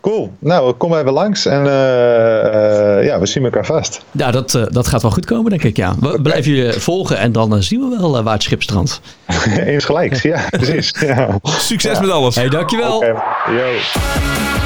Cool. 0.02 0.32
Nou, 0.40 0.74
kom 0.74 0.96
even 0.96 1.12
langs 1.12 1.46
en 1.46 1.66
eh, 1.68 2.98
eh, 3.00 3.06
ja, 3.06 3.20
we 3.20 3.26
zien 3.26 3.44
elkaar 3.44 3.66
vast. 3.66 4.02
Ja, 4.12 4.32
dat, 4.32 4.56
eh, 4.56 4.64
dat 4.70 4.88
gaat 4.88 5.02
wel 5.02 5.12
goed 5.12 5.26
komen, 5.26 5.50
denk 5.50 5.64
ik. 5.64 5.78
Ja. 5.78 5.96
We 6.00 6.22
blijven 6.22 6.52
je 6.52 6.74
volgen 6.74 7.18
en 7.18 7.32
dan 7.32 7.56
eh, 7.56 7.62
zien 7.62 7.90
we 7.90 7.98
wel 8.00 8.18
eh, 8.18 8.24
waar 8.24 8.34
het 8.34 8.44
schip 8.44 8.62
strandt. 8.64 9.02
Eens 9.66 9.86
gelijks, 9.86 10.22
ja, 10.22 10.46
precies. 10.50 10.94
Ja. 11.06 11.40
Succes 11.44 12.00
met 12.00 12.10
alles. 12.10 12.36
Hey, 12.36 12.50
dankjewel. 12.50 12.96
Oké, 12.98 13.06
yo. 13.52 14.63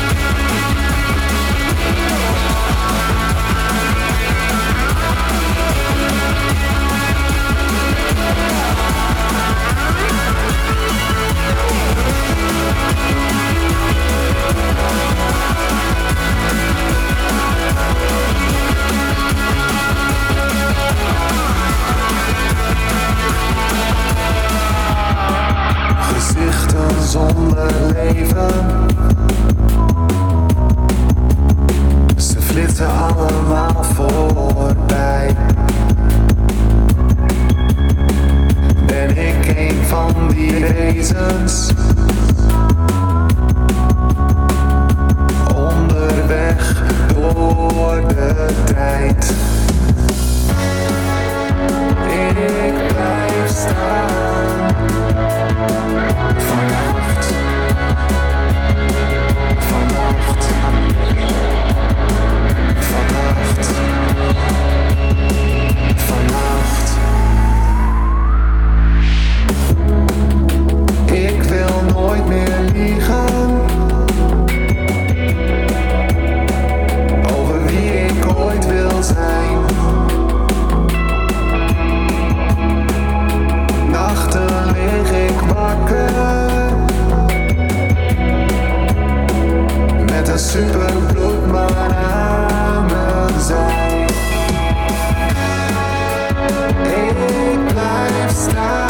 Blijf 98.45 98.86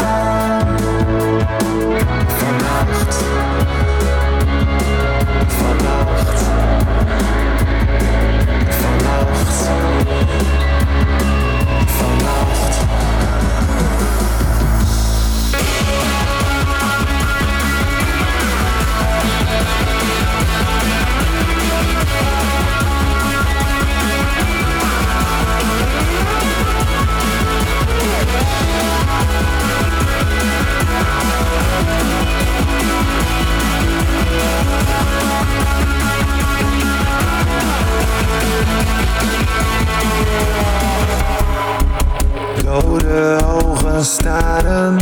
Dode 42.64 43.38
ogen 43.44 44.04
staren. 44.04 44.98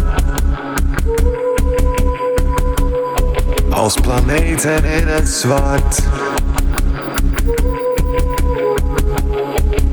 Als 3.70 3.94
planeten 4.00 4.84
in 4.84 5.06
het 5.06 5.28
zwart. 5.28 6.02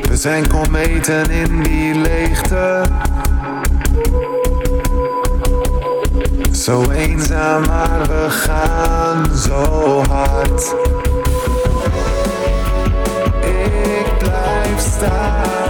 We 0.10 0.18
zijn 0.18 0.48
kometen 0.48 1.30
in 1.30 1.64
die 1.64 1.96
leegte 1.96 2.84
Zo 6.64 6.92
eenzaam, 6.92 7.62
maar 7.68 8.08
we 8.08 8.30
gaan 8.30 9.38
zo 9.38 10.04
hard. 10.10 10.76
Ik 13.42 14.18
blijf 14.18 14.80
staan 14.80 15.63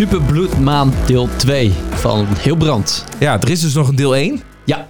Superbloedmaan 0.00 0.92
deel 1.06 1.28
2 1.36 1.72
van 1.90 2.26
Hilbrand. 2.42 3.04
Ja, 3.18 3.40
er 3.40 3.50
is 3.50 3.60
dus 3.60 3.74
nog 3.74 3.88
een 3.88 3.96
deel 3.96 4.16
1. 4.16 4.40
Ja, 4.64 4.88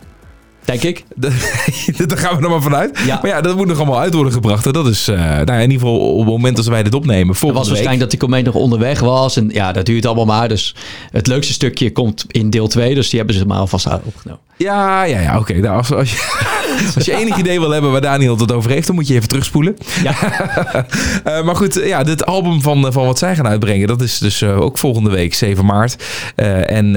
denk 0.71 0.83
ik. 0.83 1.05
Daar 2.09 2.19
gaan 2.19 2.37
we 2.37 2.43
er 2.43 2.51
maar 2.51 2.63
vanuit. 2.63 2.99
Ja. 3.07 3.19
Maar 3.23 3.31
ja, 3.31 3.41
dat 3.41 3.57
moet 3.57 3.67
nog 3.67 3.77
allemaal 3.77 4.01
uit 4.01 4.15
worden 4.15 4.33
gebracht. 4.33 4.67
En 4.67 4.73
dat 4.73 4.87
is, 4.87 5.09
eh, 5.09 5.17
nou 5.17 5.47
ja, 5.47 5.55
in 5.55 5.71
ieder 5.71 5.79
geval 5.79 5.99
op 5.99 6.19
het 6.19 6.29
moment 6.29 6.57
dat 6.57 6.67
wij 6.67 6.83
dit 6.83 6.95
opnemen. 6.95 7.35
Het 7.35 7.41
was 7.41 7.69
waarschijnlijk 7.69 8.01
dat 8.01 8.11
die 8.11 8.19
komeet 8.19 8.45
nog 8.45 8.55
onderweg 8.55 9.01
was. 9.01 9.37
En 9.37 9.51
ja, 9.53 9.73
dat 9.73 9.87
duurt 9.87 10.07
allemaal 10.07 10.25
maar. 10.25 10.49
Dus 10.49 10.75
het 11.11 11.27
leukste 11.27 11.53
stukje 11.53 11.93
komt 11.93 12.25
in 12.29 12.51
deel 12.51 12.69
2. 12.69 12.95
Dus 12.95 13.09
die 13.09 13.19
hebben 13.19 13.37
ze 13.37 13.47
maar 13.47 13.59
alvast 13.59 13.87
opgenomen. 14.05 14.41
Ja, 14.57 15.03
ja, 15.03 15.21
ja. 15.21 15.39
Oké. 15.39 15.53
Nou, 15.55 15.77
als, 15.77 15.93
als, 15.93 16.13
je, 16.13 16.49
als 16.97 17.05
je 17.05 17.17
enig 17.17 17.37
idee 17.37 17.61
wil 17.61 17.71
hebben 17.71 17.91
waar 17.91 18.01
Daniel 18.01 18.39
het 18.39 18.53
over 18.53 18.71
heeft, 18.71 18.87
dan 18.87 18.97
moet 18.97 19.09
je 19.09 19.15
even 19.15 19.29
terugspoelen. 19.29 19.77
Ja, 20.03 20.15
Eh, 21.25 21.43
maar 21.43 21.57
goed, 21.57 21.81
ja, 21.85 22.03
dit 22.03 22.27
album 22.27 22.63
van, 22.63 22.93
van 22.93 23.07
wat 23.07 23.19
zij 23.19 23.37
gaan 23.37 23.47
uitbrengen, 23.47 23.89
dat 23.89 24.01
is 24.03 24.19
dus 24.19 24.43
eh, 24.43 24.61
ook 24.61 24.79
volgende 24.79 25.11
week, 25.11 25.35
7 25.35 25.65
maart. 25.65 26.05
Eh, 26.37 26.71
en 26.71 26.93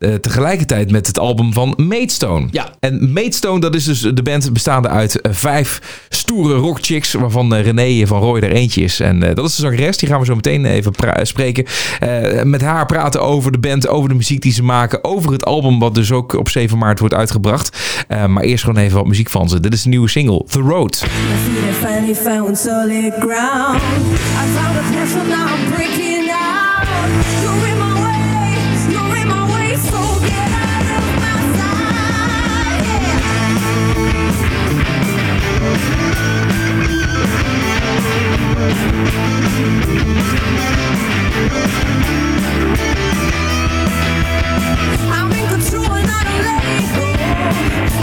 eh, 0.00 0.14
tegelijkertijd 0.14 0.90
met 0.90 1.06
het 1.06 1.18
album 1.18 1.52
van 1.52 1.74
Maidstone. 1.76 2.48
Ja. 2.50 2.68
En 2.80 3.12
Maidstone, 3.12 3.60
dat 3.60 3.74
is 3.74 3.84
dus 3.84 4.00
de 4.00 4.22
band 4.22 4.52
bestaande 4.52 4.88
uit 4.88 5.20
eh, 5.20 5.32
vijf 5.32 6.06
stoere 6.08 6.54
rockchicks, 6.54 7.12
waarvan 7.12 7.54
eh, 7.54 7.62
René 7.62 8.06
van 8.06 8.20
Rooij 8.20 8.42
er 8.42 8.52
eentje 8.52 8.82
is. 8.82 9.00
En 9.00 9.20
dat 9.20 9.48
is 9.48 9.56
de 9.56 9.62
zangeres, 9.62 9.96
die 9.96 10.08
gaan 10.08 10.20
we 10.20 10.26
zo 10.26 10.34
meteen 10.34 10.64
even 10.64 10.92
spreken. 11.22 11.64
Eh, 12.00 12.42
met 12.42 12.60
haar 12.60 12.86
praten 12.86 13.22
over 13.22 13.52
de 13.52 13.58
band, 13.58 13.88
over 13.88 14.08
de 14.08 14.14
muziek 14.14 14.42
die 14.42 14.52
ze 14.52 14.62
maken, 14.62 15.04
over 15.04 15.32
het 15.32 15.44
album 15.44 15.78
wat 15.78 15.94
dus 15.94 16.12
ook 16.12 16.32
op 16.32 16.48
7 16.48 16.78
maart 16.78 16.98
wordt 16.98 17.14
uitgebracht. 17.14 17.78
Eh, 18.08 18.26
maar 18.26 18.42
eerst 18.42 18.64
gewoon 18.64 18.82
even 18.82 18.96
wat 18.96 19.06
muziek 19.06 19.30
van 19.30 19.48
ze. 19.48 19.60
Dit 19.60 19.72
is 19.72 19.82
de 19.82 19.88
nieuwe 19.88 20.08
single, 20.08 20.44
The 20.46 20.60
Road. 20.60 21.02
My 21.02 21.08
feet 21.08 21.64
have 21.64 21.86
finally 21.86 22.14
found 22.14 22.58
solid 22.58 23.12
ground. 23.18 23.82
I 25.56 25.59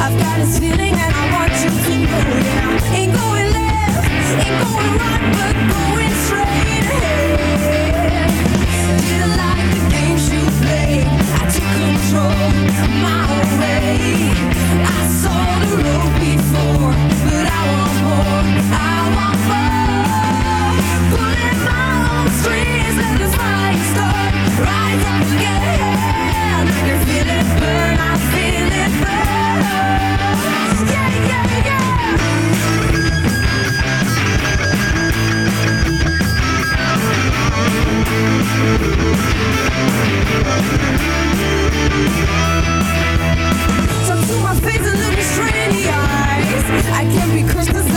I've 0.08 0.18
got 0.20 0.38
this 0.39 0.58
feeling 0.58 0.93
and 0.93 1.14
I 1.14 1.24
want 1.36 1.51
you 1.51 1.70
to 1.70 1.93
know. 2.08 2.24
Yeah, 2.47 2.95
ain't 2.95 3.12
going 3.12 3.47
left, 3.51 4.08
ain't 4.39 4.58
going 4.64 4.93
right, 5.03 5.24
but 5.36 5.55
going 5.68 6.14
straight 6.24 6.88
ahead. 6.95 8.32
Didn't 9.03 9.36
like 9.36 9.68
the 9.76 9.84
games 9.91 10.24
you 10.32 10.43
played. 10.64 11.03
I 11.03 11.51
took 11.51 11.72
control 11.84 12.47
my 13.03 13.20
own 13.36 13.51
way. 13.60 14.32
I 14.80 14.99
saw 15.12 15.43
the 15.60 15.76
road 15.76 16.14
before, 16.24 16.95
but 17.28 17.45
I 17.51 17.62
want 17.68 17.95
more. 18.08 18.47
I 18.72 19.12
want 19.14 19.39
more. 19.49 19.66
Talk 44.07 44.21
to 44.27 44.35
my 44.43 44.55
face 44.61 44.85
and 44.85 44.99
look 44.99 45.15
me 45.15 45.23
straight 45.23 45.55
in 45.55 45.71
the 45.75 45.89
eyes. 45.89 46.63
I 46.91 47.03
can't 47.11 47.33
be 47.33 47.41
cursed 47.51 47.96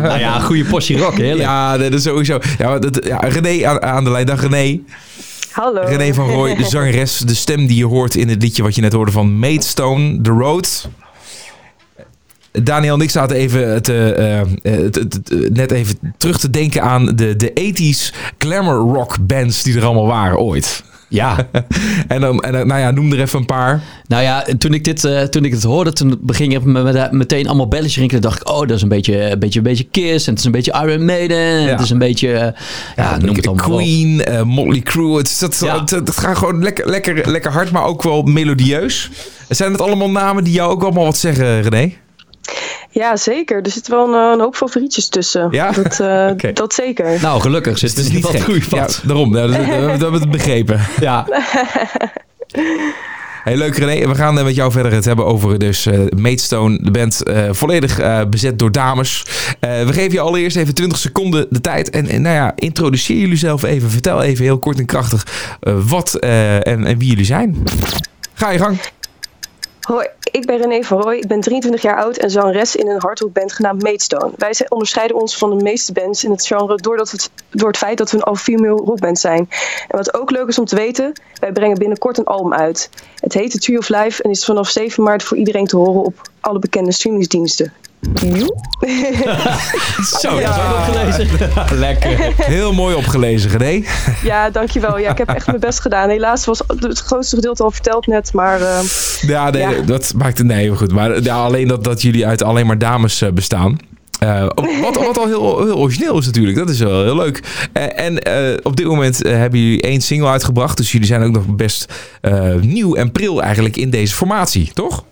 nou 0.00 0.18
ja, 0.18 0.34
een 0.34 0.42
goede 0.42 0.64
portie 0.64 0.98
rock, 0.98 1.16
heerlijk. 1.16 1.40
ja, 1.40 1.78
dat 1.78 1.92
is 1.92 2.02
sowieso. 2.02 2.38
Ja, 2.58 2.78
dat, 2.78 3.04
ja, 3.06 3.16
René 3.18 3.66
aan, 3.66 3.82
aan 3.82 4.04
de 4.04 4.10
lijn. 4.10 4.26
Dag 4.26 4.40
René. 4.40 4.80
Hallo. 5.50 5.82
René 5.84 6.14
van 6.14 6.28
Rooij, 6.30 6.54
de 6.54 6.64
zangeres. 6.76 7.18
De 7.18 7.34
stem 7.34 7.66
die 7.66 7.76
je 7.76 7.86
hoort 7.86 8.14
in 8.14 8.28
het 8.28 8.42
liedje 8.42 8.62
wat 8.62 8.74
je 8.74 8.80
net 8.80 8.92
hoorde 8.92 9.12
van 9.12 9.38
Maidstone, 9.38 10.20
The 10.20 10.30
Road. 10.30 10.88
Daniel 12.62 12.94
en 12.94 13.00
ik 13.00 13.10
zaten 13.10 13.36
even 13.36 13.82
te, 13.82 14.12
eh, 14.14 14.40
eh, 14.40 14.46
te- 14.90 15.08
te- 15.08 15.22
te- 15.22 15.48
net 15.52 15.70
even 15.70 15.98
terug 16.16 16.38
te 16.38 16.50
denken 16.50 16.82
aan 16.82 17.06
de, 17.06 17.36
de 17.36 17.52
80s 17.54 18.14
glamour 18.38 18.74
rock 18.94 19.16
bands 19.20 19.62
die 19.62 19.76
er 19.76 19.84
allemaal 19.84 20.06
waren 20.06 20.38
ooit. 20.38 20.84
Ja, 21.12 21.36
En 22.08 22.20
dan, 22.20 22.40
en 22.40 22.52
dan, 22.52 22.66
nou 22.66 22.80
ja, 22.80 22.90
noem 22.90 23.12
er 23.12 23.20
even 23.20 23.38
een 23.38 23.46
paar. 23.46 23.82
nou 24.06 24.22
ja, 24.22 24.44
toen 24.58 24.74
ik 24.74 24.84
dit, 24.84 25.04
eh, 25.04 25.20
toen 25.22 25.44
ik 25.44 25.52
het 25.52 25.62
hoorde, 25.62 25.92
toen 25.92 26.18
beging 26.20 26.54
er 26.54 26.68
me- 26.68 26.82
me- 26.82 27.08
meteen 27.10 27.46
allemaal 27.46 27.68
belletjes 27.68 27.96
rinkelen. 27.96 28.22
dacht 28.22 28.40
ik, 28.40 28.48
oh, 28.50 28.58
dat 28.60 28.70
is 28.70 28.82
een 28.82 28.88
beetje, 28.88 29.30
een 29.30 29.38
beetje, 29.38 29.58
een 29.58 29.64
beetje 29.64 29.84
Kiss. 29.90 30.26
En 30.26 30.30
het 30.30 30.38
is 30.38 30.44
een 30.44 30.52
beetje 30.52 30.72
Iron 30.86 31.04
Maiden. 31.04 31.36
En 31.38 31.62
Ja. 31.62 31.68
het 31.68 31.80
is 31.80 31.90
een 31.90 31.98
beetje, 31.98 32.32
eh, 32.32 32.52
ja, 32.96 33.16
noem 33.18 33.36
het 33.36 33.46
allemaal. 33.46 33.68
Queen, 33.76 34.24
eh, 34.24 34.42
Motley 34.42 34.80
Crue. 34.80 35.16
Het, 35.16 35.28
is- 35.28 35.38
dat, 35.38 35.60
Ja. 35.64 35.80
het, 35.80 35.90
het 35.90 36.10
gaat 36.18 36.36
gewoon 36.36 36.62
lekker, 36.62 36.88
lekker, 36.88 37.30
lekker 37.30 37.52
hard, 37.52 37.70
maar 37.70 37.84
ook 37.84 38.02
wel 38.02 38.22
melodieus. 38.22 39.10
Zijn 39.48 39.72
het 39.72 39.80
allemaal 39.80 40.10
namen 40.10 40.44
die 40.44 40.52
jou 40.52 40.70
ook 40.70 40.82
allemaal 40.82 41.04
wat 41.04 41.16
zeggen, 41.16 41.62
René? 41.62 41.92
Ja, 42.92 43.16
zeker. 43.16 43.62
Er 43.62 43.70
zitten 43.70 43.92
wel 43.92 44.08
een, 44.14 44.32
een 44.32 44.40
hoop 44.40 44.56
favorietjes 44.56 45.08
tussen. 45.08 45.48
Ja? 45.50 45.70
Dat, 45.70 46.00
eh, 46.00 46.52
dat 46.54 46.74
zeker. 46.74 47.18
Nou, 47.22 47.40
gelukkig 47.40 47.78
zit 47.78 47.90
Het 47.96 47.98
is 48.06 48.12
niet 48.12 48.22
wat 48.22 48.32
gek. 48.32 48.40
goede 48.42 48.60
Ja, 48.70 48.80
pad. 48.80 49.02
daarom. 49.04 49.36
Ja, 49.36 49.46
dat, 49.46 49.56
dat, 49.56 49.66
dat 49.66 49.78
hebben 49.88 50.10
we 50.12 50.18
het 50.18 50.30
begrepen. 50.30 50.80
Ja. 51.00 51.26
Hey, 53.44 53.56
leuk 53.56 53.76
René. 53.76 54.08
We 54.08 54.14
gaan 54.14 54.38
eh, 54.38 54.44
met 54.44 54.54
jou 54.54 54.72
verder 54.72 54.92
het 54.92 55.04
hebben 55.04 55.26
over 55.26 55.58
dus 55.58 55.86
eh 55.86 55.98
Maidstone. 56.16 56.78
De 56.82 56.90
band 56.90 57.22
eh, 57.22 57.48
volledig 57.50 57.98
eh, 57.98 58.20
bezet 58.30 58.58
door 58.58 58.72
dames. 58.72 59.24
Eh, 59.60 59.82
we 59.84 59.92
geven 59.92 60.12
je 60.12 60.20
allereerst 60.20 60.56
even 60.56 60.74
20 60.74 60.98
seconden 60.98 61.46
de 61.50 61.60
tijd. 61.60 61.90
En, 61.90 62.08
en 62.08 62.22
nou 62.22 62.34
ja, 62.34 62.52
introduceer 62.56 63.16
jullie 63.16 63.36
zelf 63.36 63.62
even. 63.62 63.90
Vertel 63.90 64.22
even 64.22 64.44
heel 64.44 64.58
kort 64.58 64.78
en 64.78 64.86
krachtig 64.86 65.26
eh, 65.60 65.74
wat 65.86 66.14
eh, 66.14 66.54
en, 66.66 66.86
en 66.86 66.98
wie 66.98 67.08
jullie 67.08 67.24
zijn. 67.24 67.56
Ga 68.34 68.50
je 68.50 68.58
gang. 68.58 68.78
Hoi, 69.82 70.06
ik 70.30 70.46
ben 70.46 70.56
René 70.56 70.82
van 70.82 71.00
Rooij. 71.00 71.18
Ik 71.18 71.26
ben 71.26 71.40
23 71.40 71.82
jaar 71.82 71.96
oud 71.96 72.16
en 72.16 72.30
zangeres 72.30 72.76
in 72.76 72.88
een 72.88 73.00
hardrockband 73.00 73.52
genaamd 73.52 73.82
Maidstone. 73.82 74.32
Wij 74.36 74.54
onderscheiden 74.68 75.16
ons 75.16 75.36
van 75.36 75.58
de 75.58 75.62
meeste 75.62 75.92
bands 75.92 76.24
in 76.24 76.30
het 76.30 76.46
genre 76.46 76.76
doordat 76.76 77.10
het, 77.10 77.30
door 77.50 77.68
het 77.68 77.76
feit 77.76 77.98
dat 77.98 78.10
we 78.10 78.16
een 78.16 78.22
all-female 78.22 78.82
rockband 78.84 79.18
zijn. 79.18 79.48
En 79.88 79.96
wat 79.96 80.14
ook 80.14 80.30
leuk 80.30 80.48
is 80.48 80.58
om 80.58 80.64
te 80.64 80.76
weten, 80.76 81.12
wij 81.40 81.52
brengen 81.52 81.78
binnenkort 81.78 82.18
een 82.18 82.24
album 82.24 82.54
uit. 82.54 82.90
Het 83.14 83.34
heet 83.34 83.50
The 83.50 83.58
Tree 83.58 83.78
of 83.78 83.88
Life 83.88 84.22
en 84.22 84.30
is 84.30 84.44
vanaf 84.44 84.68
7 84.68 85.02
maart 85.02 85.22
voor 85.22 85.36
iedereen 85.36 85.66
te 85.66 85.76
horen 85.76 86.04
op 86.04 86.30
alle 86.40 86.58
bekende 86.58 86.92
streamingsdiensten. 86.92 87.72
Zo, 90.20 90.30
dat 90.30 90.48
is 90.48 90.56
ook 90.56 90.68
nog 90.68 90.84
gelezen. 90.84 91.28
Lekker. 91.78 92.32
Heel 92.36 92.72
mooi 92.72 92.94
opgelezen, 92.94 93.50
René. 93.50 93.86
Ja, 94.22 94.50
dankjewel. 94.50 94.98
Ja, 94.98 95.10
ik 95.10 95.18
heb 95.18 95.28
echt 95.28 95.46
mijn 95.46 95.60
best 95.60 95.80
gedaan. 95.80 96.08
Helaas 96.08 96.44
was 96.44 96.62
het 96.66 96.98
grootste 96.98 97.36
gedeelte 97.36 97.62
al 97.62 97.70
verteld 97.70 98.06
net, 98.06 98.32
maar 98.32 98.60
eh, 98.60 98.78
Ja, 99.20 99.50
nee, 99.50 99.62
Ja. 99.68 99.80
dat 99.86 100.12
maakt 100.16 100.42
nee, 100.42 100.62
heel 100.62 100.74
goed. 100.76 100.92
Maar 100.92 101.22
ja, 101.22 101.36
alleen 101.44 101.68
dat, 101.68 101.84
dat 101.84 102.02
jullie 102.02 102.26
uit 102.26 102.42
alleen 102.42 102.66
maar 102.66 102.78
dames 102.78 103.20
eh, 103.22 103.30
bestaan. 103.32 103.78
Eh, 104.18 104.46
wat, 104.82 104.96
wat 104.96 105.18
al 105.18 105.26
heel, 105.26 105.64
heel 105.64 105.76
origineel 105.78 106.18
is 106.18 106.26
natuurlijk. 106.26 106.56
Dat 106.56 106.70
is 106.70 106.78
wel 106.78 107.02
heel 107.02 107.16
leuk. 107.16 107.68
Eh, 107.72 108.04
en 108.04 108.18
eh, 108.22 108.56
op 108.62 108.76
dit 108.76 108.86
moment 108.86 109.18
hebben 109.22 109.60
jullie 109.60 109.82
één 109.82 110.00
single 110.00 110.28
uitgebracht. 110.28 110.76
Dus 110.76 110.92
jullie 110.92 111.06
zijn 111.06 111.22
ook 111.22 111.32
nog 111.32 111.46
best 111.46 111.92
eh, 112.20 112.54
nieuw 112.54 112.94
en 112.94 113.12
pril 113.12 113.42
eigenlijk 113.42 113.76
in 113.76 113.90
deze 113.90 114.14
formatie, 114.14 114.70
toch? 114.72 115.04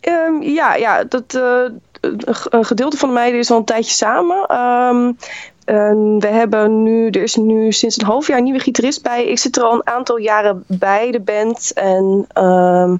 Ehm, 0.00 0.42
ja, 0.42 0.74
ja 0.74 1.04
dat, 1.08 1.22
eh, 1.34 1.42
een 2.00 2.64
gedeelte 2.64 2.96
van 2.96 3.08
de 3.08 3.14
meiden 3.14 3.40
is 3.40 3.50
al 3.50 3.56
een 3.58 3.64
tijdje 3.64 3.92
samen. 3.92 4.44
Ehm, 4.46 5.12
en 5.64 6.16
we 6.18 6.26
hebben 6.26 6.82
nu, 6.82 7.06
er 7.10 7.22
is 7.22 7.34
nu 7.36 7.72
sinds 7.72 8.00
een 8.00 8.06
half 8.06 8.26
jaar 8.26 8.38
een 8.38 8.44
nieuwe 8.44 8.58
gitarist 8.58 9.02
bij. 9.02 9.24
Ik 9.26 9.38
zit 9.38 9.56
er 9.56 9.62
al 9.62 9.72
een 9.72 9.86
aantal 9.86 10.18
jaren 10.18 10.64
bij 10.66 11.10
de 11.10 11.20
band. 11.20 11.72
En 11.74 12.24
ehm, 12.32 12.96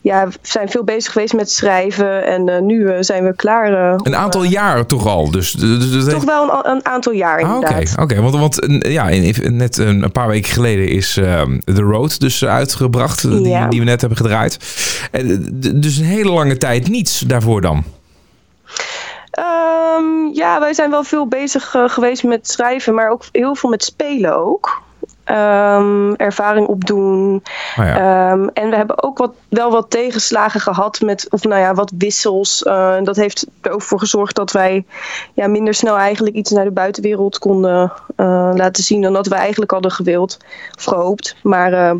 ja, 0.00 0.26
we 0.28 0.32
zijn 0.42 0.68
veel 0.68 0.84
bezig 0.84 1.12
geweest 1.12 1.34
met 1.34 1.50
schrijven. 1.50 2.24
En 2.26 2.48
eh, 2.48 2.60
nu 2.62 2.88
eh, 2.88 2.96
zijn 3.00 3.24
we 3.24 3.34
klaar. 3.36 3.92
eh, 3.92 3.98
Een 4.02 4.16
aantal 4.16 4.42
jaar 4.44 4.86
toch 4.86 5.06
al. 5.06 5.30
Dus, 5.30 5.50
dus, 5.52 5.90
dus- 5.90 6.04
Toch 6.12 6.24
wel 6.24 6.42
een, 6.42 6.70
een 6.70 6.86
aantal 6.86 7.12
jaar 7.12 7.42
Ah, 7.42 7.56
Oké, 7.56 7.66
inderdaad. 7.68 7.98
oké. 8.02 8.20
want, 8.20 8.34
want 8.36 8.60
eh, 8.60 8.92
ja, 8.92 9.08
net 9.50 9.76
een, 9.78 10.12
paar 10.12 10.28
weken 10.28 10.52
geleden 10.52 10.88
is 10.88 11.16
ehm, 11.16 11.58
The 11.64 11.82
Road 11.82 12.20
dus 12.20 12.44
uitgebracht. 12.44 13.22
Die, 13.30 13.48
Ja. 13.48 13.68
die 13.68 13.78
we 13.80 13.86
net 13.86 14.00
hebben 14.00 14.18
gedraaid. 14.18 14.58
Dus 15.74 15.96
een 15.96 16.04
hele 16.04 16.30
lange 16.32 16.56
tijd 16.56 16.88
niets 16.88 17.20
daarvoor 17.20 17.60
dan. 17.60 17.84
Ja, 20.36 20.60
wij 20.60 20.74
zijn 20.74 20.90
wel 20.90 21.04
veel 21.04 21.26
bezig 21.26 21.74
eh, 21.74 21.88
geweest 21.88 22.24
met 22.24 22.48
schrijven, 22.48 22.94
maar 22.94 23.10
ook 23.10 23.22
heel 23.32 23.54
veel 23.54 23.70
met 23.70 23.84
spelen 23.84 24.36
ook. 24.36 24.82
Ehm, 25.24 26.12
ervaring 26.12 26.66
opdoen. 26.66 27.42
Ja. 27.76 27.96
Ehm, 27.96 28.48
en 28.52 28.70
we 28.70 28.76
hebben 28.76 29.02
ook 29.02 29.18
wat, 29.18 29.32
wel 29.48 29.70
wat 29.70 29.90
tegenslagen 29.90 30.60
gehad 30.60 31.00
met, 31.00 31.26
of 31.30 31.44
nou 31.44 31.60
ja, 31.60 31.74
wat 31.74 31.92
wissels. 31.98 32.62
Eh, 32.62 32.96
dat 33.02 33.16
heeft 33.16 33.46
er 33.60 33.70
ook 33.70 33.82
voor 33.82 33.98
gezorgd 33.98 34.34
dat 34.34 34.52
wij 34.52 34.84
ja, 35.34 35.46
minder 35.46 35.74
snel 35.74 35.96
eigenlijk 35.96 36.36
iets 36.36 36.50
naar 36.50 36.64
de 36.64 36.70
buitenwereld 36.70 37.38
konden 37.38 37.92
eh, 38.16 38.50
laten 38.54 38.82
zien 38.82 39.02
dan 39.02 39.12
dat 39.12 39.26
we 39.26 39.34
eigenlijk 39.34 39.70
hadden 39.70 39.90
gewild 39.90 40.38
of 40.76 40.84
gehoopt. 40.84 41.36
Maar 41.42 41.96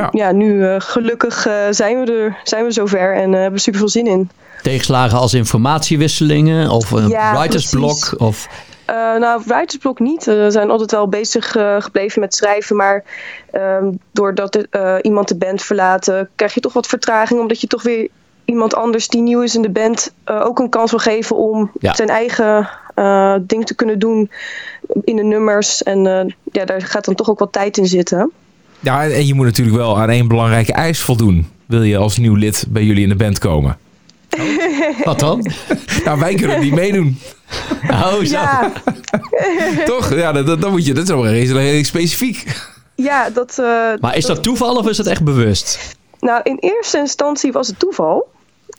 Ja. 0.00 0.08
ja, 0.12 0.32
nu 0.32 0.66
eh, 0.66 0.74
gelukkig 0.78 1.46
eh, 1.46 1.54
zijn 1.70 2.04
we 2.04 2.12
er, 2.12 2.36
zijn 2.42 2.64
we 2.64 2.70
zover 2.70 3.14
en 3.14 3.26
eh, 3.34 3.40
hebben 3.40 3.52
we 3.52 3.58
super 3.58 3.80
veel 3.80 3.88
zin 3.88 4.06
in. 4.06 4.30
Tegenslagen 4.62 5.18
als 5.18 5.34
informatiewisselingen 5.34 6.70
of 6.70 6.90
een 6.90 7.08
Ja, 7.08 7.38
writersblok. 7.38 8.14
Of, 8.18 8.48
Eh, 8.84 8.94
nou, 8.94 9.42
writersblok 9.46 9.98
niet. 10.00 10.24
We 10.24 10.46
zijn 10.50 10.70
altijd 10.70 10.90
wel 10.90 11.08
bezig 11.08 11.56
eh, 11.56 11.76
gebleven 11.78 12.20
met 12.20 12.34
schrijven. 12.34 12.76
Maar 12.76 13.04
ehm, 13.50 13.90
doordat 14.12 14.54
er, 14.54 14.66
eh, 14.70 14.94
iemand 15.02 15.28
de 15.28 15.36
band 15.36 15.62
verlaat, 15.62 16.08
eh, 16.08 16.20
krijg 16.36 16.54
je 16.54 16.60
toch 16.60 16.72
wat 16.72 16.86
vertraging. 16.86 17.40
Omdat 17.40 17.60
je 17.60 17.66
toch 17.66 17.82
weer 17.82 18.08
iemand 18.44 18.74
anders 18.74 19.08
die 19.08 19.20
nieuw 19.22 19.42
is 19.42 19.54
in 19.54 19.62
de 19.62 19.70
band 19.70 20.12
eh, 20.24 20.44
ook 20.46 20.58
een 20.58 20.68
kans 20.68 20.90
wil 20.90 21.00
geven 21.00 21.36
om 21.36 21.70
Ja. 21.80 21.94
zijn 21.94 22.08
eigen 22.08 22.68
eh, 22.94 23.34
ding 23.40 23.66
te 23.66 23.74
kunnen 23.74 23.98
doen 23.98 24.30
in 25.04 25.16
de 25.16 25.22
nummers. 25.24 25.82
En 25.82 26.06
eh, 26.06 26.32
ja, 26.52 26.64
daar 26.64 26.82
gaat 26.82 27.04
dan 27.04 27.14
toch 27.14 27.30
ook 27.30 27.38
wat 27.38 27.52
tijd 27.52 27.76
in 27.76 27.86
zitten. 27.86 28.32
Ja, 28.84 29.04
en- 29.08 29.26
je 29.26 29.34
moet 29.34 29.44
natuurlijk 29.46 29.76
wel 29.76 29.98
aan 30.00 30.10
één 30.10 30.28
belangrijke 30.28 30.72
eis 30.72 31.00
voldoen. 31.00 31.46
Wil 31.66 31.82
je 31.82 31.96
als 31.96 32.16
nieuw 32.16 32.34
lid 32.34 32.66
bij 32.68 32.84
jullie 32.84 33.02
in 33.02 33.08
de 33.08 33.14
band 33.16 33.38
komen? 33.38 33.78
wat 35.04 35.18
dan? 35.18 35.46
Nou, 36.04 36.18
wij 36.20 36.34
kunnen 36.34 36.60
niet 36.60 36.74
meedoen. 36.74 37.18
Oh, 37.90 38.12
zo. 38.12 38.22
Ja, 38.22 38.72
Toch? 39.84 40.14
Ja, 40.14 40.32
dat, 40.32 40.46
dat, 40.46 40.60
dan 40.60 40.70
moet 40.70 40.86
je, 40.86 40.94
dat 40.94 41.02
is 41.04 41.08
wel 41.10 41.26
redelijk 41.28 41.86
specifiek. 41.86 42.44
ja 42.94 43.30
dat... 43.30 43.58
eh, 43.58 43.64
Maar 44.00 44.16
is 44.16 44.24
dat 44.26 44.42
toeval 44.42 44.76
of 44.76 44.88
is 44.88 44.98
het 44.98 45.06
echt 45.06 45.24
bewust? 45.24 45.96
Nou, 46.20 46.40
in 46.42 46.56
eerste 46.60 46.98
instantie 46.98 47.52
was 47.52 47.66
het 47.66 47.78
toeval. 47.78 48.26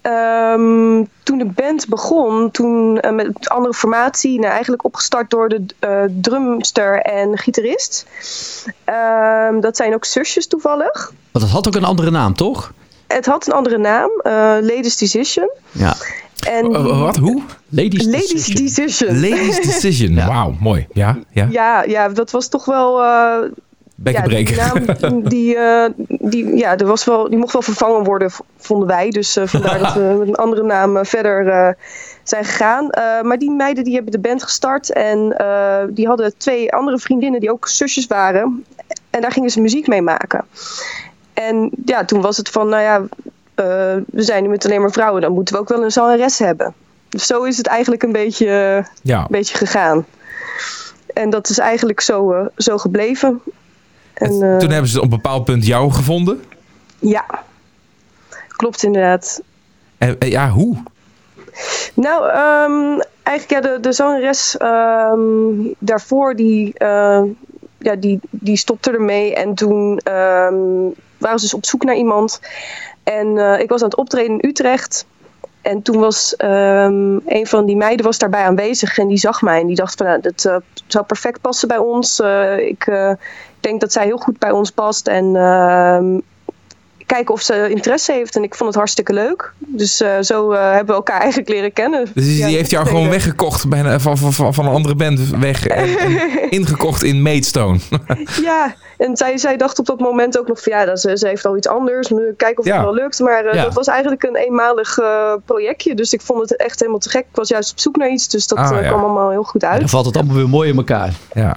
Ehm, 0.05 1.03
toen 1.23 1.37
de 1.37 1.45
band 1.45 1.87
begon, 1.87 2.51
toen 2.51 2.99
eh, 2.99 3.11
met 3.11 3.25
een 3.25 3.35
andere 3.47 3.73
formatie, 3.73 4.39
nou, 4.39 4.51
eigenlijk 4.51 4.83
opgestart 4.85 5.29
door 5.29 5.49
de 5.49 5.65
eh, 5.79 6.03
drumster 6.21 7.01
en 7.01 7.37
gitarist. 7.37 8.05
Ehm, 8.83 9.59
dat 9.59 9.75
zijn 9.77 9.93
ook 9.93 10.05
zusjes 10.05 10.47
toevallig. 10.47 11.11
Want 11.31 11.45
dat 11.45 11.53
had 11.53 11.67
ook 11.67 11.75
een 11.75 11.83
andere 11.83 12.11
naam, 12.11 12.33
toch? 12.33 12.73
Het 13.07 13.25
had 13.25 13.47
een 13.47 13.53
andere 13.53 13.77
naam, 13.77 14.09
eh, 14.23 14.31
Ladies 14.61 14.97
Decision. 14.97 15.49
Ja. 15.71 15.95
En 16.47 16.73
Eh, 16.73 16.83
die- 16.83 16.93
Wat? 16.93 17.17
Hoe? 17.17 17.41
Ladies, 17.69 18.05
Ladies 18.05 18.27
Decision. 18.45 18.65
Decision. 18.65 19.19
Ladies 19.29 19.61
Decision. 19.61 20.11
Ja. 20.15 20.27
Wauw, 20.27 20.55
mooi. 20.59 20.87
Ja, 20.93 21.17
ja. 21.31 21.47
Ja, 21.49 21.83
ja, 21.83 22.09
dat 22.09 22.31
was 22.31 22.47
toch 22.47 22.65
wel. 22.65 23.01
eh, 24.03 24.13
ja, 24.13 24.21
die 24.21 24.55
naam, 24.55 25.23
die, 25.23 25.57
die, 26.07 26.57
ja, 26.57 26.77
er 26.77 26.85
was 26.85 27.05
wel, 27.05 27.29
die 27.29 27.37
mocht 27.37 27.53
wel 27.53 27.61
vervangen 27.61 28.03
worden, 28.03 28.31
vonden 28.57 28.87
wij. 28.87 29.09
Dus 29.09 29.35
eh, 29.35 29.47
vandaar 29.47 29.79
dat 29.79 29.93
we 29.93 30.15
met 30.19 30.27
een 30.27 30.35
andere 30.35 30.63
naam 30.63 30.97
eh, 30.97 31.05
verder 31.05 31.77
zijn 32.23 32.45
gegaan. 32.45 32.87
Maar 33.21 33.37
die 33.37 33.51
meiden 33.51 33.83
die 33.83 33.93
hebben 33.93 34.11
de 34.11 34.19
band 34.19 34.43
gestart. 34.43 34.91
En 34.91 35.35
die 35.89 36.07
hadden 36.07 36.37
twee 36.37 36.73
andere 36.73 36.99
vriendinnen 36.99 37.39
die 37.39 37.51
ook 37.51 37.67
zusjes 37.67 38.07
waren. 38.07 38.65
En 39.09 39.21
daar 39.21 39.31
gingen 39.31 39.49
ze 39.49 39.61
muziek 39.61 39.87
mee 39.87 40.01
maken. 40.01 40.45
En 41.33 41.69
ja, 41.85 42.05
toen 42.05 42.21
was 42.21 42.37
het 42.37 42.49
van, 42.49 42.69
nou 42.69 42.83
ja, 42.83 43.03
we 44.05 44.23
zijn 44.23 44.43
nu 44.43 44.49
met 44.49 44.65
alleen 44.65 44.81
maar 44.81 44.91
vrouwen. 44.91 45.21
Dan 45.21 45.31
moeten 45.31 45.55
we 45.55 45.61
ook 45.61 45.69
wel 45.69 45.83
een 45.83 45.91
zangeres 45.91 46.39
hebben. 46.39 46.73
Dus 47.09 47.25
zo 47.25 47.43
is 47.43 47.57
het 47.57 47.67
eigenlijk 47.67 48.03
een 48.03 48.11
beetje, 48.11 48.47
een 49.03 49.25
beetje 49.29 49.57
gegaan. 49.57 50.05
En 51.13 51.29
dat 51.29 51.49
is 51.49 51.57
eigenlijk 51.57 52.01
zo, 52.01 52.47
zo 52.57 52.77
gebleven. 52.77 53.41
En, 54.15 54.41
eh, 54.41 54.57
Toen 54.57 54.69
hebben 54.69 54.89
ze 54.89 54.97
op 54.97 55.03
een 55.03 55.09
bepaald 55.09 55.45
punt 55.45 55.65
jou 55.65 55.91
gevonden. 55.91 56.43
Ja, 56.99 57.25
klopt 58.47 58.83
inderdaad. 58.83 59.41
En, 59.97 60.19
en 60.19 60.29
ja, 60.29 60.49
hoe? 60.49 60.77
Nou, 61.93 62.29
ehm, 62.29 63.01
eigenlijk 63.23 63.65
ja, 63.65 63.71
de, 63.71 63.79
de 63.79 63.91
zangeres 63.91 64.57
ehm, 64.57 65.73
daarvoor, 65.79 66.35
die, 66.35 66.73
eh, 66.73 67.23
ja, 67.77 67.95
die, 67.95 68.19
die 68.29 68.57
stopte 68.57 68.91
ermee. 68.91 69.35
En 69.35 69.55
toen 69.55 69.97
ehm, 69.97 70.89
waren 71.17 71.39
ze 71.39 71.45
dus 71.45 71.53
op 71.53 71.65
zoek 71.65 71.83
naar 71.83 71.95
iemand. 71.95 72.39
En 73.03 73.37
eh, 73.37 73.59
ik 73.59 73.69
was 73.69 73.81
aan 73.81 73.89
het 73.89 73.97
optreden 73.97 74.39
in 74.39 74.49
Utrecht. 74.49 75.05
En 75.65 75.81
toen 75.81 75.99
was 75.99 76.33
een 76.37 77.47
van 77.47 77.65
die 77.65 77.75
meiden 77.75 78.05
was 78.05 78.17
daarbij 78.17 78.43
aanwezig 78.43 78.97
en 78.97 79.07
die 79.07 79.17
zag 79.17 79.41
mij 79.41 79.59
en 79.59 79.67
die 79.67 79.75
dacht 79.75 79.97
van 79.97 80.05
nou, 80.05 80.21
dat 80.21 80.45
eh, 80.45 80.55
zou 80.87 81.05
perfect 81.05 81.41
passen 81.41 81.67
bij 81.67 81.77
ons. 81.77 82.19
Eh, 82.19 82.57
ik 82.57 82.87
eh, 82.87 83.11
denk 83.65 83.81
dat 83.81 83.91
zij 83.91 84.05
heel 84.05 84.17
goed 84.17 84.39
bij 84.39 84.51
ons 84.51 84.71
past 84.71 85.07
en 85.07 85.35
ehm, 85.35 86.19
kijken 87.05 87.33
of 87.33 87.41
ze 87.41 87.69
interesse 87.69 88.11
heeft. 88.11 88.35
En 88.35 88.43
ik 88.43 88.55
vond 88.55 88.69
het 88.69 88.77
hartstikke 88.77 89.13
leuk. 89.13 89.53
Dus 89.57 90.01
eh, 90.01 90.09
zo 90.21 90.51
eh, 90.51 90.61
hebben 90.69 90.85
we 90.87 90.93
elkaar 90.93 91.19
eigenlijk 91.27 91.49
leren 91.49 91.73
kennen. 91.73 92.05
Dus 92.13 92.23
die 92.25 92.37
Ja, 92.37 92.47
heeft 92.47 92.69
jou 92.69 92.87
gewoon 92.87 93.09
weggekocht 93.09 93.69
bij 93.69 93.79
een- 93.79 93.99
van, 94.01 94.17
van, 94.17 94.33
van, 94.33 94.53
van 94.53 94.65
een 94.65 94.73
andere 94.73 94.95
band 94.95 95.19
weg. 95.29 95.67
En, 95.67 95.97
en 95.97 96.19
ingekocht 96.59 97.03
in 97.03 97.21
Maidstone. 97.21 97.79
Ja, 98.41 98.75
en 98.97 99.17
zij, 99.17 99.37
zij 99.37 99.57
dacht 99.57 99.79
op 99.79 99.85
dat 99.85 99.99
moment 99.99 100.39
ook 100.39 100.47
nog 100.47 100.61
van 100.63 100.71
ja, 100.77 100.85
dat 100.85 100.99
ze, 101.01 101.17
ze 101.17 101.27
heeft 101.27 101.45
al 101.45 101.57
iets 101.57 101.67
anders. 101.67 102.09
We 102.09 102.33
Kijken 102.37 102.59
of 102.59 102.65
Ja. 102.65 102.75
het 102.75 102.83
wel 102.83 102.93
lukt. 102.93 103.19
Maar 103.19 103.55
Ja. 103.55 103.63
dat 103.63 103.73
was 103.73 103.87
eigenlijk 103.87 104.23
een 104.23 104.35
eenmalig 104.35 104.97
eh, 104.97 105.33
projectje. 105.45 105.95
Dus 105.95 106.13
ik 106.13 106.21
vond 106.21 106.41
het 106.41 106.55
echt 106.55 106.79
helemaal 106.79 106.99
te 106.99 107.09
gek. 107.09 107.21
Ik 107.29 107.35
was 107.35 107.49
juist 107.49 107.71
op 107.71 107.79
zoek 107.79 107.95
naar 107.95 108.09
iets. 108.09 108.27
Dus 108.27 108.47
dat 108.47 108.57
Ah, 108.57 108.81
ja. 108.81 108.87
kwam 108.87 109.03
allemaal 109.03 109.29
heel 109.29 109.43
goed 109.43 109.63
En 109.63 109.69
uit. 109.69 109.79
dan 109.79 109.89
valt 109.89 110.05
het 110.05 110.15
allemaal 110.17 110.35
weer 110.35 110.49
mooi 110.49 110.69
in 110.69 110.77
elkaar. 110.77 111.13
Ja. 111.33 111.55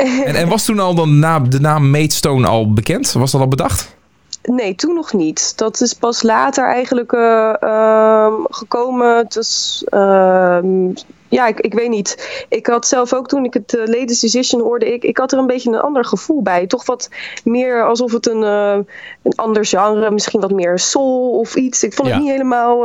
En, 0.28 0.34
en 0.34 0.48
was 0.48 0.64
toen 0.64 0.78
al 0.78 0.94
dan 0.94 1.18
na, 1.18 1.38
de 1.40 1.60
naam 1.60 1.90
Maidstone 1.90 2.46
al 2.46 2.72
bekend? 2.72 3.12
Was 3.12 3.30
dat 3.30 3.40
al 3.40 3.48
bedacht? 3.48 3.98
Nee, 4.42 4.74
toen 4.74 4.94
nog 4.94 5.12
niet. 5.12 5.58
Dat 5.58 5.80
is 5.80 5.92
pas 5.92 6.22
later 6.22 6.64
eigenlijk 6.64 7.12
eh, 7.12 7.54
ehm, 7.62 8.32
gekomen. 8.48 9.16
Het 9.16 9.36
is, 9.36 9.82
ehm, 9.88 10.86
ja, 11.28 11.46
ik, 11.46 11.60
ik 11.60 11.74
weet 11.74 11.88
niet. 11.88 12.44
Ik 12.48 12.66
had 12.66 12.86
zelf 12.86 13.12
ook 13.14 13.28
toen 13.28 13.44
ik 13.44 13.54
het 13.54 13.74
uh, 13.74 13.86
Ladies 13.86 14.20
Decision 14.20 14.60
hoorde, 14.62 14.92
ik, 14.92 15.02
ik 15.02 15.18
had 15.18 15.32
er 15.32 15.38
een 15.38 15.46
beetje 15.46 15.70
een 15.70 15.80
ander 15.80 16.04
gevoel 16.04 16.42
bij. 16.42 16.66
Toch 16.66 16.86
wat 16.86 17.08
meer 17.44 17.84
alsof 17.86 18.12
het 18.12 18.28
een, 18.28 18.42
eh, 18.42 18.78
een 19.22 19.34
ander 19.34 19.64
genre, 19.66 20.10
misschien 20.10 20.40
wat 20.40 20.52
meer 20.52 20.78
soul 20.78 21.38
of 21.38 21.54
iets. 21.54 21.82
Ik 21.82 21.94
vond 21.94 22.08
Ja. 22.08 22.14
het 22.14 22.22
niet 22.22 22.32
helemaal... 22.32 22.78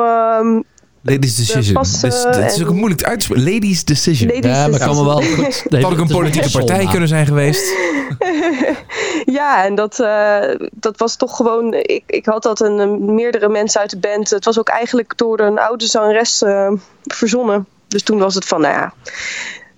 Ladies 1.08 1.36
Decision. 1.36 1.74
passen 1.74 2.10
Dus, 2.10 2.24
het 2.24 2.52
is 2.56 2.62
ook 2.64 2.70
en- 2.70 2.76
moeilijk 2.76 3.04
uit 3.04 3.20
te 3.20 3.26
spreken. 3.26 3.54
Ladies 3.54 3.84
Decision. 3.84 4.30
Ladies 4.30 4.52
Ja, 4.52 4.68
maar 4.68 4.80
kan 4.80 4.96
me 4.96 5.04
wel 5.06 5.22
goed. 5.22 5.64
Het 5.70 5.82
had 5.84 5.92
ook 5.92 6.00
een 6.00 6.08
politieke 6.08 6.52
partij 6.52 6.86
kunnen 6.86 7.08
zijn 7.08 7.26
geweest. 7.26 7.74
Ja, 9.26 9.66
en 9.66 9.76
dat, 9.76 10.00
eh, 10.00 10.40
dat 10.72 10.98
was 10.98 11.16
toch 11.16 11.36
gewoon. 11.36 11.74
Ik, 11.74 12.04
ik 12.08 12.26
had 12.26 12.44
dat 12.44 12.60
een, 12.62 12.80
een- 12.80 13.16
meerdere 13.16 13.50
mensen 13.50 13.82
uit 13.82 13.90
de 13.90 13.98
band. 13.98 14.30
Het 14.30 14.46
was 14.46 14.60
ook 14.60 14.68
eigenlijk 14.70 15.18
door 15.18 15.40
een 15.40 15.60
oude 15.60 15.86
zangeres 15.88 16.42
eh, 16.42 16.72
verzonnen. 17.04 17.66
Dus 17.88 18.04
toen 18.04 18.18
was 18.18 18.36
het 18.36 18.46
van, 18.46 18.62
nou 18.62 18.74
ja. 18.74 18.94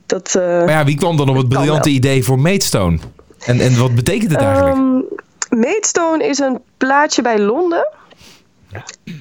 Dat, 0.05 0.35
eh, 0.35 0.41
Maar 0.43 0.69
ja, 0.69 0.83
wie 0.85 0.97
kwam 0.97 1.17
dan 1.17 1.29
op 1.29 1.35
het 1.35 1.49
briljante 1.49 1.89
idee 1.89 2.23
voor 2.23 2.39
Maidstone? 2.39 2.97
En, 3.39 3.59
en 3.59 3.77
wat 3.79 3.95
betekent 3.95 4.31
het 4.31 4.41
eigenlijk? 4.41 4.75
Ehm, 4.75 5.59
Maidstone 5.59 6.27
is 6.27 6.39
een 6.39 6.59
plaatje 6.77 7.21
bij 7.21 7.39
Londen. 7.39 7.87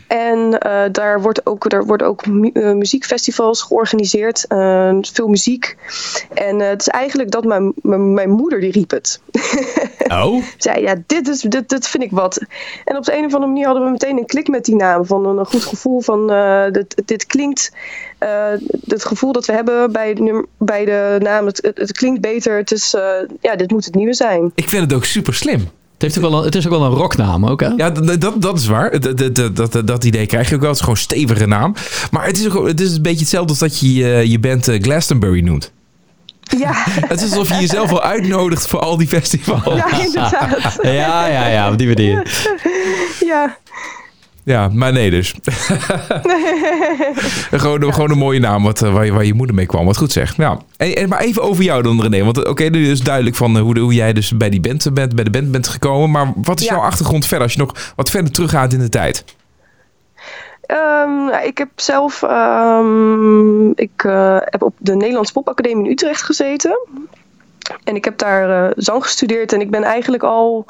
En 0.07 0.59
eh, 0.59 0.83
daar 0.93 1.21
wordt 1.21 1.47
ook, 1.47 1.73
er 1.73 1.87
worden 1.87 2.07
ook 2.07 2.27
mu- 2.27 2.51
eh, 2.53 2.73
muziekfestivals 2.73 3.63
georganiseerd. 3.63 4.47
eh, 4.47 4.97
veel 5.01 5.29
muziek. 5.29 5.77
En 6.35 6.59
het 6.59 6.81
is 6.81 6.89
eigenlijk 6.89 7.31
dat 7.31 7.45
mijn, 7.45 7.73
mijn, 8.15 8.31
moeder 8.31 8.61
die 8.61 8.71
riep 8.71 8.91
het. 8.91 9.21
oh? 10.23 10.43
zei, 10.57 10.81
ja, 10.81 10.95
dit, 11.07 11.29
is, 11.29 11.41
dit, 11.41 11.69
dit 11.69 11.89
vind 11.89 12.03
ik 12.03 12.11
wat. 12.11 12.45
En 12.85 12.97
op 12.97 13.05
de 13.05 13.17
een 13.17 13.25
of 13.25 13.35
andere 13.35 13.47
manier 13.53 13.67
hadden 13.67 13.85
we 13.85 13.91
meteen 13.91 14.19
een 14.19 14.27
klik 14.27 14.49
met 14.49 14.65
die 14.65 14.77
naam. 14.77 15.07
Van 15.07 15.27
een, 15.27 15.47
goed 15.47 15.65
gevoel 15.65 16.01
van, 16.01 16.27
dit, 16.73 17.03
dit 17.05 17.27
klinkt, 17.27 17.73
het 18.87 19.05
gevoel 19.05 19.33
dat 19.33 19.47
we 19.47 19.53
hebben 19.53 19.93
bij, 19.93 20.15
de 20.15 20.47
bij 20.59 20.85
de 20.85 21.17
naam, 21.19 21.47
het, 21.47 21.63
het, 21.63 21.79
het 21.79 21.93
klinkt 21.93 22.21
beter. 22.21 22.57
Het 22.57 22.73
is, 22.73 22.91
ja, 23.41 23.57
dit 23.57 23.71
moet 23.71 23.85
het 23.85 23.95
nieuwe 23.95 24.15
zijn. 24.15 24.53
Ik 24.55 24.69
vind 24.69 24.83
het 24.83 24.93
ook 24.93 25.05
super 25.05 25.35
slim. 25.35 25.69
Het, 25.99 26.05
heeft 26.05 26.17
ook 26.17 26.31
wel 26.31 26.39
een, 26.39 26.45
het 26.45 26.55
is 26.55 26.67
ook 26.67 26.73
wel 26.73 26.85
een 26.85 26.93
rocknaam 26.93 27.47
ook, 27.47 27.61
hè? 27.61 27.69
Ja, 27.69 27.91
dat, 27.91 28.43
dat 28.43 28.59
is 28.59 28.67
waar. 28.67 29.01
Dat, 29.01 29.19
dat, 29.19 29.57
dat, 29.57 29.73
dat, 29.73 29.87
dat 29.87 30.05
idee 30.05 30.27
krijg 30.27 30.49
je 30.49 30.55
ook 30.55 30.61
wel. 30.61 30.71
Het 30.71 30.79
is 30.79 30.85
gewoon 30.85 30.99
een 30.99 31.05
stevige 31.05 31.47
naam. 31.47 31.75
Maar 32.11 32.27
het 32.27 32.39
is, 32.39 32.51
ook, 32.51 32.67
het 32.67 32.81
is 32.81 32.95
een 32.95 33.03
beetje 33.03 33.21
hetzelfde 33.21 33.51
als 33.51 33.59
dat 33.59 33.81
je 33.81 34.05
eh, 34.05 34.25
je 34.25 34.39
band 34.39 34.69
eh, 34.69 34.83
Glastonbury 34.83 35.41
noemt. 35.41 35.73
Ja, 36.59 36.73
Het 37.13 37.23
is 37.23 37.31
alsof 37.31 37.49
je 37.49 37.61
jezelf 37.61 37.91
al 37.91 38.03
uitnodigt 38.03 38.67
voor 38.67 38.81
al 38.81 38.97
die 38.97 39.09
festivals. 39.09 39.65
ja 39.65 40.01
inderdaad. 40.05 40.79
Ja, 40.83 41.27
ja, 41.27 41.47
ja, 41.49 41.71
op 41.71 41.79
die 41.79 41.87
manier. 41.87 42.47
Ja. 43.21 43.57
Ja, 44.47 44.69
maar 44.73 44.93
nee 44.93 45.11
dus. 45.11 45.35
gewoon, 47.51 47.93
gewoon 47.95 48.11
een 48.11 48.19
mooie 48.19 48.41
naam 48.41 48.63
wat, 48.63 48.83
eh, 48.83 48.93
waar, 48.93 49.05
je, 49.05 49.13
waar 49.13 49.25
je 49.25 49.35
moeder 49.35 49.55
mee 49.57 49.67
kwam. 49.67 49.87
Wat 49.87 49.97
goed 49.97 50.13
zeg. 50.13 50.37
Ja. 50.37 50.59
En, 50.77 51.09
maar 51.09 51.21
even 51.21 51.43
over 51.43 51.65
jou 51.65 51.83
dan 51.83 52.03
René. 52.03 52.25
Want 52.25 52.43
eh, 52.45 52.51
oké, 52.51 52.65
nu 52.65 52.91
is 52.91 53.01
duidelijk 53.01 53.37
van 53.37 53.57
eh, 53.57 53.63
hoe, 53.63 53.75
de- 53.75 53.81
hoe 53.81 53.95
jij 53.95 54.13
dus 54.13 54.37
bij, 54.37 54.51
die 54.51 54.61
band, 54.61 54.95
bent, 54.95 55.15
bij 55.15 55.25
de 55.25 55.31
band 55.31 55.51
bent 55.51 55.69
gekomen. 55.69 56.11
Maar 56.11 56.33
wat 56.37 56.61
is 56.61 56.67
Ja. 56.67 56.75
jouw 56.75 56.83
achtergrond 56.83 57.27
verder? 57.27 57.43
Als 57.47 57.53
je 57.53 57.59
nog 57.59 57.93
wat 57.97 58.11
verder 58.11 58.33
teruggaat 58.33 58.73
in 58.73 58.79
de 58.79 58.89
tijd. 58.89 59.25
Ehm, 60.61 61.25
nou, 61.25 61.47
ik 61.47 61.59
heb 61.59 61.69
zelf 61.77 62.23
ehm, 62.23 63.71
ik, 63.71 64.03
heb 64.45 64.63
op 64.63 64.75
de 64.79 64.95
Nederlands 64.97 65.33
Popacademie 65.33 65.85
in 65.85 65.91
Utrecht 65.91 66.23
gezeten. 66.23 66.79
En 67.85 67.95
ik 67.97 68.05
heb 68.05 68.19
daar 68.19 68.73
zang 68.77 69.03
gestudeerd. 69.03 69.53
En 69.53 69.61
ik 69.61 69.71
ben 69.71 69.83
eigenlijk 69.83 70.23
al 70.23 70.67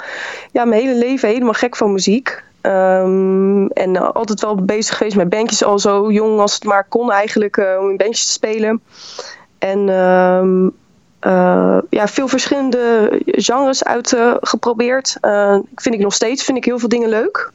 ja, 0.52 0.64
mijn 0.64 0.80
hele 0.82 0.98
leven 0.98 1.28
helemaal 1.28 1.52
gek 1.52 1.76
van 1.76 1.92
muziek. 1.92 2.44
Ehm, 2.66 3.66
en 3.66 3.96
eh, 3.96 4.10
altijd 4.12 4.40
wel 4.40 4.54
bezig 4.54 4.96
geweest 4.96 5.16
met 5.16 5.28
bandjes. 5.28 5.64
Al 5.64 5.78
zo 5.78 6.10
jong 6.10 6.40
als 6.40 6.54
het 6.54 6.64
maar 6.64 6.84
kon 6.88 7.12
eigenlijk. 7.12 7.56
eh, 7.56 7.78
om 7.80 7.90
in 7.90 7.96
bandjes 7.96 8.26
te 8.26 8.32
spelen. 8.32 8.82
En 9.58 9.88
ehm, 9.88 10.68
eh, 11.18 11.78
ja, 11.90 12.08
veel 12.08 12.28
verschillende 12.28 13.10
genres 13.24 13.84
uitgeprobeerd. 13.84 15.16
Eh 15.20 15.58
vind 15.74 15.94
ik 15.94 16.00
nog 16.00 16.14
steeds 16.14 16.44
vind 16.44 16.56
ik 16.56 16.64
heel 16.64 16.78
veel 16.78 16.88
dingen 16.88 17.08
leuk. 17.08 17.52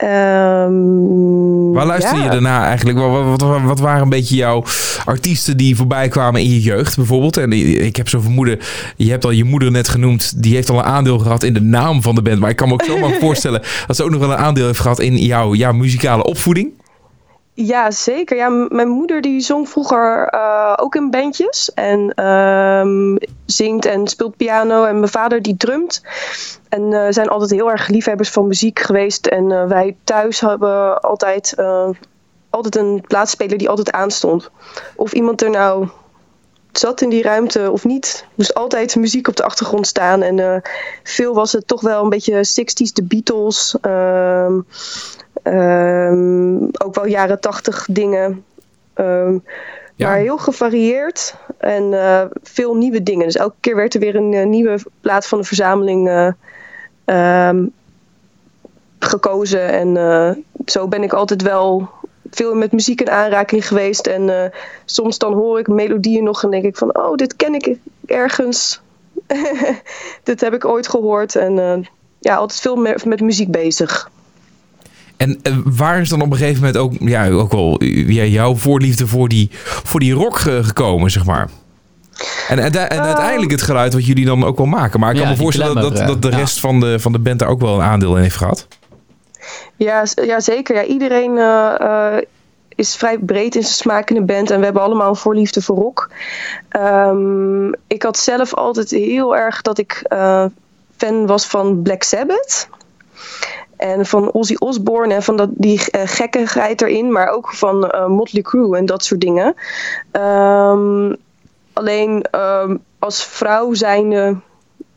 Ehm, 0.00 1.72
Waar 1.72 1.86
luister 1.86 2.16
ja. 2.16 2.24
je 2.24 2.30
daarna 2.30 2.64
eigenlijk? 2.64 2.98
Wat, 2.98 3.40
wat, 3.40 3.62
wat, 3.62 3.78
waren 3.78 4.02
een 4.02 4.08
beetje 4.08 4.36
jouw 4.36 4.64
artiesten 5.04 5.56
die 5.56 5.76
voorbij 5.76 6.08
kwamen 6.08 6.40
in 6.40 6.50
je 6.50 6.60
jeugd 6.60 6.96
bijvoorbeeld? 6.96 7.36
En 7.36 7.52
ik 7.84 7.96
heb 7.96 8.08
zo 8.08 8.20
vermoeden, 8.20 8.58
je 8.96 9.10
hebt 9.10 9.24
al 9.24 9.30
je 9.30 9.44
moeder 9.44 9.70
net 9.70 9.88
genoemd, 9.88 10.42
die 10.42 10.54
heeft 10.54 10.70
al 10.70 10.78
een 10.78 10.84
aandeel 10.84 11.18
gehad 11.18 11.42
in 11.42 11.52
de 11.52 11.60
naam 11.60 12.02
van 12.02 12.14
de 12.14 12.22
band. 12.22 12.38
Maar 12.38 12.50
ik 12.50 12.56
kan 12.56 12.68
me 12.68 12.74
ook 12.74 12.84
zomaar 12.84 13.16
voorstellen 13.20 13.62
dat 13.86 13.96
ze 13.96 14.04
ook 14.04 14.10
nog 14.10 14.20
wel 14.20 14.30
een 14.30 14.36
aandeel 14.36 14.66
heeft 14.66 14.80
gehad 14.80 15.00
in 15.00 15.16
jouw, 15.16 15.54
jouw 15.54 15.72
muzikale 15.72 16.24
opvoeding. 16.24 16.72
Ja, 17.66 17.90
zeker. 17.90 18.36
Ja, 18.36 18.48
mijn 18.48 18.88
moeder 18.88 19.20
die 19.20 19.40
zong 19.40 19.68
vroeger 19.68 20.26
eh, 20.26 20.72
ook 20.76 20.94
in 20.94 21.10
bandjes. 21.10 21.74
En 21.74 22.14
ehm, 22.14 23.16
zingt 23.46 23.84
en 23.84 24.08
speelt 24.08 24.36
piano. 24.36 24.84
En 24.84 24.98
mijn 24.98 25.10
vader 25.10 25.42
die 25.42 25.56
drumt. 25.56 26.02
En 26.68 26.92
eh, 26.92 27.06
zijn 27.10 27.28
altijd 27.28 27.50
heel 27.50 27.70
erg 27.70 27.88
liefhebbers 27.88 28.30
van 28.30 28.46
muziek 28.46 28.78
geweest. 28.78 29.26
En 29.26 29.52
eh, 29.52 29.66
wij 29.66 29.96
thuis 30.04 30.40
hebben 30.40 31.00
altijd, 31.00 31.54
altijd 32.50 32.76
een 32.76 33.04
plaatspeler 33.06 33.58
die 33.58 33.68
altijd 33.68 33.92
aanstond. 33.92 34.50
Of 34.96 35.12
iemand 35.12 35.42
er 35.42 35.50
nou 35.50 35.88
zat 36.72 37.00
in 37.00 37.08
die 37.08 37.22
ruimte 37.22 37.70
of 37.70 37.84
niet. 37.84 38.26
moest 38.34 38.54
altijd 38.54 38.96
muziek 38.96 39.28
op 39.28 39.36
de 39.36 39.44
achtergrond 39.44 39.86
staan. 39.86 40.22
En 40.22 40.62
veel 41.02 41.34
was 41.34 41.52
het 41.52 41.66
toch 41.66 41.80
wel 41.80 42.02
een 42.02 42.08
beetje 42.08 42.44
60s, 42.44 42.92
de 42.92 43.02
Beatles. 43.02 43.76
ehm, 43.80 44.60
ehm, 45.42 46.62
ook 46.62 46.94
wel 46.94 47.06
jaren 47.06 47.40
80 47.40 47.86
dingen. 47.90 48.44
Ehm, 48.94 49.38
Ja. 49.94 50.08
Maar 50.08 50.18
heel 50.18 50.38
gevarieerd 50.38 51.34
en 51.58 51.92
eh, 51.94 52.22
veel 52.42 52.74
nieuwe 52.76 53.02
dingen. 53.02 53.26
Dus 53.26 53.36
elke 53.36 53.54
keer 53.60 53.76
werd 53.76 53.94
er 53.94 54.00
weer 54.00 54.14
een 54.16 54.34
eh, 54.34 54.46
nieuwe 54.46 54.78
plaat 55.00 55.26
van 55.26 55.38
de 55.38 55.44
verzameling 55.44 56.08
eh, 56.08 56.28
ehm, 57.04 57.66
gekozen. 58.98 59.68
En 59.68 60.44
zo 60.66 60.88
ben 60.88 61.02
ik 61.02 61.12
altijd 61.12 61.42
wel 61.42 61.88
veel 62.30 62.54
met 62.54 62.72
muziek 62.72 63.00
in 63.00 63.10
aanraking 63.10 63.66
geweest. 63.68 64.06
En 64.06 64.52
soms 64.84 65.18
dan 65.18 65.32
hoor 65.32 65.58
ik 65.58 65.68
melodieën 65.68 66.24
nog 66.24 66.42
en 66.42 66.50
denk 66.50 66.64
ik 66.64 66.76
van... 66.76 66.96
oh, 66.96 67.14
dit 67.14 67.36
ken 67.36 67.54
ik 67.54 67.76
ergens. 68.06 68.80
dit 70.22 70.40
heb 70.40 70.54
ik 70.54 70.64
ooit 70.64 70.88
gehoord. 70.88 71.36
En 71.36 71.86
ja, 72.18 72.34
altijd 72.36 72.60
veel 72.60 72.76
me- 72.76 72.98
met 73.04 73.20
muziek 73.20 73.50
bezig. 73.50 74.10
En 75.20 75.38
eh, 75.42 75.52
waar 75.64 76.00
is 76.00 76.08
dan 76.08 76.20
op 76.22 76.30
een 76.30 76.36
gegeven 76.36 76.58
moment 76.58 76.76
ook, 76.76 76.92
ja, 77.00 77.28
ook 77.28 77.52
wel 77.52 77.78
eh, 77.78 78.08
ja, 78.08 78.24
jouw 78.24 78.54
voorliefde 78.54 79.06
voor 79.06 79.28
die, 79.28 79.48
voor 79.62 80.00
die 80.00 80.12
rock 80.12 80.36
ge- 80.38 80.64
gekomen, 80.64 81.10
zeg 81.10 81.24
maar? 81.24 81.48
En, 82.48 82.58
en, 82.58 82.72
en 82.90 83.00
uiteindelijk 83.00 83.50
het 83.50 83.62
geluid 83.62 83.92
wat 83.92 84.06
jullie 84.06 84.24
dan 84.24 84.44
ook 84.44 84.56
wel 84.56 84.66
maken. 84.66 85.00
Maar 85.00 85.10
ik 85.10 85.16
kan 85.16 85.24
Ja, 85.26 85.30
me 85.32 85.38
voorstellen 85.38 85.74
dat, 85.74 85.96
dat 85.96 86.22
de 86.22 86.30
ja. 86.30 86.36
rest 86.36 86.60
van 86.60 86.80
de, 86.80 86.98
van 87.00 87.12
de 87.12 87.18
band 87.18 87.38
daar 87.38 87.48
ook 87.48 87.60
wel 87.60 87.74
een 87.74 87.86
aandeel 87.86 88.16
in 88.16 88.22
heeft 88.22 88.36
gehad. 88.36 88.66
Ja, 89.76 90.04
ja 90.24 90.40
zeker. 90.40 90.74
Ja, 90.76 90.84
iedereen 90.84 91.38
eh, 91.38 91.74
eh, 91.80 92.22
is 92.74 92.96
vrij 92.96 93.18
breed 93.18 93.54
in 93.54 93.62
zijn 93.62 93.74
smaak 93.74 94.10
in 94.10 94.16
de 94.16 94.32
band. 94.32 94.50
En 94.50 94.58
we 94.58 94.64
hebben 94.64 94.82
allemaal 94.82 95.08
een 95.08 95.16
voorliefde 95.16 95.62
voor 95.62 95.76
rock. 95.76 96.10
Ehm, 96.68 97.68
ik 97.86 98.02
had 98.02 98.18
zelf 98.18 98.54
altijd 98.54 98.90
heel 98.90 99.36
erg 99.36 99.62
dat 99.62 99.78
ik 99.78 100.02
eh, 100.08 100.44
fan 100.96 101.26
was 101.26 101.46
van 101.46 101.82
Black 101.82 102.02
Sabbath. 102.02 102.68
En 103.80 104.06
van 104.06 104.32
Ozzy 104.32 104.54
Osbourne 104.58 105.14
en 105.14 105.22
van 105.22 105.36
dat, 105.36 105.48
die 105.52 105.90
eh, 105.90 106.02
gekkigheid 106.04 106.82
erin. 106.82 107.12
Maar 107.12 107.28
ook 107.28 107.52
van 107.54 107.90
eh, 107.90 108.06
Motley 108.06 108.42
Crue 108.42 108.76
en 108.76 108.86
dat 108.86 109.04
soort 109.04 109.20
dingen. 109.20 109.54
Ehm, 110.10 111.14
alleen 111.72 112.22
ehm, 112.30 112.76
als 112.98 113.24
vrouw 113.24 113.74
zijnde 113.74 114.36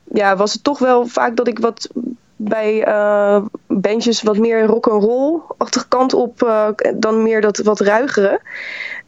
ja, 0.03 0.35
was 0.35 0.53
het 0.53 0.63
toch 0.63 0.79
wel 0.79 1.05
vaak 1.05 1.35
dat 1.35 1.47
ik 1.47 1.59
wat 1.59 1.89
bij 2.35 2.83
eh 2.83 3.41
bandjes 3.67 4.21
wat 4.21 4.37
meer 4.37 4.65
rock 4.65 4.87
and 4.87 5.03
roll 5.03 5.39
achtige 5.57 5.87
kant 5.87 6.13
op 6.13 6.47
dan 6.95 7.23
meer 7.23 7.41
dat 7.41 7.57
wat 7.57 7.79
ruigere. 7.79 8.41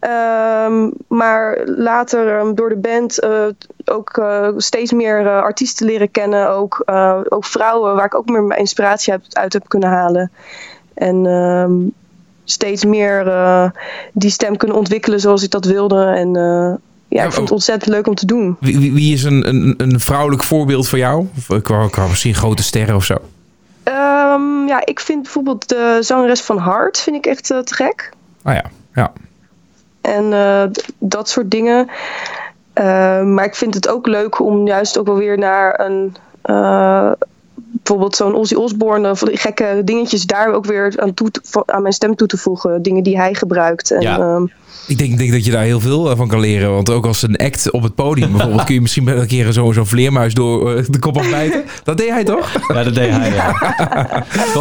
Ehm, 0.05 0.89
maar 1.07 1.61
later 1.65 2.37
ehm, 2.37 2.53
door 2.53 2.69
de 2.69 2.75
band 2.75 3.19
eh, 3.19 3.45
ook 3.85 4.17
eh, 4.17 4.47
steeds 4.57 4.91
meer 4.91 5.27
eh, 5.27 5.41
artiesten 5.41 5.85
leren 5.85 6.11
kennen. 6.11 6.49
Ook, 6.49 6.83
ook 7.29 7.45
vrouwen 7.45 7.95
waar 7.95 8.05
ik 8.05 8.15
ook 8.15 8.29
meer 8.29 8.43
mijn 8.43 8.59
inspiratie 8.59 9.11
uit, 9.13 9.37
uit 9.37 9.53
heb 9.53 9.67
kunnen 9.67 9.89
halen. 9.89 10.31
En 10.93 11.25
ehm, 11.25 11.73
steeds 12.43 12.85
meer 12.85 13.23
die 14.13 14.29
stem 14.29 14.57
kunnen 14.57 14.77
ontwikkelen 14.77 15.19
zoals 15.19 15.43
ik 15.43 15.51
dat 15.51 15.65
wilde. 15.65 16.05
En 16.05 16.29
ja, 17.07 17.23
ik 17.23 17.31
vond 17.31 17.35
oh. 17.35 17.41
het 17.41 17.51
ontzettend 17.51 17.91
leuk 17.91 18.07
om 18.07 18.15
te 18.15 18.25
doen. 18.25 18.57
Wie, 18.59 18.93
wie- 18.93 19.13
is 19.13 19.23
een, 19.23 19.47
een, 19.47 19.73
een 19.77 19.99
vrouwelijk 19.99 20.43
voorbeeld 20.43 20.87
voor 20.87 20.97
jou? 20.97 21.27
Eh, 21.49 21.61
qua, 21.61 21.87
qua 21.87 22.07
misschien 22.07 22.35
grote 22.35 22.63
sterren 22.63 22.95
of 22.95 23.05
zo? 23.05 23.15
Ja, 24.67 24.85
ik 24.85 24.99
vind 24.99 25.21
bijvoorbeeld 25.21 25.69
de 25.69 25.97
zangeres 26.01 26.41
van 26.41 26.57
Hart 26.57 26.99
vind 26.99 27.15
ik 27.15 27.25
echt 27.25 27.43
te 27.43 27.63
gek. 27.65 28.11
Ah 28.43 28.53
ja, 28.53 28.65
ja. 28.93 29.11
En 30.07 30.33
eh, 30.33 30.63
dat 30.99 31.29
soort 31.29 31.51
dingen. 31.51 31.87
Eh, 32.73 33.21
maar 33.23 33.45
ik 33.45 33.55
vind 33.55 33.73
het 33.73 33.87
ook 33.89 34.07
leuk 34.07 34.39
om 34.39 34.67
juist 34.67 34.97
ook 34.97 35.05
wel 35.05 35.15
weer 35.17 35.37
naar 35.37 35.79
een, 35.79 36.15
eh, 36.41 37.11
bijvoorbeeld 37.55 38.15
zo'n 38.15 38.35
Ozzy 38.35 38.55
Osbourne, 38.55 39.09
of 39.09 39.19
die 39.19 39.37
gekke 39.37 39.81
dingetjes 39.83 40.25
daar 40.25 40.53
ook 40.53 40.65
weer 40.65 40.93
aan, 40.95 41.13
toe 41.13 41.31
te- 41.31 41.63
aan 41.65 41.81
mijn 41.81 41.93
stem 41.93 42.15
toe 42.15 42.27
te 42.27 42.37
voegen. 42.37 42.81
Dingen 42.81 43.03
die 43.03 43.17
hij 43.17 43.33
gebruikt. 43.33 43.91
En, 43.91 44.01
Ja. 44.01 44.17
ehm, 44.19 44.45
Ik 44.87 44.97
denk, 44.97 45.17
denk 45.17 45.31
dat 45.31 45.45
je 45.45 45.51
daar 45.51 45.63
heel 45.63 45.79
veel 45.79 46.09
eh, 46.11 46.17
van 46.17 46.27
kan 46.27 46.39
leren. 46.39 46.71
Want 46.73 46.89
ook 46.89 47.05
als 47.05 47.21
een 47.21 47.35
act 47.37 47.71
op 47.71 47.83
het 47.83 47.95
podium 47.95 48.31
bijvoorbeeld... 48.31 48.63
kun 48.65 48.73
je 48.73 48.81
misschien 48.81 49.05
wel 49.05 49.17
een 49.21 49.27
keer 49.27 49.53
zo'n 49.53 49.73
zo'n 49.73 49.85
vleermuis 49.85 50.33
door 50.33 50.75
eh, 50.75 50.83
de 50.87 50.99
kop 50.99 51.17
afbijten. 51.17 51.63
Dat 51.83 51.97
deed 51.97 52.09
hij 52.09 52.23
toch? 52.23 52.51
Ja, 52.67 52.83
dat 52.83 52.93
deed 52.95 53.09
hij, 53.09 53.33
ja. 53.33 53.53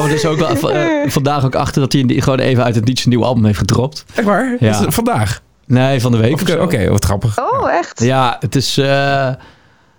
Er 0.02 0.08
dus 0.08 0.26
ook 0.26 0.38
wel, 0.38 0.70
eh, 0.70 1.10
vandaag 1.10 1.44
ook 1.44 1.54
achter 1.54 1.80
dat 1.80 1.92
hij 1.92 2.04
gewoon 2.06 2.38
even 2.38 2.64
uit 2.64 2.74
het 2.74 2.84
niets 2.84 3.04
een 3.04 3.10
nieuw 3.10 3.24
album 3.24 3.44
heeft 3.44 3.58
gedropt. 3.58 4.04
Echt 4.14 4.26
waar? 4.26 4.56
Ja. 4.60 4.70
Is 4.70 4.78
het 4.78 4.94
Vandaag? 4.94 5.42
Nee, 5.66 6.00
van 6.00 6.12
de 6.12 6.18
week 6.18 6.40
Oké, 6.60 6.84
zo. 6.84 6.90
wat 6.90 7.04
grappig. 7.04 7.38
oh, 7.38 7.70
echt? 7.70 8.00
Ja, 8.02 8.36
het 8.40 8.54
is... 8.56 8.78
eh, 8.78 9.28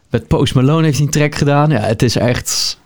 met 0.10 0.28
Post 0.28 0.56
Malone 0.56 0.84
heeft 0.84 0.98
hij 0.98 1.06
een 1.06 1.12
track 1.12 1.36
gedaan. 1.36 1.70
Ja, 1.70 1.80
het 1.80 2.02
is 2.02 2.16
echt... 2.16 2.80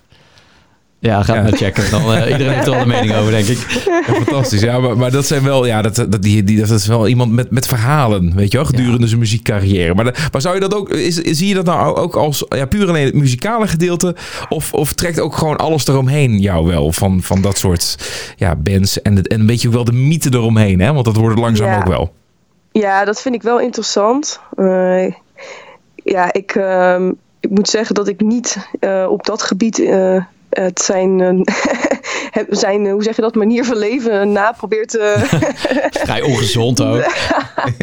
Ja, 1.02 1.24
ga 1.24 1.36
Ja. 1.36 1.42
maar 1.42 1.52
checken. 1.52 1.92
Dan, 1.92 2.02
eh, 2.14 2.30
iedereen 2.32 2.54
heeft 2.54 2.66
er 2.66 2.72
wel 2.72 2.82
een 2.82 2.88
mening 2.88 3.16
over, 3.16 3.32
denk 3.32 3.46
ik. 3.46 3.58
Ja, 3.86 4.04
fantastisch. 4.14 4.62
Ja, 4.62 4.80
maar, 4.80 4.98
maar 4.98 5.12
dat 5.12 5.26
zijn 5.26 5.44
wel, 5.44 5.66
ja, 5.66 5.82
dat, 5.82 5.96
dat, 5.96 6.22
die, 6.22 6.44
die, 6.44 6.58
dat 6.60 6.70
is 6.70 6.88
wel 6.88 7.08
iemand 7.08 7.32
met, 7.32 7.52
met 7.52 7.66
verhalen, 7.66 8.36
weet 8.36 8.52
je 8.52 8.58
wel, 8.58 8.66
gedurende 8.66 9.08
zijn 9.08 9.20
muziekcarrière. 9.20 9.94
Maar, 9.96 10.30
maar 10.32 10.42
zou 10.42 10.54
je 10.56 10.62
dat 10.62 10.74
ook, 10.76 10.90
is, 10.90 11.16
zie 11.16 11.48
je 11.48 11.54
dat 11.54 11.66
nou 11.66 11.96
ook 11.96 12.16
als 12.16 12.46
ja, 12.50 12.66
puur 12.66 12.88
alleen 12.88 13.06
het 13.06 13.14
muzikale 13.14 13.68
gedeelte? 13.68 14.16
Of, 14.50 14.74
of 14.74 14.94
trekt 14.94 15.20
ook 15.20 15.36
gewoon 15.36 15.58
alles 15.58 15.88
eromheen 15.88 16.40
jou 16.40 16.68
wel 16.68 16.92
van, 16.92 17.22
van 17.22 17.42
dat 17.42 17.58
soort 17.58 17.98
ja, 18.36 18.56
bands 18.56 19.02
en, 19.02 19.24
en 19.24 19.40
een 19.40 19.46
beetje 19.46 19.68
ook 19.68 19.74
wel 19.74 19.84
de 19.84 19.92
mythe 19.94 20.30
eromheen, 20.34 20.80
hè? 20.80 20.94
Want 20.94 21.06
dat 21.06 21.16
wordt 21.16 21.36
het 21.36 21.44
langzaam 21.44 21.68
Ja. 21.68 21.78
ook 21.78 21.88
wel. 21.88 22.14
Ja, 22.72 23.06
dat 23.06 23.22
vind 23.22 23.36
ik 23.36 23.42
wel 23.42 23.60
interessant. 23.60 24.40
Eh, 24.56 25.12
ja, 25.96 26.34
ik, 26.34 26.52
ehm, 26.56 27.12
ik 27.40 27.50
moet 27.50 27.70
zeggen 27.70 27.96
dat 27.96 28.08
ik 28.08 28.22
niet 28.22 28.58
eh, 28.80 29.06
op 29.10 29.26
dat 29.26 29.42
gebied 29.42 29.80
eh, 29.80 30.24
het 30.64 30.82
zijn, 30.82 31.22
eh, 31.22 32.44
zijn 32.50 32.86
eh, 32.86 32.92
hoe 32.92 33.04
zeg 33.04 33.16
je 33.16 33.22
dat, 33.22 33.36
manier 33.36 33.66
van 33.66 33.78
leven 33.78 34.32
na 34.32 34.52
probeer 34.52 34.86
te... 34.88 35.14
Vrij 36.06 36.22
ongezond 36.22 36.82
ook. 36.82 37.06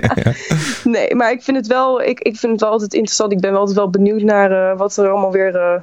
nee, 0.84 1.14
maar 1.14 1.32
ik 1.32 1.42
vind 1.42 1.56
het 1.56 1.66
wel, 1.66 2.02
ik, 2.02 2.20
ik 2.20 2.36
vind 2.36 2.52
het 2.52 2.60
wel 2.60 2.70
altijd 2.70 2.94
interessant. 2.94 3.32
Ik 3.32 3.40
ben 3.40 3.50
wel 3.50 3.60
altijd 3.60 3.78
wel 3.78 3.90
benieuwd 3.90 4.22
naar 4.22 4.70
eh, 4.70 4.78
wat 4.78 4.96
er 4.96 5.08
allemaal 5.08 5.32
weer... 5.32 5.54
eh, 5.56 5.80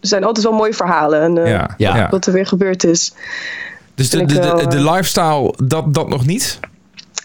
er 0.00 0.08
zijn 0.08 0.24
altijd 0.24 0.46
wel 0.46 0.54
mooie 0.54 0.74
verhalen 0.74 1.20
en 1.20 1.44
eh, 1.44 1.64
Ja, 1.76 2.08
wat 2.10 2.26
er 2.26 2.32
weer 2.32 2.46
gebeurd 2.46 2.84
is. 2.84 3.12
Dus 3.94 4.10
de, 4.10 4.24
de, 4.24 4.34
de, 4.34 4.66
de 4.68 4.76
eh, 4.76 4.92
lifestyle, 4.92 5.54
dat, 5.64 5.94
dat 5.94 6.08
nog 6.08 6.26
niet? 6.26 6.60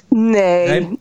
Nee. 0.09 0.68
Nee? 0.68 0.99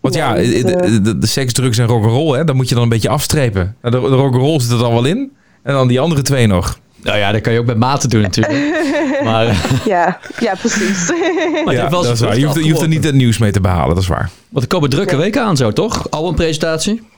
Want 0.00 0.14
ja, 0.14 0.34
de, 0.34 0.42
eh, 0.42 0.80
de, 0.80 1.00
de, 1.00 1.18
de 1.18 1.26
seks, 1.26 1.52
drugs 1.52 1.78
en 1.78 1.86
rock'n'roll, 1.86 2.36
hè, 2.36 2.44
dan 2.44 2.56
moet 2.56 2.68
je 2.68 2.74
dan 2.74 2.82
een 2.82 2.88
beetje 2.90 3.08
afstrepen. 3.08 3.76
De, 3.80 3.90
de 3.90 3.98
rock'n'roll 3.98 4.60
zit 4.60 4.70
er 4.70 4.78
dan 4.78 4.92
wel 4.92 5.04
in. 5.04 5.32
En 5.62 5.72
dan 5.72 5.88
die 5.88 6.00
andere 6.00 6.22
twee 6.22 6.46
nog. 6.46 6.78
Nou 7.02 7.18
ja, 7.18 7.32
dat 7.32 7.40
kan 7.40 7.52
je 7.52 7.58
ook 7.58 7.66
met 7.66 7.76
mate 7.76 8.08
doen 8.08 8.22
natuurlijk. 8.22 8.88
Maar 9.24 9.46
eh, 9.46 9.86
Ja, 9.86 10.18
ja, 10.38 10.54
precies. 10.54 11.12
Maar 11.64 11.74
Ja, 11.74 11.88
dat 11.88 12.04
is 12.04 12.20
waar. 12.20 12.38
Je 12.38 12.44
hoeft, 12.44 12.64
je 12.64 12.70
hoeft 12.70 12.82
er 12.82 12.88
niet 12.88 13.04
het 13.04 13.14
nieuws 13.14 13.38
mee 13.38 13.52
te 13.52 13.60
behalen, 13.60 13.94
dat 13.94 14.02
is 14.02 14.08
waar. 14.08 14.30
Want 14.48 14.64
er 14.64 14.70
komen 14.70 14.90
drukke 14.90 15.16
weken 15.16 15.42
aan 15.42 15.56
zo, 15.56 15.72
toch? 15.72 16.10
Albumpresentatie? 16.10 17.08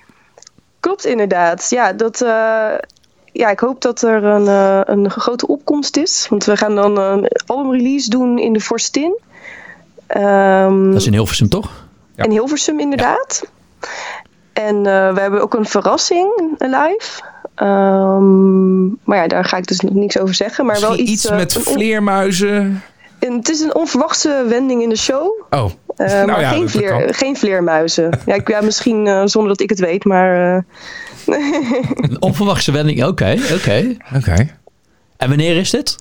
Klopt 0.81 1.07
inderdaad. 1.07 1.67
Ja, 1.71 1.93
dat, 1.93 2.21
eh, 2.21 2.71
ja, 3.33 3.51
ik 3.51 3.61
hoop 3.61 3.81
dat 3.83 4.03
er 4.03 4.25
een, 4.25 4.47
eh, 4.49 4.81
een 4.85 5.11
grote 5.11 5.47
opkomst 5.47 5.97
is. 5.97 6.27
Want 6.31 6.45
we 6.45 6.57
gaan 6.57 6.75
dan 6.75 6.99
een 6.99 7.29
albumrelease 7.47 8.11
doen 8.11 8.39
in 8.39 8.53
de 8.53 8.61
Forstin. 8.61 9.19
Ehm, 10.07 10.87
Dat 10.91 11.01
is 11.01 11.07
in 11.07 11.13
Hilversum, 11.13 11.49
toch? 11.49 11.71
Ja. 12.17 12.25
In 12.25 12.31
Hilversum 12.31 12.81
inderdaad. 12.81 13.43
En 14.53 14.77
eh, 14.77 15.15
we 15.15 15.21
hebben 15.21 15.43
ook 15.43 15.55
een 15.55 15.67
verrassing 15.67 16.55
live. 16.59 17.23
Ehm, 17.55 18.87
maar 18.89 19.17
ja, 19.19 19.27
daar 19.27 19.45
ga 19.45 19.57
ik 19.57 19.67
dus 19.67 19.81
nog 19.81 19.95
niks 19.95 20.19
over 20.19 20.35
zeggen. 20.35 20.67
Maar 20.67 20.81
wel 20.81 20.99
iets, 20.99 21.11
iets 21.11 21.27
eh, 21.27 21.37
met 21.37 21.53
vleermuizen. 21.61 22.83
een- 23.21 23.37
het 23.37 23.49
is 23.49 23.61
een 23.61 23.75
onverwachte 23.75 24.45
wending 24.49 24.83
in 24.83 24.89
de 24.89 24.97
show. 24.97 25.43
Oh, 25.51 25.71
Eh, 25.97 26.07
Nou 26.13 26.27
maar 26.27 26.41
ja, 26.41 26.49
geen, 26.51 26.69
vleer, 26.69 27.15
geen 27.15 27.37
vleermuizen. 27.37 28.19
ja, 28.27 28.35
ik, 28.35 28.49
ja, 28.49 28.61
misschien 28.61 29.07
eh, 29.07 29.23
zonder 29.25 29.51
dat 29.51 29.61
ik 29.61 29.69
het 29.71 29.79
weet, 29.81 30.05
maar... 30.05 30.57
eh, 30.57 30.63
Een 32.11 32.17
onverwachte 32.23 32.73
wending. 32.73 33.05
Oké, 33.05 33.37
oké. 33.55 33.97
oké. 34.17 34.49
En 35.17 35.29
wanneer 35.29 35.57
is 35.57 35.71
dit? 35.71 35.97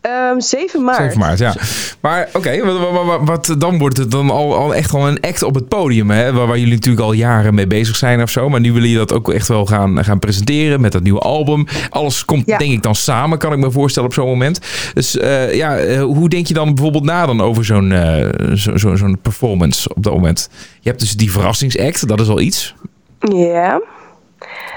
Ehm, 0.00 0.40
7 0.40 0.84
maart. 0.84 0.96
7 0.98 1.18
maart, 1.18 1.38
ja. 1.38 1.54
Maar 2.00 2.28
oké, 2.32 2.64
wat, 2.64 2.78
wat, 2.78 3.04
wat, 3.04 3.20
wat- 3.24 3.54
dan 3.60 3.78
wordt 3.78 3.96
het 3.96 4.10
dan 4.10 4.30
al, 4.30 4.54
al 4.56 4.74
echt 4.74 4.92
wel 4.92 5.08
een 5.08 5.20
act 5.20 5.42
op 5.42 5.54
het 5.54 5.68
podium, 5.68 6.10
hè? 6.10 6.32
Waar, 6.32 6.46
waar 6.46 6.58
jullie 6.58 6.74
natuurlijk 6.74 7.04
al 7.04 7.12
jaren 7.12 7.54
mee 7.54 7.66
bezig 7.66 7.96
zijn 7.96 8.22
of 8.22 8.30
zo. 8.30 8.48
Maar 8.48 8.60
nu 8.60 8.72
willen 8.72 8.88
jullie 8.88 9.06
dat 9.06 9.16
ook 9.16 9.32
echt 9.32 9.48
wel 9.48 9.66
gaan, 9.66 10.04
gaan 10.04 10.18
presenteren 10.18 10.80
met 10.80 10.92
dat 10.92 11.02
nieuwe 11.02 11.20
album. 11.20 11.66
Alles 11.90 12.24
komt 12.24 12.46
Ja. 12.46 12.58
denk 12.58 12.72
ik 12.72 12.82
dan 12.82 12.94
samen, 12.94 13.38
kan 13.38 13.52
ik 13.52 13.58
me 13.58 13.70
voorstellen 13.70 14.08
op 14.08 14.14
zo'n 14.14 14.26
moment. 14.28 14.60
Dus 14.94 15.16
eh, 15.18 15.54
ja, 15.54 15.76
eh, 15.76 16.02
hoe 16.02 16.28
denk 16.28 16.46
je 16.46 16.54
dan 16.54 16.74
bijvoorbeeld 16.74 17.04
na 17.04 17.26
dan 17.26 17.40
over 17.40 17.64
zo'n 17.64 17.92
eh, 17.92 18.28
zo, 18.54 18.76
zo, 18.76 18.96
zo'n 18.96 19.18
performance 19.22 19.94
op 19.94 20.02
dat 20.02 20.12
moment? 20.12 20.48
Je 20.80 20.88
hebt 20.88 21.00
dus 21.00 21.12
die 21.12 21.32
verrassingsact, 21.32 22.08
dat 22.08 22.20
is 22.20 22.28
al 22.28 22.40
iets. 22.40 22.74
Ja. 23.20 23.80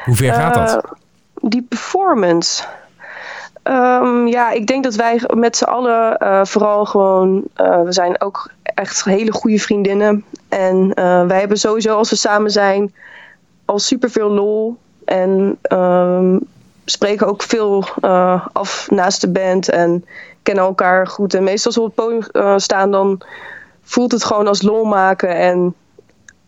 Hoe 0.06 0.16
ver 0.16 0.34
gaat 0.34 0.54
dat? 0.54 0.84
Die 1.42 1.66
performance. 1.70 2.64
Ehm, 3.64 4.28
ja, 4.28 4.52
ik 4.52 4.68
denk 4.68 4.84
dat 4.84 4.96
wij 4.96 5.22
met 5.34 5.58
z'n 5.58 5.64
allen 5.64 6.18
eh, 6.18 6.46
vooral 6.46 6.86
gewoon... 6.86 7.44
eh, 7.54 7.82
we 7.82 7.92
zijn 7.92 8.22
ook 8.22 8.52
echt 8.64 9.04
hele 9.04 9.32
goede 9.32 9.60
vriendinnen. 9.60 10.26
En 10.50 10.94
eh, 10.94 11.26
wij 11.26 11.40
hebben 11.40 11.58
sowieso 11.58 11.98
als 11.98 12.10
we 12.10 12.16
samen 12.16 12.52
zijn 12.52 12.94
al 13.66 13.80
superveel 13.80 14.30
lol. 14.30 14.78
En 15.06 15.58
ehm, 15.62 16.38
spreken 16.86 17.28
ook 17.28 17.44
veel 17.44 17.86
af 18.54 18.88
naast 18.90 19.22
de 19.22 19.30
band. 19.30 19.70
En 19.70 20.06
kennen 20.44 20.64
elkaar 20.64 21.08
goed. 21.08 21.34
En 21.34 21.44
meestal 21.44 21.66
als 21.66 21.76
we 21.76 21.82
op 21.82 21.96
het 21.96 22.30
podium 22.32 22.60
staan, 22.60 22.92
dan 22.92 23.22
voelt 23.84 24.12
het 24.12 24.24
gewoon 24.24 24.48
als 24.48 24.62
lol 24.62 24.84
maken. 24.84 25.36
En 25.36 25.76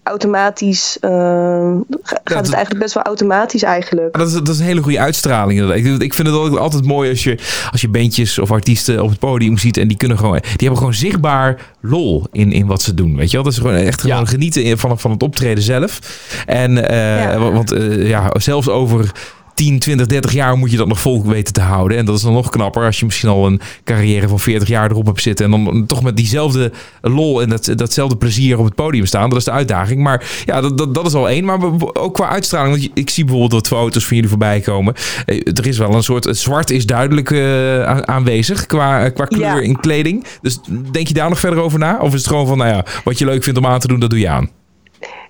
automatisch 0.04 0.98
eh, 1.00 1.10
ga- 1.12 1.80
gaat 2.04 2.22
dat- 2.24 2.46
het 2.46 2.54
eigenlijk 2.54 2.80
best 2.84 2.94
wel 2.94 3.04
automatisch 3.04 3.64
eigenlijk. 3.64 4.18
Dat 4.18 4.28
is, 4.28 4.34
dat 4.34 4.48
is 4.48 4.60
een 4.60 4.66
hele 4.66 4.82
goede 4.82 5.00
uitstraling. 5.00 5.60
inderdaad. 5.60 5.86
Ik, 5.86 6.02
ik 6.02 6.14
vind 6.14 6.28
het 6.28 6.36
ook 6.38 6.58
altijd 6.58 6.86
mooi 6.86 7.10
als 7.10 7.24
je, 7.24 7.38
als 7.72 7.82
je 7.82 7.90
bandjes 7.90 8.40
of 8.40 8.52
artiesten 8.52 9.04
op 9.04 9.10
het 9.10 9.20
podium 9.20 9.58
ziet. 9.58 9.78
En 9.78 9.88
die 9.88 9.98
kunnen 9.98 10.18
gewoon, 10.18 10.40
die 10.40 10.52
hebben 10.58 10.78
gewoon 10.78 10.94
zichtbaar 10.94 11.72
lol 11.82 12.24
in, 12.32 12.52
in 12.52 12.66
wat 12.68 12.82
ze 12.82 12.94
doen. 12.94 13.16
Weet 13.16 13.28
je 13.30 13.36
wel? 13.36 13.44
Dat 13.44 13.54
is 13.54 13.60
gewoon 13.60 13.76
echt 13.76 14.02
gewoon 14.02 14.18
Ja. 14.20 14.26
genieten 14.26 14.64
in- 14.64 14.78
van, 14.78 15.00
van 15.00 15.12
het 15.12 15.24
optreden 15.24 15.64
zelf. 15.64 16.00
En 16.46 16.90
eh, 16.90 17.24
Ja. 17.24 17.38
want 17.52 17.72
eh, 17.72 18.08
ja, 18.08 18.30
zelfs 18.34 18.70
over 18.70 19.12
10, 19.54 19.80
20, 19.80 20.08
30 20.08 20.34
jaar 20.34 20.58
moet 20.58 20.72
je 20.72 20.78
dat 20.78 20.88
nog 20.88 21.00
vol 21.00 21.26
weten 21.26 21.54
te 21.54 21.62
houden. 21.62 21.98
En 21.98 22.06
dat 22.06 22.16
is 22.16 22.22
dan 22.22 22.34
nog 22.34 22.50
knapper 22.50 22.86
als 22.86 23.00
je 23.00 23.06
misschien 23.06 23.30
al 23.30 23.46
een 23.46 23.62
carrière 23.84 24.28
van 24.28 24.40
40 24.40 24.68
jaar 24.68 24.92
erop 24.92 25.06
hebt 25.06 25.22
zitten. 25.22 25.54
En 25.54 25.64
dan 25.64 25.86
toch 25.86 26.04
met 26.04 26.18
diezelfde 26.18 26.72
lol 27.02 27.42
en 27.42 27.50
dat, 27.50 27.70
datzelfde 27.76 28.16
plezier 28.18 28.58
op 28.60 28.66
het 28.66 28.76
podium 28.76 29.06
staan. 29.06 29.30
Dat 29.30 29.38
is 29.40 29.44
de 29.46 29.52
uitdaging. 29.52 30.02
Maar 30.02 30.26
ja, 30.46 30.62
dat, 30.62 30.78
dat, 30.78 30.94
dat 30.96 31.06
is 31.06 31.14
al 31.14 31.30
één. 31.30 31.46
Maar 31.46 31.60
ook 31.94 32.14
qua 32.14 32.30
uitstraling. 32.30 32.76
Want 32.78 32.90
ik 32.94 33.10
zie 33.10 33.24
bijvoorbeeld 33.26 33.54
wat 33.70 33.80
foto's 33.80 34.06
van 34.06 34.16
jullie 34.16 34.30
voorbij 34.32 34.60
komen. 34.60 34.94
Eh, 35.26 35.42
Er 35.54 35.68
is 35.68 35.78
wel 35.78 35.94
een 35.94 36.04
soort. 36.04 36.24
Het 36.24 36.38
zwart 36.38 36.70
is 36.70 36.86
duidelijk 36.86 37.32
eh, 37.32 37.84
aan- 37.86 38.08
aanwezig 38.08 38.66
qua, 38.66 39.10
qua 39.10 39.26
kleur 39.26 39.42
Ja. 39.56 39.60
in 39.60 39.80
kleding. 39.80 40.26
Dus 40.42 40.60
denk 40.92 41.08
je 41.08 41.14
daar 41.14 41.30
nog 41.30 41.40
verder 41.40 41.60
over 41.60 41.80
na? 41.80 41.98
Of 42.00 42.08
is 42.14 42.20
het 42.20 42.28
gewoon 42.28 42.48
van, 42.48 42.58
nou 42.58 42.70
ja, 42.70 42.86
wat 43.04 43.18
je 43.20 43.26
leuk 43.26 43.44
vindt 43.44 43.60
om 43.60 43.66
aan 43.66 43.80
te 43.80 43.88
doen, 43.88 44.00
dat 44.00 44.10
doe 44.10 44.20
je 44.20 44.30
aan? 44.30 44.50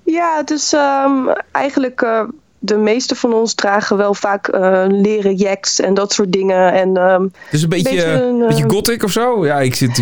Ja, 0.06 0.44
dus 0.44 0.74
ehm, 0.74 1.12
eigenlijk 1.52 2.02
uh, 2.02 2.22
de 2.66 2.78
meeste 2.78 3.16
van 3.16 3.34
ons 3.34 3.54
dragen 3.54 3.98
wel 3.98 4.14
vaak 4.14 4.48
uh, 4.48 4.86
leren 4.88 5.36
jacks 5.36 5.80
en 5.80 5.94
dat 5.94 6.14
soort 6.14 6.32
dingen. 6.32 6.74
En, 6.74 6.98
um, 6.98 7.32
dus 7.52 7.62
een 7.62 7.70
beetje, 7.70 7.90
beetje 7.90 8.12
een, 8.12 8.48
beetje 8.48 8.64
uh, 8.64 8.70
gothic 8.70 9.04
of 9.04 9.12
zo? 9.12 9.46
Ja, 9.46 9.60
ik 9.60 9.76
zit. 9.76 9.98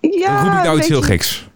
ja, 0.00 0.42
roep 0.42 0.52
ik 0.52 0.64
nou 0.64 0.78
iets 0.78 0.88
heel 0.88 1.02
geks? 1.02 1.48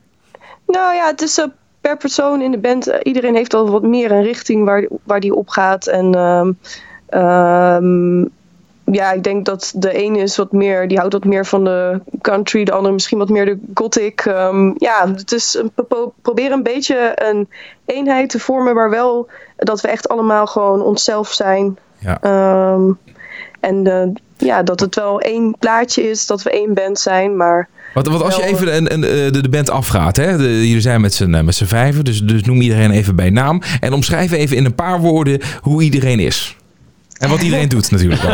Nou 0.66 0.94
ja, 0.94 1.06
het 1.06 1.22
is 1.22 1.38
uh, 1.38 1.44
per 1.80 1.96
persoon 1.96 2.40
in 2.40 2.50
de 2.50 2.58
band. 2.58 2.92
iedereen 3.02 3.34
heeft 3.34 3.54
al 3.54 3.70
wat 3.70 3.82
meer 3.82 4.12
een 4.12 4.22
richting 4.22 4.64
waar, 4.64 4.88
waar 5.04 5.20
die 5.20 5.34
op 5.34 5.48
gaat. 5.48 5.86
En 5.86 6.18
um, 6.18 6.58
um, 7.20 8.30
ja, 8.92 9.12
ik 9.12 9.22
denk 9.22 9.44
dat 9.44 9.72
de 9.76 9.92
ene 9.92 10.18
is 10.18 10.36
wat 10.36 10.52
meer, 10.52 10.88
die 10.88 10.98
houdt 10.98 11.12
wat 11.12 11.24
meer 11.24 11.46
van 11.46 11.64
de 11.64 12.00
country, 12.20 12.64
de 12.64 12.72
andere 12.72 12.94
misschien 12.94 13.18
wat 13.18 13.28
meer 13.28 13.44
de 13.44 13.58
gothic. 13.74 14.24
Um, 14.24 14.74
ja, 14.76 15.12
het 15.14 15.32
is 15.32 15.54
een, 15.54 15.72
een 16.34 16.62
beetje 16.62 17.12
een 17.14 17.48
eenheid 17.86 18.30
te 18.30 18.38
vormen, 18.38 18.74
maar 18.74 18.90
wel 18.90 19.28
dat 19.56 19.80
we 19.80 19.88
echt 19.88 20.08
allemaal 20.08 20.46
gewoon 20.46 20.82
onszelf 20.82 21.32
zijn. 21.32 21.78
Ja. 21.98 22.72
Um, 22.72 22.98
en 23.60 23.86
uh, 23.86 24.02
ja, 24.36 24.62
dat 24.62 24.80
het 24.80 24.94
wel 24.94 25.20
één 25.20 25.56
plaatje 25.58 26.10
is, 26.10 26.26
dat 26.26 26.42
we 26.42 26.50
één 26.50 26.74
band 26.74 26.98
zijn, 26.98 27.36
maar. 27.36 27.68
Wat, 27.94 28.06
wat 28.06 28.22
als 28.22 28.36
je 28.36 28.44
even 28.44 28.76
een, 28.76 28.92
een, 28.92 29.00
de, 29.32 29.40
de 29.40 29.48
band 29.48 29.70
afgaat, 29.70 30.16
hè? 30.16 30.30
Jullie 30.34 30.80
zijn 30.80 31.00
met 31.00 31.14
z'n 31.14 31.44
met 31.44 31.54
z'n 31.54 31.64
vijven, 31.64 32.04
dus, 32.04 32.22
dus 32.22 32.42
noem 32.42 32.60
iedereen 32.60 32.90
even 32.90 33.16
bij 33.16 33.30
naam. 33.30 33.62
En 33.80 33.92
omschrijf 33.92 34.32
even 34.32 34.56
in 34.56 34.64
een 34.64 34.74
paar 34.74 35.00
woorden 35.00 35.40
hoe 35.60 35.82
iedereen 35.82 36.20
is. 36.20 36.56
En 37.18 37.28
wat 37.28 37.42
iedereen 37.42 37.68
doet 37.68 37.90
natuurlijk. 37.90 38.22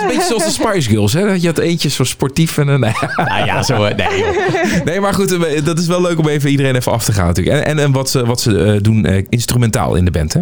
Het 0.00 0.08
is 0.10 0.16
een 0.16 0.16
beetje 0.18 0.38
zoals 0.38 0.56
de 0.56 0.62
Spice 0.62 0.88
Girls, 0.88 1.12
hè? 1.12 1.26
Dat 1.26 1.42
je 1.42 1.46
had 1.48 1.58
eentje 1.58 1.88
zo 1.88 2.04
sportief 2.04 2.58
en 2.58 2.68
een... 2.68 2.80
Nee. 2.80 2.92
Nou 3.16 3.44
ja, 3.44 3.62
zo... 3.62 3.84
eh, 3.84 3.96
Nee, 4.08 4.18
joh. 4.18 4.84
nee, 4.84 5.00
maar 5.00 5.14
goed, 5.14 5.44
eh, 5.44 5.64
dat 5.64 5.78
is 5.78 5.86
wel 5.86 6.00
leuk 6.00 6.18
om 6.18 6.28
even 6.28 6.50
iedereen 6.50 6.76
even 6.76 6.92
af 6.92 7.04
te 7.04 7.12
gaan 7.12 7.26
natuurlijk. 7.26 7.56
En, 7.56 7.64
en, 7.64 7.78
en 7.78 7.92
wat 7.92 8.10
ze, 8.10 8.26
wat 8.26 8.40
ze 8.40 8.50
uh, 8.50 8.80
doen 8.82 9.06
uh, 9.10 9.24
instrumentaal 9.28 9.94
in 9.94 10.04
de 10.04 10.10
band, 10.10 10.32
hè? 10.32 10.40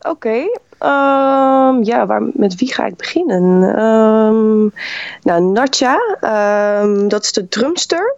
Oké. 0.00 0.38
Ehm, 0.78 1.82
ja, 1.82 2.06
waar, 2.06 2.22
met 2.34 2.54
wie 2.54 2.72
ga 2.74 2.86
ik 2.86 2.96
beginnen? 2.96 3.62
Ehm, 3.62 4.82
nou, 5.22 5.42
Natja, 5.52 5.98
ehm, 6.20 7.08
dat 7.08 7.24
is 7.24 7.32
de 7.32 7.48
drumster. 7.48 8.14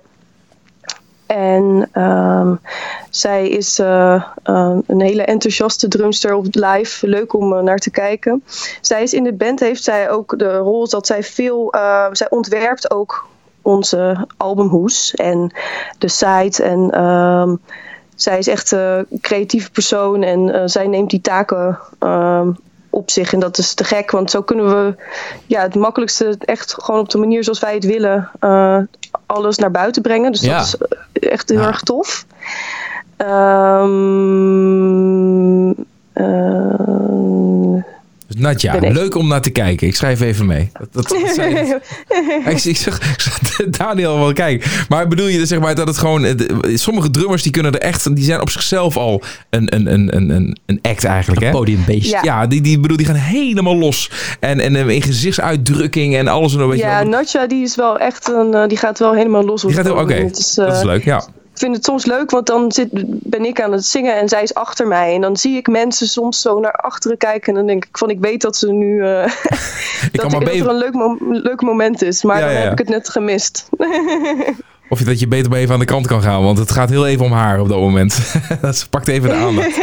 En 1.36 1.88
ehm, 1.92 2.54
zij 3.10 3.48
is 3.48 3.78
eh, 3.78 4.14
eh, 4.42 4.76
een 4.86 5.00
hele 5.00 5.22
enthousiaste 5.22 5.88
drumster 5.88 6.34
op 6.34 6.46
live. 6.50 7.06
Leuk 7.06 7.32
om 7.34 7.52
eh, 7.56 7.62
naar 7.62 7.78
te 7.78 7.90
kijken. 7.90 8.44
Zij 8.80 9.02
is 9.02 9.12
in 9.14 9.24
de 9.24 9.32
band, 9.32 9.60
heeft 9.60 9.82
zij 9.82 10.10
ook 10.10 10.38
de 10.38 10.56
rol 10.56 10.88
dat 10.88 11.06
zij 11.06 11.22
veel... 11.22 11.72
eh, 11.72 12.06
zij 12.12 12.30
ontwerpt 12.30 12.90
ook 12.90 13.26
onze 13.62 14.26
albumhoes 14.36 15.14
en 15.14 15.52
de 15.98 16.08
site. 16.08 16.62
En 16.62 16.90
ehm, 16.90 17.54
zij 18.14 18.38
is 18.38 18.46
echt 18.46 18.72
eh, 18.72 18.96
een 18.96 19.20
creatieve 19.20 19.70
persoon 19.70 20.22
en 20.22 20.70
zij 20.70 20.86
neemt 20.86 21.10
die 21.10 21.20
taken 21.20 21.78
ehm, 21.98 22.50
op 22.90 23.10
zich. 23.10 23.32
En 23.32 23.40
dat 23.40 23.58
is 23.58 23.74
te 23.74 23.84
gek, 23.84 24.10
want 24.10 24.30
zo 24.30 24.42
kunnen 24.42 24.68
we 24.68 24.94
ja, 25.46 25.62
het 25.62 25.74
makkelijkste 25.74 26.36
echt 26.40 26.74
gewoon 26.78 27.00
op 27.00 27.08
de 27.10 27.18
manier 27.18 27.44
zoals 27.44 27.60
wij 27.60 27.74
het 27.74 27.84
willen 27.84 28.30
alles 29.26 29.58
naar 29.58 29.70
buiten 29.70 30.02
brengen. 30.02 30.32
Dus 30.32 30.40
Ja. 30.40 30.56
dat 30.58 30.66
is 30.66 30.74
echt 31.20 31.48
heel 31.48 31.60
Ja. 31.60 31.66
erg 31.66 31.80
tof. 31.82 32.26
Ehm, 33.16 34.50
eh, 36.12 37.84
Dus 38.30 38.40
Nadja, 38.40 38.78
leuk 38.80 39.14
om 39.14 39.28
naar 39.28 39.40
te 39.40 39.50
kijken. 39.50 39.86
Ik 39.86 39.94
schrijf 39.96 40.20
even 40.20 40.46
mee. 40.46 40.70
Dat, 40.92 40.92
dat, 41.08 41.12
ik, 42.46 42.64
ik, 42.64 42.76
zag, 42.76 42.96
ik 43.12 43.20
zag 43.20 43.38
Daniel 43.78 44.18
wel 44.18 44.32
kijken. 44.32 44.70
Maar 44.88 45.08
bedoel 45.08 45.26
je 45.26 45.38
dus 45.38 45.48
zeg 45.48 45.60
maar 45.60 45.74
dat 45.74 45.86
het 45.86 45.98
gewoon... 45.98 46.22
de- 46.22 46.60
Sommige 46.74 47.10
drummers 47.10 47.42
die 47.42 47.52
kunnen 47.52 47.72
er 47.72 47.80
echt... 47.80 48.14
Die 48.16 48.24
zijn 48.24 48.40
op 48.40 48.50
zichzelf 48.50 48.96
al 48.96 49.22
een, 49.50 49.74
een, 49.74 49.92
een, 49.92 50.16
een, 50.16 50.30
een- 50.30 50.58
een 50.66 50.78
act 50.82 51.04
eigenlijk. 51.04 51.42
Hè? 51.42 51.50
Podiumbeest. 51.50 52.10
Ja. 52.10 52.20
Ja, 52.22 52.46
die, 52.46 52.60
die, 52.60 52.80
bedoel, 52.80 52.96
die 52.96 53.06
gaan 53.06 53.14
helemaal 53.14 53.76
los. 53.76 54.10
En, 54.40 54.60
en 54.60 54.76
eh, 54.76 54.88
in 54.88 55.02
gezichtsuitdrukking 55.02 56.16
en 56.16 56.28
alles. 56.28 56.54
En 56.54 56.60
een 56.60 56.68
beetje 56.68 56.86
ja, 56.86 57.02
Natja 57.02 57.46
die 57.46 57.62
is 57.62 57.74
wel 57.76 57.98
echt 57.98 58.28
een, 58.28 58.54
eh, 58.54 58.66
die 58.68 58.78
gaat 58.78 58.98
wel 58.98 59.14
helemaal 59.14 59.44
los. 59.44 59.62
op 59.64 59.68
die 59.68 59.76
gaat 59.78 59.86
het 59.86 59.94
heel... 59.94 60.02
Oké, 60.02 60.14
is, 60.14 60.54
dat 60.54 60.72
is 60.72 60.78
eh, 60.78 60.84
leuk. 60.84 61.04
Ja. 61.04 61.24
Ik 61.60 61.66
vind 61.66 61.78
het 61.78 61.84
soms 61.88 62.06
leuk, 62.06 62.30
want 62.30 62.46
dan 62.46 62.72
zit, 62.72 62.88
ben 63.30 63.44
ik 63.44 63.60
aan 63.60 63.72
het 63.72 63.84
zingen 63.84 64.16
en 64.16 64.28
zij 64.28 64.42
is 64.42 64.54
achter 64.54 64.86
mij. 64.86 65.14
En 65.14 65.20
dan 65.20 65.36
zie 65.36 65.56
ik 65.56 65.68
mensen 65.68 66.06
soms 66.08 66.40
zo 66.40 66.60
naar 66.60 66.72
achteren 66.72 67.16
kijken. 67.16 67.48
En 67.48 67.54
dan 67.54 67.66
denk 67.66 67.84
ik 67.84 67.98
van, 67.98 68.10
ik 68.10 68.20
weet 68.20 68.40
dat 68.40 68.56
ze 68.56 68.72
nu... 68.72 69.04
eh, 69.06 69.24
Ik 69.24 70.12
dat, 70.12 70.20
kan 70.20 70.40
dat 70.40 70.48
er 70.48 70.68
een 70.68 70.76
leuk, 70.78 70.92
mo- 70.92 71.16
leuk 71.20 71.60
moment 71.62 72.02
is. 72.02 72.22
Maar 72.22 72.38
Ja, 72.38 72.44
dan 72.44 72.54
ja, 72.54 72.60
heb 72.60 72.72
ik 72.72 72.78
het 72.78 72.88
net 72.88 73.08
gemist. 73.08 73.68
Of 74.88 75.00
dat 75.00 75.20
je 75.20 75.28
beter 75.28 75.50
maar 75.50 75.58
even 75.58 75.72
aan 75.74 75.78
de 75.80 75.84
kant 75.86 76.06
kan 76.06 76.22
gaan. 76.22 76.42
Want 76.42 76.58
het 76.58 76.70
gaat 76.70 76.88
heel 76.90 77.06
even 77.06 77.24
om 77.24 77.32
haar 77.32 77.60
op 77.60 77.68
dat 77.68 77.78
moment. 77.78 78.34
dat 78.62 78.86
pakt 78.90 79.08
even 79.08 79.28
de 79.28 79.34
aandacht. 79.34 79.78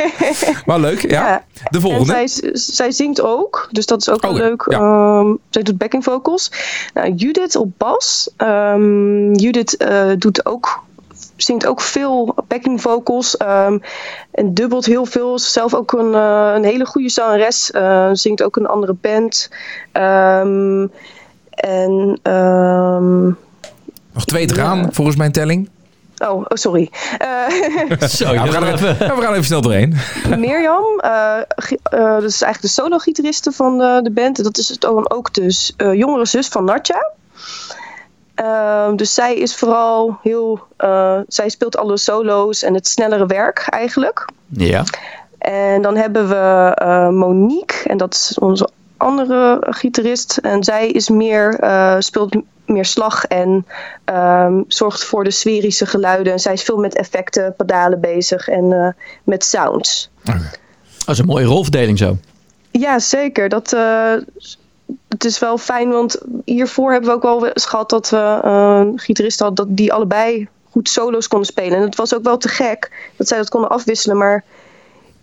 Maar 0.65 0.79
leuk, 0.79 1.11
ja. 1.11 1.27
Ja. 1.27 1.43
De 1.55 1.67
En 1.75 1.81
volgende. 1.81 2.05
zij, 2.27 2.49
zij 2.53 2.91
zingt 2.91 3.21
ook, 3.21 3.67
dus 3.71 3.85
dat 3.85 4.01
is 4.01 4.09
ook 4.09 4.21
wel 4.21 4.31
Oh, 4.31 4.37
leuk. 4.37 4.65
ja. 4.69 4.77
Ehm, 5.19 5.33
zij 5.49 5.63
doet 5.63 5.77
backing 5.77 6.03
vocals. 6.03 6.51
Nou, 6.93 7.11
Judith 7.13 7.55
op 7.55 7.69
bas. 7.77 8.29
Ehm, 8.37 9.33
Judith 9.33 9.77
eh, 9.77 10.11
doet 10.17 10.45
ook, 10.45 10.83
zingt 11.37 11.65
ook 11.67 11.81
veel 11.81 12.35
backing 12.47 12.81
vocals. 12.81 13.37
ehm, 13.37 13.77
en 14.31 14.53
dubbelt 14.53 14.85
heel 14.85 15.05
veel. 15.05 15.39
Ze 15.39 15.45
is 15.45 15.53
zelf 15.53 15.73
ook 15.73 15.91
een, 15.91 16.13
eh, 16.13 16.51
een 16.55 16.63
hele 16.63 16.85
goede 16.85 17.09
zangeres. 17.09 17.71
eh, 17.71 18.09
zingt 18.13 18.43
ook 18.43 18.55
een 18.55 18.67
andere 18.67 18.93
band. 19.01 19.49
Ehm, 19.91 20.87
en... 21.49 22.19
ehm, 22.23 23.25
Nog 24.13 24.25
twee 24.25 24.45
te 24.45 24.55
Ja. 24.55 24.87
volgens 24.91 25.17
mijn 25.17 25.31
telling. 25.31 25.69
oh, 26.17 26.29
oh, 26.29 26.43
sorry. 26.47 26.89
Eh, 27.17 28.07
Zo, 28.09 28.33
Ja, 28.33 28.43
we, 28.43 28.51
gaan 28.51 28.63
even, 28.63 28.95
ja, 28.99 29.15
we 29.15 29.21
gaan 29.21 29.31
even 29.33 29.45
snel 29.45 29.61
doorheen. 29.61 29.95
Mirjam, 30.37 30.99
eh, 30.99 31.37
eh, 31.37 31.43
dat 31.89 32.23
is 32.23 32.41
eigenlijk 32.41 32.61
de 32.61 32.67
solo-gitariste 32.81 33.51
van 33.51 33.77
de, 33.77 33.99
de 34.03 34.11
band. 34.11 34.43
Dat 34.43 34.57
is 34.57 34.67
dan 34.79 35.09
ook 35.11 35.33
de 35.33 35.73
eh, 35.77 35.93
jongere 35.93 36.25
zus 36.25 36.47
van 36.47 36.63
Natja. 36.63 37.11
Ehm, 38.37 38.95
dus 38.95 39.13
zij 39.13 39.35
is 39.35 39.55
vooral 39.55 40.17
heel. 40.21 40.59
eh, 40.77 41.19
zij 41.27 41.49
speelt 41.49 41.77
alle 41.77 41.97
solo's 41.97 42.63
en 42.63 42.73
het 42.73 42.87
snellere 42.87 43.25
werk 43.25 43.67
eigenlijk. 43.69 44.29
Ja. 44.47 44.83
En 45.37 45.81
dan 45.81 45.95
hebben 45.95 46.29
we 46.29 46.71
eh, 46.75 47.09
Monique, 47.09 47.89
en 47.89 47.97
dat 47.97 48.13
is 48.13 48.37
onze 48.39 48.69
andere 48.97 49.63
gitarist. 49.69 50.37
En 50.37 50.63
zij 50.63 50.89
is 50.89 51.09
meer, 51.09 51.59
eh, 51.59 51.95
speelt 51.99 52.35
meer 52.65 52.85
slag 52.85 53.25
en 53.25 53.65
ehm, 54.05 54.61
zorgt 54.67 55.03
voor 55.03 55.23
de 55.23 55.31
sferische 55.31 55.85
geluiden. 55.85 56.33
En 56.33 56.39
zij 56.39 56.53
is 56.53 56.63
veel 56.63 56.77
met 56.77 56.95
effecten, 56.95 57.53
pedalen 57.55 57.99
bezig 57.99 58.47
en 58.47 58.95
met 59.23 59.43
sounds. 59.43 60.09
Dat 60.97 61.15
is 61.15 61.19
een 61.19 61.25
mooie 61.25 61.45
rolverdeling 61.45 61.97
zo. 61.97 62.17
Ja, 62.71 62.99
zeker. 62.99 63.49
Dat, 63.49 63.75
het 65.07 65.25
is 65.25 65.39
wel 65.39 65.57
fijn, 65.57 65.89
want 65.89 66.17
hiervoor 66.45 66.91
hebben 66.91 67.09
we 67.09 67.15
ook 67.15 67.21
wel 67.23 67.47
eens 67.47 67.65
gehad 67.65 67.89
dat 67.89 68.09
we 68.09 68.39
een 68.43 68.99
gitarist 68.99 69.39
hadden 69.39 69.67
dat 69.67 69.77
die 69.77 69.93
allebei 69.93 70.47
goed 70.69 70.89
solo's 70.89 71.27
konden 71.27 71.47
spelen. 71.47 71.77
En 71.77 71.83
het 71.83 71.95
was 71.95 72.15
ook 72.15 72.23
wel 72.23 72.37
te 72.37 72.47
gek 72.47 73.09
dat 73.15 73.27
zij 73.27 73.37
dat 73.37 73.49
konden 73.49 73.69
afwisselen. 73.69 74.17
Maar 74.17 74.43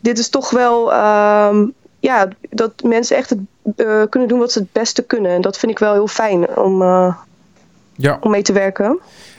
dit 0.01 0.19
is 0.19 0.29
toch 0.29 0.51
wel, 0.51 0.93
ehm, 0.93 1.67
ja, 2.01 2.29
dat 2.51 2.73
mensen 2.83 3.17
echt 3.17 3.31
het, 3.31 3.39
eh, 3.77 4.03
kunnen 4.09 4.29
doen 4.29 4.39
wat 4.39 4.53
ze 4.53 4.59
het 4.59 4.73
beste 4.73 5.03
kunnen. 5.03 5.31
En 5.31 5.41
dat 5.41 5.59
vind 5.59 5.73
ik 5.73 5.79
wel 5.79 5.93
heel 5.93 6.07
fijn 6.07 6.57
om, 6.57 6.83
eh, 6.83 7.15
Ja. 7.97 8.19
om 8.21 8.31
mee 8.31 8.43
te 8.43 8.53
werken. 8.53 8.99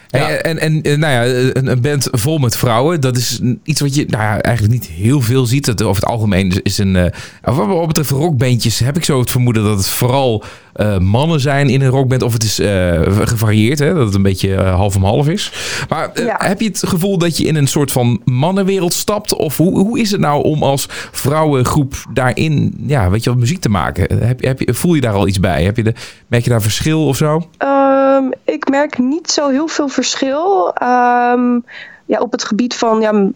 Hey, 0.10 0.42
en 0.42 0.60
en 0.60 0.82
eh, 0.82 0.98
nou 0.98 1.14
ja, 1.14 1.26
een, 1.54 1.68
een 1.72 1.82
band 1.82 2.08
vol 2.12 2.38
met 2.38 2.56
vrouwen, 2.58 3.02
dat 3.02 3.18
is 3.18 3.40
iets 3.64 3.82
wat 3.82 3.96
je 3.96 4.06
nou 4.08 4.24
ja, 4.24 4.42
eigenlijk 4.42 4.74
niet 4.74 4.86
heel 4.88 5.22
veel 5.22 5.46
ziet. 5.46 5.66
Het, 5.66 5.82
over 5.82 6.02
het 6.02 6.12
algemeen 6.12 6.60
is- 6.64 6.78
een. 6.78 6.96
eh, 6.96 7.12
wat 7.42 7.88
betreft 7.88 8.10
rockbandjes 8.10 8.80
heb 8.80 8.98
ik 8.98 9.06
zo 9.06 9.20
het 9.20 9.32
vermoeden 9.32 9.64
dat 9.64 9.78
het 9.78 9.88
vooral 9.88 10.44
eh, 10.76 10.98
mannen 10.98 11.40
zijn 11.40 11.70
in 11.70 11.82
een 11.82 11.90
rockband. 11.90 12.22
Of 12.22 12.34
het 12.34 12.44
is 12.44 12.60
eh, 12.60 13.02
gevarieerd, 13.06 13.80
hè, 13.80 13.94
dat 13.94 14.06
het 14.06 14.16
een 14.16 14.22
beetje 14.22 14.56
eh, 14.56 14.76
half 14.76 14.96
om 14.96 15.04
half 15.04 15.28
is. 15.28 15.52
Maar 15.90 16.12
Ja. 16.14 16.36
heb 16.38 16.62
je 16.62 16.68
het 16.68 16.84
gevoel 16.86 17.18
dat 17.18 17.38
je 17.38 17.46
in 17.46 17.56
een 17.56 17.68
soort 17.68 17.92
van 17.92 18.22
mannenwereld 18.24 18.94
stapt? 18.94 19.36
Of 19.36 19.58
hoe, 19.58 19.80
hoe 19.80 20.00
is 20.00 20.12
het 20.12 20.20
nou 20.20 20.44
om 20.44 20.64
als 20.64 20.88
vrouwengroep 21.12 21.94
daarin 22.14 22.74
ja, 22.88 23.10
weet 23.10 23.24
je, 23.24 23.30
wat 23.30 23.40
muziek 23.40 23.62
te 23.62 23.70
maken? 23.70 24.24
Heb, 24.26 24.42
heb 24.42 24.60
je, 24.60 24.74
voel 24.74 24.94
je 24.94 25.02
daar 25.02 25.14
al 25.14 25.28
iets 25.28 25.40
bij? 25.40 25.64
Heb 25.64 25.78
je 25.78 25.84
de, 25.84 25.94
merk 26.28 26.44
je 26.44 26.50
daar 26.50 26.62
verschil 26.62 27.08
of 27.08 27.18
zo? 27.18 27.48
Ehm, 27.58 28.24
ik 28.44 28.70
merk 28.70 28.98
niet 28.98 29.32
zo 29.32 29.50
heel 29.50 29.68
veel 29.68 29.88
verschil. 29.88 30.74
Ehm, 30.74 31.60
ja, 32.06 32.20
op 32.20 32.32
het 32.32 32.44
gebied 32.44 32.76
van 32.76 33.02
ja, 33.02 33.30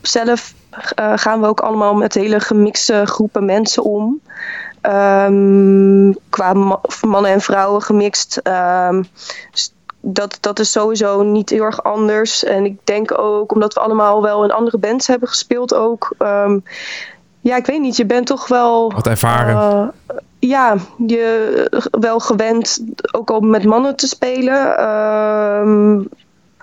zelf 0.00 0.54
gaan 1.14 1.40
we 1.40 1.46
ook 1.46 1.60
allemaal 1.60 1.94
met 1.94 2.14
hele 2.14 2.40
gemixte 2.40 3.02
groepen 3.04 3.44
mensen 3.44 3.82
om. 3.82 4.20
Ehm, 4.80 6.12
qua 6.28 6.52
ma- 6.52 6.80
mannen 7.06 7.30
en 7.30 7.40
vrouwen 7.40 7.82
gemixt. 7.82 8.36
Ehm, 8.42 9.02
dat, 10.00 10.38
dat 10.40 10.58
is 10.58 10.72
sowieso 10.72 11.22
niet 11.22 11.50
heel 11.50 11.62
erg 11.62 11.82
anders. 11.82 12.44
En 12.44 12.64
ik 12.64 12.78
denk 12.84 13.18
ook, 13.18 13.52
omdat 13.52 13.74
we 13.74 13.80
allemaal 13.80 14.22
wel 14.22 14.44
in 14.44 14.50
andere 14.52 14.78
bands 14.78 15.06
hebben 15.06 15.28
gespeeld 15.28 15.74
ook. 15.74 16.14
ehm, 16.18 16.58
ja, 17.40 17.56
ik 17.56 17.66
weet 17.66 17.80
niet, 17.80 17.96
je 17.96 18.06
bent 18.06 18.26
toch 18.26 18.48
wel... 18.48 18.92
Wat 18.92 19.06
ervaren? 19.06 19.56
eh, 19.56 20.16
ja, 20.38 20.76
je 21.06 21.66
eh, 21.70 22.00
wel 22.00 22.18
gewend 22.18 22.80
ook 23.12 23.30
al 23.30 23.40
met 23.40 23.64
mannen 23.64 23.96
te 23.96 24.06
spelen. 24.06 24.76
Ehm, 24.78 26.00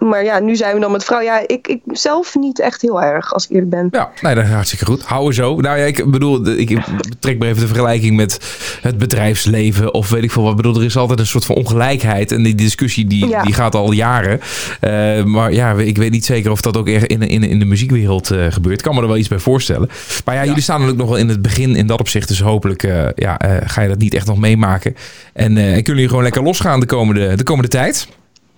maar 0.06 0.24
ja, 0.24 0.40
nu 0.40 0.56
zijn 0.56 0.74
we 0.74 0.80
dan 0.80 0.92
met 0.92 1.04
vrouwen. 1.04 1.32
Ja, 1.32 1.44
ik, 1.48 1.68
ik 1.68 1.82
zelf 1.86 2.36
niet 2.36 2.60
echt 2.60 2.82
heel 2.82 3.02
erg, 3.02 3.34
als 3.34 3.44
ik 3.44 3.50
eerlijk 3.50 3.70
ben. 3.70 3.88
Ja, 3.92 4.12
nee, 4.22 4.36
dat 4.36 4.44
is 4.44 4.50
hartstikke 4.50 4.86
goed. 4.86 5.04
Houden 5.04 5.34
zo. 5.34 5.56
Nou 5.56 5.78
ja, 5.78 5.86
ik 5.86 6.12
bedoel, 6.12 6.48
ik 6.48 6.80
trek 7.20 7.40
maar 7.40 7.48
even 7.48 7.62
de 7.62 7.68
vergelijking 7.68 8.16
met 8.16 8.40
het 8.82 8.98
bedrijfsleven 8.98 9.94
of 9.94 10.10
weet 10.10 10.24
ik 10.24 10.32
veel 10.32 10.42
wat. 10.42 10.52
Ik 10.52 10.58
bedoel, 10.58 10.76
er 10.76 10.84
is 10.84 10.98
altijd 10.98 11.20
een 11.20 11.28
soort 11.28 11.46
van 11.46 11.56
ongelijkheid 11.56 12.32
en 12.32 12.44
die 12.44 12.56
discussie 12.56 13.08
die, 13.08 13.28
Ja. 13.28 13.44
die 13.44 13.54
gaat 13.54 13.76
al 13.76 13.92
jaren. 13.92 14.40
Eh, 14.80 15.24
maar 15.24 15.54
ja, 15.54 15.72
ik 15.72 15.98
weet 15.98 16.12
niet 16.12 16.26
zeker 16.26 16.52
of 16.52 16.62
dat 16.62 16.78
ook 16.78 16.88
echt 16.88 17.06
in, 17.06 17.22
in, 17.22 17.44
in 17.44 17.60
de 17.60 17.66
muziekwereld 17.66 18.32
eh, 18.32 18.46
gebeurt. 18.50 18.78
Ik 18.78 18.84
kan 18.84 18.96
me 18.96 19.02
er 19.02 19.08
wel 19.08 19.18
iets 19.18 19.28
bij 19.28 19.40
voorstellen. 19.40 19.90
Maar 20.26 20.36
ja, 20.36 20.46
jullie 20.46 20.62
staan 20.62 20.80
natuurlijk 20.80 21.08
nog 21.08 21.10
wel 21.16 21.24
in 21.24 21.30
het 21.30 21.42
begin 21.42 21.76
in 21.76 21.88
dat 21.88 22.00
opzicht. 22.00 22.28
Dus 22.28 22.40
hopelijk 22.42 22.84
eh, 22.84 23.08
ja, 23.16 23.40
ga 23.66 23.82
je 23.82 23.88
dat 23.88 23.98
niet 23.98 24.14
echt 24.14 24.28
nog 24.28 24.38
meemaken. 24.38 24.96
En, 25.34 25.58
en 25.58 25.74
kunnen 25.74 25.84
jullie 25.84 26.08
gewoon 26.08 26.24
lekker 26.24 26.44
losgaan 26.44 26.80
de 26.80 26.86
komende, 26.86 27.36
de 27.36 27.44
komende 27.44 27.70
tijd. 27.70 28.08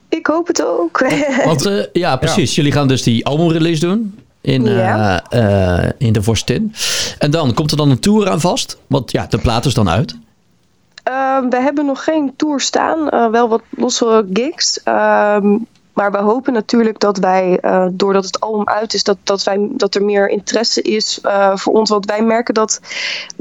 Ik 0.10 0.28
hoop 0.28 0.47
het 0.47 0.66
ook. 0.66 1.08
Want 1.45 1.66
eh, 1.66 1.84
ja, 2.03 2.16
precies. 2.16 2.55
Jullie 2.55 2.72
gaan 2.72 2.88
dus 2.88 3.03
die 3.03 3.26
albumrelease 3.26 3.80
doen. 3.80 4.20
In, 4.41 4.66
Ja. 4.66 5.24
eh, 5.30 5.89
in 5.97 6.14
de 6.14 6.24
Vorstin. 6.24 6.74
En 7.20 7.32
dan 7.32 7.53
komt 7.53 7.72
er 7.72 7.78
dan 7.78 7.89
een 7.89 7.99
tour 7.99 8.30
aan 8.30 8.41
vast. 8.41 8.78
Want 8.88 9.12
ja, 9.12 9.26
de 9.30 9.38
plaat 9.38 9.66
is 9.66 9.74
dan 9.74 9.89
uit. 9.89 10.16
Ehm, 11.03 11.49
we 11.49 11.62
hebben 11.62 11.86
nog 11.86 12.03
geen 12.03 12.34
tour 12.36 12.60
staan, 12.60 13.32
wel 13.32 13.49
wat 13.49 13.62
losse 13.70 14.26
gigs. 14.34 14.80
Maar 15.98 16.12
we 16.12 16.18
hopen 16.18 16.54
natuurlijk 16.54 17.00
dat 17.00 17.18
wij, 17.18 17.60
eh, 17.62 17.88
doordat 17.91 18.26
het 18.26 18.39
album 18.39 18.68
uit 18.68 18.93
is, 18.93 19.04
dat, 19.04 19.18
dat, 19.24 19.43
wij, 19.43 19.68
dat 19.72 19.95
er 19.95 20.04
meer 20.04 20.30
interesse 20.30 20.82
is 20.82 21.20
eh, 21.22 21.56
voor 21.56 21.74
ons. 21.74 21.89
Want 21.89 22.06
wij 22.06 22.24
merken 22.24 22.54
dat 22.54 22.82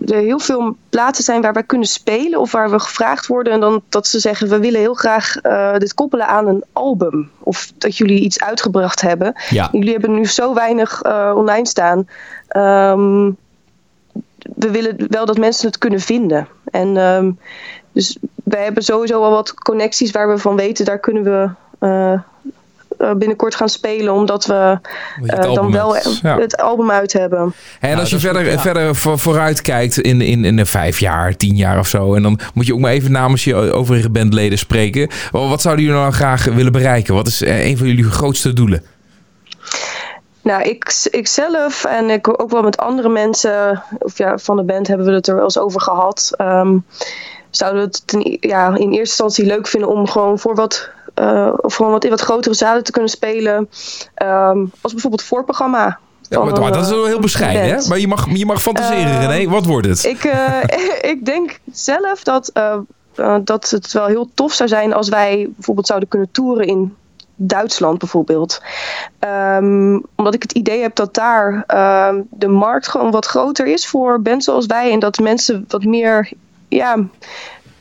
er 0.07 0.17
heel 0.17 0.39
veel 0.39 0.77
plaatsen 0.91 1.25
zijn 1.25 1.43
waar 1.43 1.53
wij 1.53 1.63
kunnen 1.63 1.89
spelen 1.89 2.41
of 2.41 2.53
waar 2.53 2.71
we 2.71 2.79
gevraagd 2.79 3.27
worden. 3.27 3.53
En 3.53 3.61
dan 3.61 3.83
dat 3.89 4.07
ze 4.07 4.19
zeggen, 4.19 4.49
we 4.49 4.59
willen 4.59 4.81
heel 4.81 4.95
graag 4.95 5.37
eh, 5.37 5.77
dit 5.77 5.95
koppelen 5.95 6.27
aan 6.27 6.47
een 6.47 6.65
album. 6.73 7.31
Of 7.39 7.73
dat 7.79 7.97
jullie 7.97 8.21
iets 8.21 8.41
uitgebracht 8.41 9.01
hebben. 9.01 9.33
Ja. 9.51 9.69
Jullie 9.73 9.93
hebben 9.93 10.15
nu 10.15 10.27
zo 10.27 10.55
weinig 10.55 11.05
online 11.35 11.67
staan. 11.67 12.09
Ehm, 12.49 13.31
we 14.57 14.71
willen 14.71 14.97
wel 15.09 15.27
dat 15.27 15.39
mensen 15.39 15.67
het 15.67 15.79
kunnen 15.79 16.01
vinden. 16.01 16.49
En 16.65 16.97
ehm, 16.97 17.31
dus 17.93 18.19
wij 18.45 18.65
hebben 18.65 18.83
sowieso 18.83 19.23
al 19.23 19.31
wat 19.31 19.55
connecties 19.55 20.11
waar 20.11 20.29
we 20.29 20.39
van 20.39 20.57
weten, 20.57 20.85
daar 20.85 20.99
kunnen 20.99 21.23
we 21.23 21.49
binnenkort 23.17 23.55
gaan 23.55 23.69
spelen, 23.69 24.13
omdat 24.13 24.47
we 24.47 24.79
eh, 25.27 25.55
dan 25.55 25.73
wel 25.73 25.97
ja. 26.23 26.39
het 26.39 26.57
album 26.57 26.91
uit 26.91 27.13
hebben. 27.13 27.55
En 27.81 27.99
als 27.99 28.11
je 28.11 28.19
verder, 28.19 28.43
goed, 28.43 28.53
ja. 28.53 28.59
verder 28.59 28.95
voor, 28.95 29.19
vooruit 29.19 29.63
kijkt 29.63 29.99
in, 29.99 30.21
in, 30.21 30.45
in 30.45 30.57
de 30.57 30.67
vijf 30.67 30.99
jaar, 30.99 31.37
tien 31.37 31.57
jaar 31.57 31.79
of 31.79 31.89
zo. 31.89 32.15
En 32.15 32.23
dan 32.23 32.39
moet 32.55 32.67
je 32.67 32.75
ook 32.75 32.81
maar 32.81 32.93
even 32.93 33.13
namens 33.13 33.45
je 33.45 33.55
overige 33.55 34.11
bandleden 34.11 34.59
spreken. 34.59 35.09
Wat 35.31 35.49
wat 35.49 35.61
zouden 35.61 35.85
jullie 35.85 36.01
nou 36.01 36.13
graag 36.13 36.45
willen 36.45 36.73
bereiken? 36.73 37.15
Wat 37.15 37.27
is 37.27 37.43
eh, 37.43 37.67
een 37.67 37.79
van 37.79 37.87
jullie 37.87 38.05
grootste 38.05 38.53
doelen? 38.53 38.83
Nou, 40.43 40.63
ik, 40.63 41.07
ik 41.11 41.27
zelf 41.27 41.85
en 41.85 42.11
ik 42.11 42.43
ook 42.43 42.51
wel 42.51 42.63
met 42.63 42.77
andere 42.77 43.09
mensen, 43.09 43.83
of 43.99 44.19
ja, 44.19 44.39
van 44.39 44.57
de 44.57 44.63
band 44.63 44.87
hebben 44.87 45.07
we 45.07 45.13
het 45.13 45.29
er 45.29 45.35
wel 45.35 45.45
eens 45.45 45.59
over 45.59 45.81
gehad. 45.81 46.33
Ehm, 46.37 46.77
zouden 47.51 47.81
we 47.81 47.87
het 47.87 48.07
ten- 48.07 48.37
ja, 48.41 48.67
in 48.67 48.75
eerste 48.75 48.99
instantie 48.99 49.47
leuk 49.47 49.67
vinden 49.67 49.89
om 49.89 50.09
gewoon 50.09 50.39
voor 50.39 50.55
wat, 50.55 50.91
eh, 51.17 51.53
of 51.57 51.75
gewoon 51.75 51.93
wat 51.93 52.05
in 52.05 52.11
wat 52.11 52.21
grotere 52.21 52.55
zalen 52.55 52.85
te 52.85 52.93
kunnen 52.93 53.11
spelen. 53.11 53.69
Ehm, 54.15 54.65
als 54.81 54.93
bijvoorbeeld 54.93 55.23
voorprogramma. 55.23 55.99
Ja, 56.29 56.45
maar, 56.45 56.73
dat 56.73 56.85
is 56.85 56.91
wel 56.91 57.07
heel 57.07 57.21
bescheiden, 57.21 57.79
hè? 57.79 57.89
Maar 57.89 57.99
je 57.99 58.09
mag, 58.09 58.27
je 58.33 58.47
mag 58.47 58.63
fantaseren, 58.63 59.21
Eh, 59.21 59.27
René. 59.27 59.51
Wat 59.51 59.67
wordt 59.67 59.87
het? 59.87 60.05
Ik, 60.05 60.25
eh, 60.25 60.63
ik 61.13 61.25
denk 61.25 61.59
zelf 61.73 62.23
dat, 62.23 62.49
eh, 62.49 62.77
eh, 63.15 63.37
dat 63.45 63.71
het 63.71 63.93
wel 63.93 64.07
heel 64.07 64.31
tof 64.35 64.53
zou 64.53 64.69
zijn 64.69 64.93
als 64.95 65.09
wij 65.09 65.49
bijvoorbeeld 65.55 65.87
zouden 65.87 66.09
kunnen 66.09 66.29
toeren 66.31 66.67
in 66.67 66.95
Duitsland 67.35 67.99
bijvoorbeeld. 67.99 68.63
Ehm, 69.19 69.99
omdat 70.15 70.35
ik 70.35 70.43
het 70.43 70.53
idee 70.53 70.81
heb 70.81 70.95
dat 70.95 71.15
daar 71.15 71.65
ehm, 71.67 72.21
de 72.31 72.49
markt 72.49 72.89
gewoon 72.89 73.11
wat 73.11 73.27
groter 73.27 73.67
is 73.67 73.87
voor 73.87 74.23
bands 74.23 74.45
zoals 74.45 74.67
wij. 74.67 74.93
En 74.93 74.99
dat 74.99 75.19
mensen 75.19 75.65
wat 75.69 75.85
meer 75.85 76.31
ja, 76.69 76.97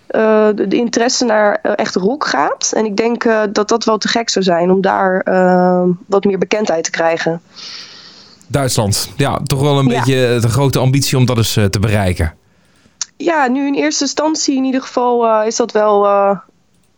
eh, 0.07 0.47
de, 0.55 0.67
de 0.67 0.75
interesse 0.75 1.25
naar 1.25 1.59
eh, 1.61 1.71
echt 1.75 1.95
rock 1.95 2.27
gaat. 2.27 2.71
En 2.75 2.85
ik 2.85 2.97
denk 2.97 3.23
eh, 3.23 3.41
dat 3.51 3.69
dat 3.69 3.83
wel 3.83 3.97
te 3.97 4.07
gek 4.07 4.29
zou 4.29 4.45
zijn 4.45 4.71
om 4.71 4.81
daar 4.81 5.19
ehm, 5.19 5.89
wat 6.05 6.23
meer 6.23 6.37
bekendheid 6.37 6.83
te 6.83 6.91
krijgen. 6.91 7.41
Duitsland. 8.47 9.09
Ja, 9.15 9.39
toch 9.45 9.61
wel 9.61 9.79
een 9.79 9.87
Ja. 9.87 9.97
beetje 9.97 10.37
de 10.41 10.49
grote 10.49 10.79
ambitie 10.79 11.17
om 11.17 11.25
dat 11.25 11.37
eens 11.37 11.53
te 11.53 11.79
bereiken. 11.79 12.33
Ja, 13.17 13.47
nu 13.47 13.67
in 13.67 13.73
eerste 13.73 14.03
instantie 14.03 14.55
in 14.55 14.63
ieder 14.63 14.81
geval 14.81 15.43
is 15.43 15.55
dat 15.55 15.71
wel 15.71 16.01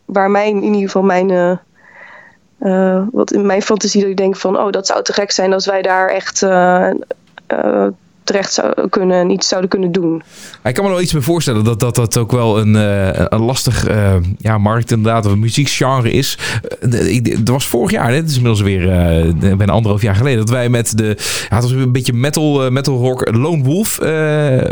waar 0.05 0.31
mijn, 0.31 0.55
in 0.55 0.73
ieder 0.73 0.89
geval 0.89 1.01
mijn, 1.01 1.59
wat 3.11 3.31
in 3.31 3.45
mijn 3.45 3.61
fantasie 3.61 4.01
dat 4.01 4.09
ik 4.09 4.17
denk 4.17 4.35
van, 4.35 4.57
oh, 4.59 4.71
dat 4.71 4.87
zou 4.87 5.03
te 5.03 5.13
gek 5.13 5.31
zijn 5.31 5.53
als 5.53 5.65
wij 5.65 5.81
daar 5.81 6.09
echt 6.09 6.41
terecht 8.27 8.53
zouden 8.53 8.89
kunnen 8.89 9.19
en 9.19 9.29
iets 9.29 9.47
zouden 9.47 9.69
kunnen 9.69 9.91
doen. 9.91 10.21
Ik 10.63 10.73
kan 10.73 10.83
me 10.83 10.89
wel 10.89 11.01
iets 11.01 11.13
meer 11.13 11.23
voorstellen 11.23 11.63
dat 11.63 11.79
dat, 11.79 11.95
dat 11.95 12.17
ook 12.17 12.31
wel 12.31 12.59
een, 12.59 12.75
eh, 12.75 13.25
een 13.29 13.41
lastig 13.41 13.87
eh, 13.87 14.13
ja, 14.37 14.57
markt 14.57 14.91
inderdaad, 14.91 15.25
of 15.25 15.31
een 15.31 15.39
muziekgenre 15.39 16.11
is. 16.11 16.37
Eh, 16.79 16.89
de- 16.91 17.11
ik- 17.13 17.25
Het 17.27 17.49
was 17.49 17.67
vorig 17.67 17.91
jaar, 17.91 18.09
hè? 18.09 18.15
het 18.15 18.29
is 18.29 18.35
inmiddels 18.35 18.61
weer 18.61 18.89
eh, 18.91 19.55
bijna 19.57 19.71
anderhalf 19.71 20.01
jaar 20.01 20.15
geleden, 20.15 20.39
dat 20.39 20.49
wij 20.49 20.69
met 20.69 20.97
de, 20.97 21.05
ja, 21.49 21.55
het 21.55 21.63
was 21.63 21.71
een 21.71 21.91
beetje 21.91 22.13
metal, 22.13 22.65
eh, 22.65 22.71
metal 22.71 22.97
rock 22.97 23.29
Lone 23.35 23.63
Wolf 23.63 23.99
eh, 23.99 24.09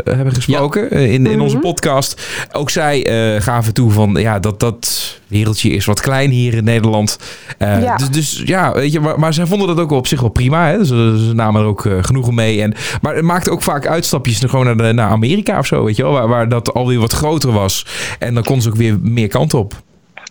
hebben 0.04 0.32
gesproken 0.34 0.90
in, 0.90 1.26
in 1.26 1.40
onze 1.40 1.58
podcast. 1.58 2.22
Ook 2.52 2.70
zij 2.70 3.06
eh, 3.34 3.42
gaven 3.42 3.74
toe 3.74 3.90
van 3.90 4.14
ja, 4.14 4.38
dat 4.38 4.60
dat 4.60 5.14
wereldje 5.28 5.70
is 5.70 5.84
wat 5.84 6.00
klein 6.00 6.30
hier 6.30 6.54
in 6.54 6.64
Nederland. 6.64 7.18
Eh, 7.58 7.82
Ja. 7.82 7.96
dus, 7.96 8.10
dus 8.10 8.42
ja, 8.44 8.72
weet 8.72 8.92
je, 8.92 9.00
maar, 9.00 9.18
maar 9.18 9.34
zij 9.34 9.46
vonden 9.46 9.68
dat 9.68 9.78
ook 9.80 9.90
op 9.90 10.06
zich 10.06 10.20
wel 10.20 10.30
prima. 10.30 10.66
Hè? 10.66 10.84
Ze, 10.84 11.24
ze 11.26 11.34
namen 11.34 11.60
er 11.60 11.66
ook 11.66 11.86
eh, 11.86 11.92
genoegen 12.00 12.34
mee. 12.34 12.62
En, 12.62 12.74
maar 13.02 13.14
het 13.14 13.24
maakte 13.24 13.50
ook 13.50 13.62
vaak 13.62 13.86
uitstapjes 13.86 14.40
naar, 14.40 14.50
gewoon 14.50 14.64
naar, 14.64 14.76
de, 14.76 14.92
naar 14.92 15.10
Amerika 15.10 15.58
of 15.58 15.66
zo, 15.66 15.84
weet 15.84 15.96
je 15.96 16.02
wel. 16.02 16.12
Waar, 16.12 16.28
waar 16.28 16.48
dat 16.48 16.74
alweer 16.74 16.98
wat 16.98 17.12
groter 17.12 17.52
was. 17.52 17.86
En 18.18 18.34
dan 18.34 18.42
kon 18.42 18.62
ze 18.62 18.68
ook 18.68 18.76
weer 18.76 18.98
meer 19.02 19.28
kant 19.28 19.54
op. 19.54 19.74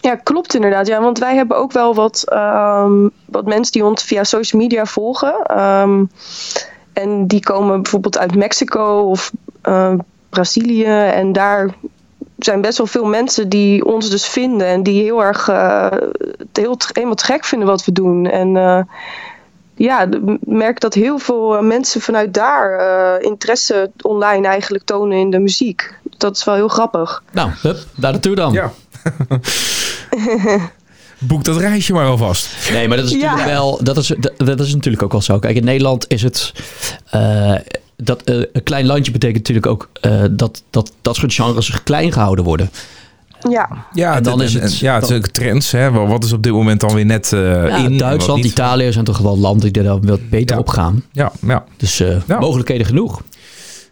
Ja, 0.01 0.15
klopt 0.15 0.55
inderdaad. 0.55 0.87
Ja, 0.87 1.01
want 1.01 1.19
wij 1.19 1.35
hebben 1.35 1.57
ook 1.57 1.71
wel 1.71 1.95
wat, 1.95 2.23
ehm, 2.27 3.07
wat 3.25 3.45
mensen 3.45 3.71
die 3.71 3.85
ons 3.85 4.03
via 4.03 4.23
social 4.23 4.61
media 4.61 4.85
volgen. 4.85 5.33
Ehm, 5.45 6.03
en 6.93 7.27
die 7.27 7.39
komen 7.39 7.81
bijvoorbeeld 7.81 8.17
uit 8.17 8.35
Mexico 8.35 8.99
of 8.99 9.31
eh, 9.61 9.93
Brazilië. 10.29 10.83
En 10.93 11.31
daar 11.31 11.69
zijn 12.37 12.61
best 12.61 12.77
wel 12.77 12.87
veel 12.87 13.05
mensen 13.05 13.49
die 13.49 13.85
ons 13.85 14.09
dus 14.09 14.25
vinden. 14.25 14.67
En 14.67 14.83
die 14.83 15.01
heel 15.03 15.23
erg 15.23 15.47
eh, 15.47 15.87
het 16.37 16.47
heel, 16.57 16.75
te 16.77 17.25
gek 17.25 17.45
vinden 17.45 17.67
wat 17.67 17.85
we 17.85 17.91
doen. 17.91 18.25
En 18.25 18.57
eh, 18.57 18.79
ja, 19.75 20.01
ik 20.01 20.19
merk 20.45 20.79
dat 20.79 20.93
heel 20.93 21.17
veel 21.19 21.55
eh, 21.57 21.61
mensen 21.63 22.01
vanuit 22.01 22.33
daar 22.33 22.79
eh, 22.79 23.25
interesse 23.25 23.91
online 24.01 24.47
eigenlijk 24.47 24.83
tonen 24.83 25.17
in 25.17 25.29
de 25.29 25.39
muziek. 25.39 25.93
Dat 26.17 26.35
is 26.35 26.43
wel 26.43 26.55
heel 26.55 26.67
grappig. 26.67 27.23
Nou, 27.31 27.49
hup, 27.61 27.77
daar 27.95 28.11
naartoe 28.11 28.35
dan. 28.35 28.53
Ja. 28.53 28.71
Boek 31.19 31.43
dat 31.43 31.57
reisje 31.57 31.93
maar 31.93 32.05
alvast. 32.07 32.69
Nee, 32.71 32.87
maar 32.87 32.97
dat 32.97 33.05
is 33.05 33.11
Ja. 33.11 33.17
natuurlijk 33.17 33.45
wel. 33.49 33.79
Dat 33.83 33.97
is, 33.97 34.07
dat, 34.07 34.33
dat 34.37 34.59
is 34.59 34.73
natuurlijk 34.73 35.03
ook 35.03 35.11
wel 35.11 35.21
zo. 35.21 35.39
Kijk, 35.39 35.55
in 35.55 35.63
Nederland 35.63 36.05
is 36.07 36.21
het. 36.21 36.51
eh, 37.09 37.55
dat, 37.97 38.21
eh, 38.23 38.35
een 38.53 38.63
klein 38.63 38.85
landje 38.85 39.11
betekent 39.11 39.37
natuurlijk 39.37 39.65
ook 39.67 39.89
eh, 40.01 40.23
dat, 40.31 40.63
dat 40.69 40.91
dat 41.01 41.15
soort 41.15 41.33
genres 41.33 41.83
klein 41.83 42.11
gehouden 42.11 42.45
worden. 42.45 42.69
Ja. 43.49 43.69
Ja, 43.93 44.15
En 44.15 44.23
dan 44.23 44.41
is 44.41 44.53
het- 44.53 44.63
en- 44.63 44.69
ja, 44.79 44.93
het 44.93 45.03
is 45.03 45.09
dan- 45.09 45.17
ook 45.17 45.27
trends. 45.27 45.71
Hè? 45.71 45.91
Wel, 45.91 46.07
Wat 46.07 46.23
is 46.23 46.33
op 46.33 46.43
dit 46.43 46.51
moment 46.51 46.79
dan 46.79 46.93
weer 46.93 47.05
net 47.05 47.33
eh, 47.33 47.39
Ja, 47.67 47.75
in? 47.77 47.97
Duitsland? 47.97 48.45
Italië 48.45 48.91
zijn 48.91 49.05
toch 49.05 49.17
wel 49.17 49.37
landen 49.37 49.73
die 49.73 49.83
daar 49.83 49.99
wat 49.99 50.29
beter 50.29 50.55
Ja. 50.55 50.61
op 50.61 50.69
gaan. 50.69 51.03
Ja, 51.11 51.31
ja. 51.47 51.63
Dus 51.77 51.99
eh, 51.99 52.17
Ja. 52.27 52.39
mogelijkheden 52.39 52.85
genoeg. 52.85 53.21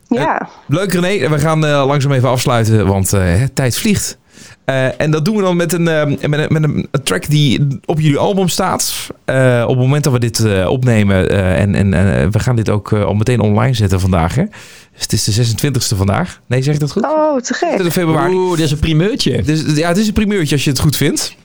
Ja. 0.08 0.50
Leuk 0.68 0.94
René, 0.94 1.30
we 1.30 1.40
gaan 1.40 1.66
eh, 1.66 1.84
langzaam 1.88 2.12
even 2.12 2.30
afsluiten, 2.30 2.88
want 2.88 3.14
eh, 3.14 3.20
hè, 3.22 3.50
tijd 3.50 3.78
vliegt. 3.78 4.18
Eh, 4.66 5.02
en 5.02 5.12
dat 5.12 5.26
doen 5.26 5.36
we 5.36 5.42
dan 5.42 5.56
met 5.56 5.74
een, 5.74 5.88
eh, 5.88 6.06
met 6.28 6.40
een, 6.40 6.46
met 6.50 6.64
een 6.64 6.88
track 7.04 7.30
die 7.30 7.68
op 7.86 8.00
jullie 8.00 8.18
album 8.18 8.48
staat. 8.48 8.94
Eh, 9.26 9.62
op 9.64 9.70
het 9.70 9.78
moment 9.80 10.04
dat 10.04 10.14
we 10.14 10.20
dit 10.20 10.40
eh, 10.46 10.70
opnemen. 10.70 11.30
eh, 11.30 11.60
en 11.62 11.76
en 11.76 11.94
eh, 11.94 12.28
we 12.32 12.40
gaan 12.40 12.56
dit 12.56 12.70
ook 12.70 12.92
eh, 12.92 13.04
al 13.04 13.14
meteen 13.14 13.40
online 13.40 13.74
zetten 13.74 14.00
vandaag. 14.00 14.36
Hè? 14.36 14.44
Dus 14.94 15.02
het 15.02 15.12
is 15.12 15.24
de 15.24 15.70
26e 15.72 15.98
vandaag. 15.98 16.40
Nee, 16.48 16.62
zeg 16.62 16.74
ik 16.74 16.80
dat 16.80 16.92
goed? 16.92 17.04
Oh, 17.04 17.38
te 17.38 17.54
gek. 17.54 17.70
26 17.70 17.94
februari. 17.94 18.34
Oeh, 18.34 18.56
dit 18.56 18.66
is 18.66 18.72
een 18.72 18.80
primeurtje. 18.80 19.42
Dus, 19.42 19.64
ja, 19.76 19.88
het 19.88 19.98
is 19.98 20.08
een 20.08 20.14
primeurtje 20.14 20.56
als 20.56 20.64
je 20.64 20.70
het 20.70 20.80
goed 20.80 20.96
vindt. 20.98 21.36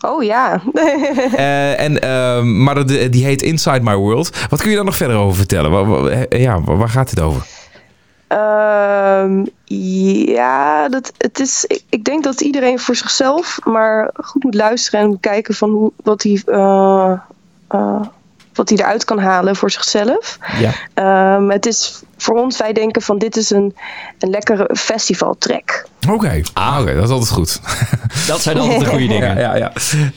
Oh 0.00 0.22
ja. 0.24 0.62
Eh, 1.36 1.80
en, 1.80 2.00
ehm, 2.00 2.62
maar 2.62 2.74
dat, 2.74 2.88
die 2.88 3.24
heet 3.24 3.42
Inside 3.42 3.80
My 3.82 3.94
World. 3.94 4.30
Wat 4.48 4.60
kun 4.60 4.70
je 4.70 4.76
daar 4.76 4.84
nog 4.84 4.96
verder 4.96 5.16
over 5.16 5.36
vertellen? 5.36 5.70
Waar, 5.70 5.86
waar- 5.86 6.38
ja, 6.38 6.60
waar 6.60 6.76
waar 6.78 6.88
gaat 6.88 7.10
dit 7.14 7.20
over? 7.24 7.46
Ehm, 8.32 9.44
ja, 9.64 10.88
dat, 10.88 11.12
het 11.18 11.40
is, 11.40 11.64
ik, 11.88 12.04
denk 12.04 12.24
dat 12.24 12.40
iedereen 12.40 12.78
voor 12.78 12.94
zichzelf 12.94 13.58
maar 13.64 14.10
goed 14.14 14.44
moet 14.44 14.54
luisteren 14.54 15.00
en 15.00 15.20
kijken 15.20 15.54
van 15.54 15.70
hoe, 15.70 15.92
wat 16.02 16.22
hij 16.22 16.42
eh, 16.46 17.12
eh, 17.68 18.00
wat 18.54 18.68
hij 18.68 18.78
eruit 18.78 19.04
kan 19.04 19.18
halen 19.18 19.56
voor 19.56 19.70
zichzelf. 19.70 20.38
Ja. 20.58 20.72
Ehm, 20.94 21.48
het 21.50 21.66
is 21.66 22.02
voor 22.16 22.36
ons, 22.36 22.58
wij 22.58 22.72
denken 22.72 23.02
van 23.02 23.18
dit 23.18 23.36
is 23.36 23.50
een, 23.50 23.74
een 24.18 24.30
lekkere 24.30 24.70
festivaltrack. 24.76 25.86
Oké, 26.10 26.40
ah, 26.52 26.78
oké, 26.80 26.94
dat 26.94 27.04
is 27.04 27.10
altijd 27.10 27.30
goed. 27.30 27.60
Dat 28.28 28.40
zijn 28.40 28.58
altijd 28.58 28.80
de 28.80 28.86
goede 28.86 29.06
dingen. 29.06 29.38
Ja, 29.38 29.54
ja, 29.56 29.56
ja. 29.56 29.72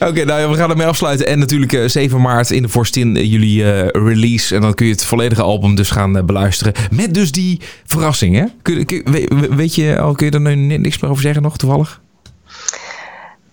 Oké, 0.07 0.23
nou 0.25 0.39
ja, 0.41 0.49
we 0.49 0.55
gaan 0.55 0.69
ermee 0.69 0.87
afsluiten. 0.87 1.27
En 1.27 1.39
natuurlijk 1.39 1.73
eh, 1.73 1.87
7 1.87 2.21
maart 2.21 2.51
in 2.51 2.61
de 2.61 2.69
Forstin 2.69 3.15
eh, 3.17 3.31
jullie 3.31 3.71
eh, 3.73 3.87
release. 4.07 4.55
En 4.55 4.61
dan 4.61 4.73
kun 4.73 4.85
je 4.85 4.91
het 4.91 5.05
volledige 5.05 5.41
album 5.41 5.75
dus 5.75 5.89
gaan 5.89 6.17
eh, 6.17 6.23
beluisteren. 6.23 6.73
Met 6.91 7.13
dus 7.13 7.31
die 7.31 7.61
verrassing, 7.85 8.35
hè? 8.35 8.43
Kun, 8.61 8.85
kun- 8.85 9.01
we- 9.05 9.47
weet 9.55 9.75
je 9.75 9.99
al, 9.99 10.13
kun 10.13 10.25
je 10.25 10.31
er 10.31 10.41
nu 10.41 10.55
ni- 10.55 10.77
niks 10.77 10.99
meer 10.99 11.11
over 11.11 11.23
zeggen 11.23 11.41
nog, 11.41 11.57
toevallig? 11.57 12.01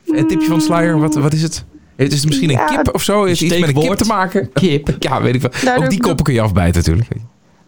Een 0.07 0.27
tipje 0.29 0.47
van 0.47 0.59
de 0.59 0.65
sluier, 0.65 0.99
wat, 0.99 1.15
wat 1.15 1.33
is 1.33 1.43
het? 1.43 1.65
Het 2.03 2.13
is 2.13 2.27
misschien 2.27 2.51
een 2.51 2.61
kip 2.67 2.95
of 2.95 3.03
zo? 3.03 3.25
Heeft 3.25 3.41
het 3.41 3.51
iets 3.51 3.61
met 3.61 3.69
een 3.77 3.83
kip 3.83 3.95
te 3.95 4.05
maken? 4.05 4.53
Kip. 4.63 4.97
Ja, 4.99 5.23
weet 5.23 5.35
ik 5.35 5.41
wel. 5.41 5.51
Nou, 5.65 5.77
ook 5.77 5.83
er- 5.83 5.89
die 5.89 6.01
koppen 6.01 6.25
kun 6.25 6.35
je 6.35 6.41
afbijten 6.41 6.75
natuurlijk. 6.81 7.09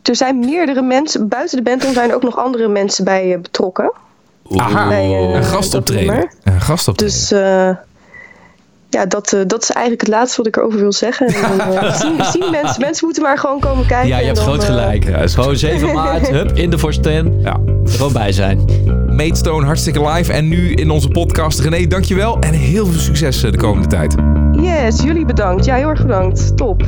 Er 0.02 0.16
zijn 0.16 0.38
meerdere 0.38 0.82
mensen, 0.82 1.28
buiten 1.28 1.56
de 1.56 1.62
band 1.62 1.82
zijn 1.92 2.08
er 2.10 2.14
ook 2.16 2.22
nog 2.22 2.38
andere 2.38 2.68
mensen 2.68 3.04
bij 3.04 3.32
eh, 3.34 3.40
betrokken. 3.40 3.92
Aha, 4.56 4.88
bij, 4.88 5.04
eh, 5.04 5.34
een 5.34 5.44
gastoptreden. 5.44 6.28
Een 6.42 6.60
gastoptreden. 6.60 7.14
Dus 7.14 7.32
eh, 7.32 7.70
ja, 8.90 9.06
dat, 9.06 9.32
eh, 9.32 9.40
dat 9.46 9.62
is 9.62 9.70
eigenlijk 9.70 10.06
het 10.06 10.10
laatste 10.16 10.36
wat 10.36 10.46
ik 10.46 10.56
erover 10.56 10.78
wil 10.80 10.92
zeggen. 10.92 11.26
En, 11.26 11.60
eh, 11.60 11.94
zien, 12.00 12.24
zien 12.24 12.50
mensen, 12.50 12.80
mensen 12.80 13.04
moeten 13.04 13.22
maar 13.22 13.38
gewoon 13.38 13.60
komen 13.60 13.86
kijken. 13.86 14.08
Ja, 14.08 14.18
je 14.18 14.24
hebt 14.24 14.36
dan, 14.36 14.44
groot 14.46 14.60
eh, 14.60 14.66
gelijk. 14.66 15.04
Ja, 15.04 15.16
is 15.16 15.34
Gewoon 15.34 15.56
7 15.56 15.92
maart, 15.92 16.28
hup, 16.28 16.56
in 16.56 16.70
de 16.70 16.78
Forsten. 16.78 17.40
Ja. 17.40 17.58
Er 17.84 17.90
gewoon 17.90 18.12
bij 18.12 18.32
zijn. 18.32 18.64
Maidstone, 19.16 19.66
hartstikke 19.66 20.08
live. 20.08 20.32
En 20.32 20.48
nu 20.48 20.72
in 20.72 20.90
onze 20.90 21.08
podcast. 21.08 21.60
René, 21.60 21.86
dankjewel. 21.86 22.38
En 22.38 22.52
heel 22.52 22.86
veel 22.86 23.00
succes 23.00 23.42
eh, 23.42 23.50
de 23.50 23.58
komende 23.58 23.88
tijd. 23.88 24.14
Yes, 24.52 25.02
jullie 25.02 25.24
bedankt. 25.24 25.64
Ja, 25.64 25.74
heel 25.74 25.88
erg 25.88 26.02
bedankt. 26.02 26.56
Top. 26.56 26.82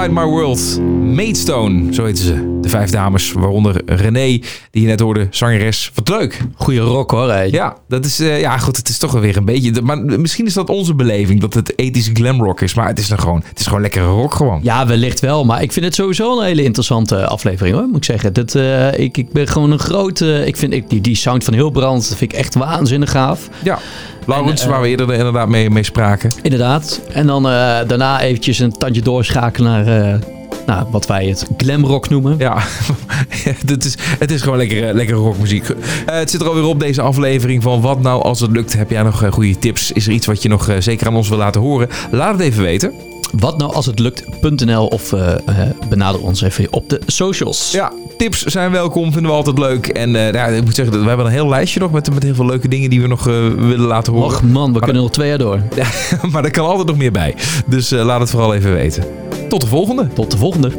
Inside 0.00 0.20
My 0.20 0.26
World. 0.26 0.80
Maidstone, 1.14 1.94
zo 1.94 2.04
heten 2.04 2.24
ze. 2.24 2.58
De 2.60 2.68
vijf 2.68 2.90
dames, 2.90 3.32
waaronder 3.32 3.82
René, 3.86 4.40
die 4.70 4.82
je 4.82 4.86
net 4.86 5.00
hoorde, 5.00 5.26
zangeres. 5.30 5.90
Wat 5.94 6.08
leuk. 6.08 6.40
Goeie 6.54 6.80
rock 6.80 7.10
hoor. 7.10 7.32
Ja, 7.50 7.76
dat 7.88 8.04
is, 8.04 8.20
eh, 8.20 8.40
ja, 8.40 8.58
goed, 8.58 8.76
het 8.76 8.88
is 8.88 8.98
toch 8.98 9.12
wel 9.12 9.20
weer 9.20 9.36
een 9.36 9.44
beetje... 9.44 9.82
Maar 9.82 9.98
misschien 9.98 10.46
is 10.46 10.54
dat 10.54 10.68
onze 10.68 10.94
beleving, 10.94 11.40
dat 11.40 11.54
het 11.54 11.78
ethisch 11.78 12.10
glamrock 12.12 12.60
is. 12.60 12.74
Maar 12.74 12.86
het 12.86 12.98
is, 12.98 13.08
dan 13.08 13.18
gewoon, 13.18 13.42
het 13.48 13.60
is 13.60 13.66
gewoon 13.66 13.80
lekkere 13.80 14.06
rock 14.06 14.34
gewoon. 14.34 14.60
Ja, 14.62 14.86
wellicht 14.86 15.20
wel. 15.20 15.44
Maar 15.44 15.62
ik 15.62 15.72
vind 15.72 15.84
het 15.84 15.94
sowieso 15.94 16.38
een 16.38 16.44
hele 16.44 16.62
interessante 16.62 17.26
aflevering 17.26 17.76
hoor, 17.76 17.86
moet 17.86 17.96
ik 17.96 18.04
zeggen. 18.04 18.32
Dat, 18.32 18.54
eh, 18.54 18.98
ik, 18.98 19.16
ik 19.16 19.32
ben 19.32 19.48
gewoon 19.48 19.70
een 19.70 19.78
grote... 19.78 20.42
Ik 20.46 20.56
vind 20.56 20.72
ik, 20.72 20.90
die, 20.90 21.00
die 21.00 21.16
sound 21.16 21.44
van 21.44 21.54
Hilbrand, 21.54 22.08
dat 22.08 22.18
vind 22.18 22.32
ik 22.32 22.38
echt 22.38 22.54
waanzinnig 22.54 23.10
gaaf. 23.10 23.48
Ja. 23.62 23.78
Laurens, 24.30 24.60
En, 24.60 24.66
eh, 24.66 24.72
waar 24.72 24.82
we 24.82 24.88
eerder 24.88 25.12
inderdaad 25.12 25.48
mee, 25.48 25.70
mee 25.70 25.82
spraken. 25.82 26.30
Inderdaad. 26.42 27.00
En 27.12 27.26
dan 27.26 27.46
eh, 27.46 27.52
daarna 27.86 28.20
eventjes 28.20 28.58
een 28.58 28.72
tandje 28.72 29.02
doorschakelen 29.02 29.70
naar... 29.70 30.12
eh, 30.12 30.18
nou, 30.66 30.86
wat 30.90 31.06
wij 31.06 31.26
het 31.26 31.46
glamrock 31.56 32.08
noemen. 32.08 32.34
Ja, 32.38 32.56
het, 33.66 33.84
is, 33.84 33.96
het 34.18 34.30
is 34.30 34.42
gewoon 34.42 34.58
lekkere, 34.58 34.94
lekkere 34.94 35.18
rockmuziek. 35.18 35.68
Het 36.06 36.30
zit 36.30 36.40
er 36.40 36.48
alweer 36.48 36.64
op 36.64 36.80
deze 36.80 37.00
aflevering 37.02 37.62
van 37.62 37.80
Wat 37.80 38.00
Nou 38.00 38.22
Als 38.22 38.40
Het 38.40 38.50
Lukt. 38.50 38.72
Heb 38.72 38.90
jij 38.90 39.02
nog 39.02 39.24
goede 39.30 39.58
tips? 39.58 39.92
Is 39.92 40.06
er 40.06 40.12
iets 40.12 40.26
wat 40.26 40.42
je 40.42 40.48
nog 40.48 40.76
zeker 40.78 41.06
aan 41.06 41.16
ons 41.16 41.28
wil 41.28 41.38
laten 41.38 41.60
horen? 41.60 41.88
Laat 42.10 42.32
het 42.32 42.40
even 42.40 42.62
weten. 42.62 42.92
Wat 43.32 43.58
nou 43.58 43.74
als 43.74 43.86
het 43.86 43.98
lukt.nl 43.98 44.86
of 44.86 45.14
benader 45.88 46.20
ons 46.20 46.40
even 46.40 46.66
op 46.70 46.88
de 46.88 47.00
socials. 47.06 47.70
Ja, 47.70 47.92
tips 48.20 48.44
zijn 48.44 48.70
welkom, 48.70 49.12
vinden 49.12 49.30
we 49.30 49.36
altijd 49.36 49.58
leuk. 49.58 49.86
En 49.86 50.16
eh, 50.16 50.32
ja, 50.32 50.46
ik 50.46 50.64
moet 50.64 50.74
zeggen, 50.74 51.02
we 51.02 51.08
hebben 51.08 51.26
een 51.26 51.32
heel 51.32 51.48
lijstje 51.48 51.80
nog 51.80 51.90
met, 51.90 52.14
met 52.14 52.22
heel 52.22 52.34
veel 52.34 52.46
leuke 52.46 52.68
dingen 52.68 52.90
die 52.90 53.00
we 53.00 53.06
nog 53.06 53.28
eh, 53.28 53.34
willen 53.48 53.86
laten 53.86 54.12
horen. 54.12 54.26
Och 54.26 54.42
man, 54.42 54.72
we 54.72 54.78
kunnen 54.78 55.02
nog 55.02 55.10
twee 55.10 55.28
jaar 55.28 55.38
door. 55.38 55.62
maar 56.32 56.44
er 56.44 56.50
kan 56.50 56.66
altijd 56.66 56.86
nog 56.86 56.96
meer 56.96 57.12
bij. 57.12 57.34
Dus 57.66 57.92
eh, 57.92 58.04
laat 58.04 58.20
het 58.20 58.30
vooral 58.30 58.54
even 58.54 58.72
weten. 58.72 59.04
Tot 59.48 59.60
de 59.60 59.66
volgende. 59.66 60.06
Tot 60.14 60.30
de 60.30 60.36
volgende. 60.36 60.70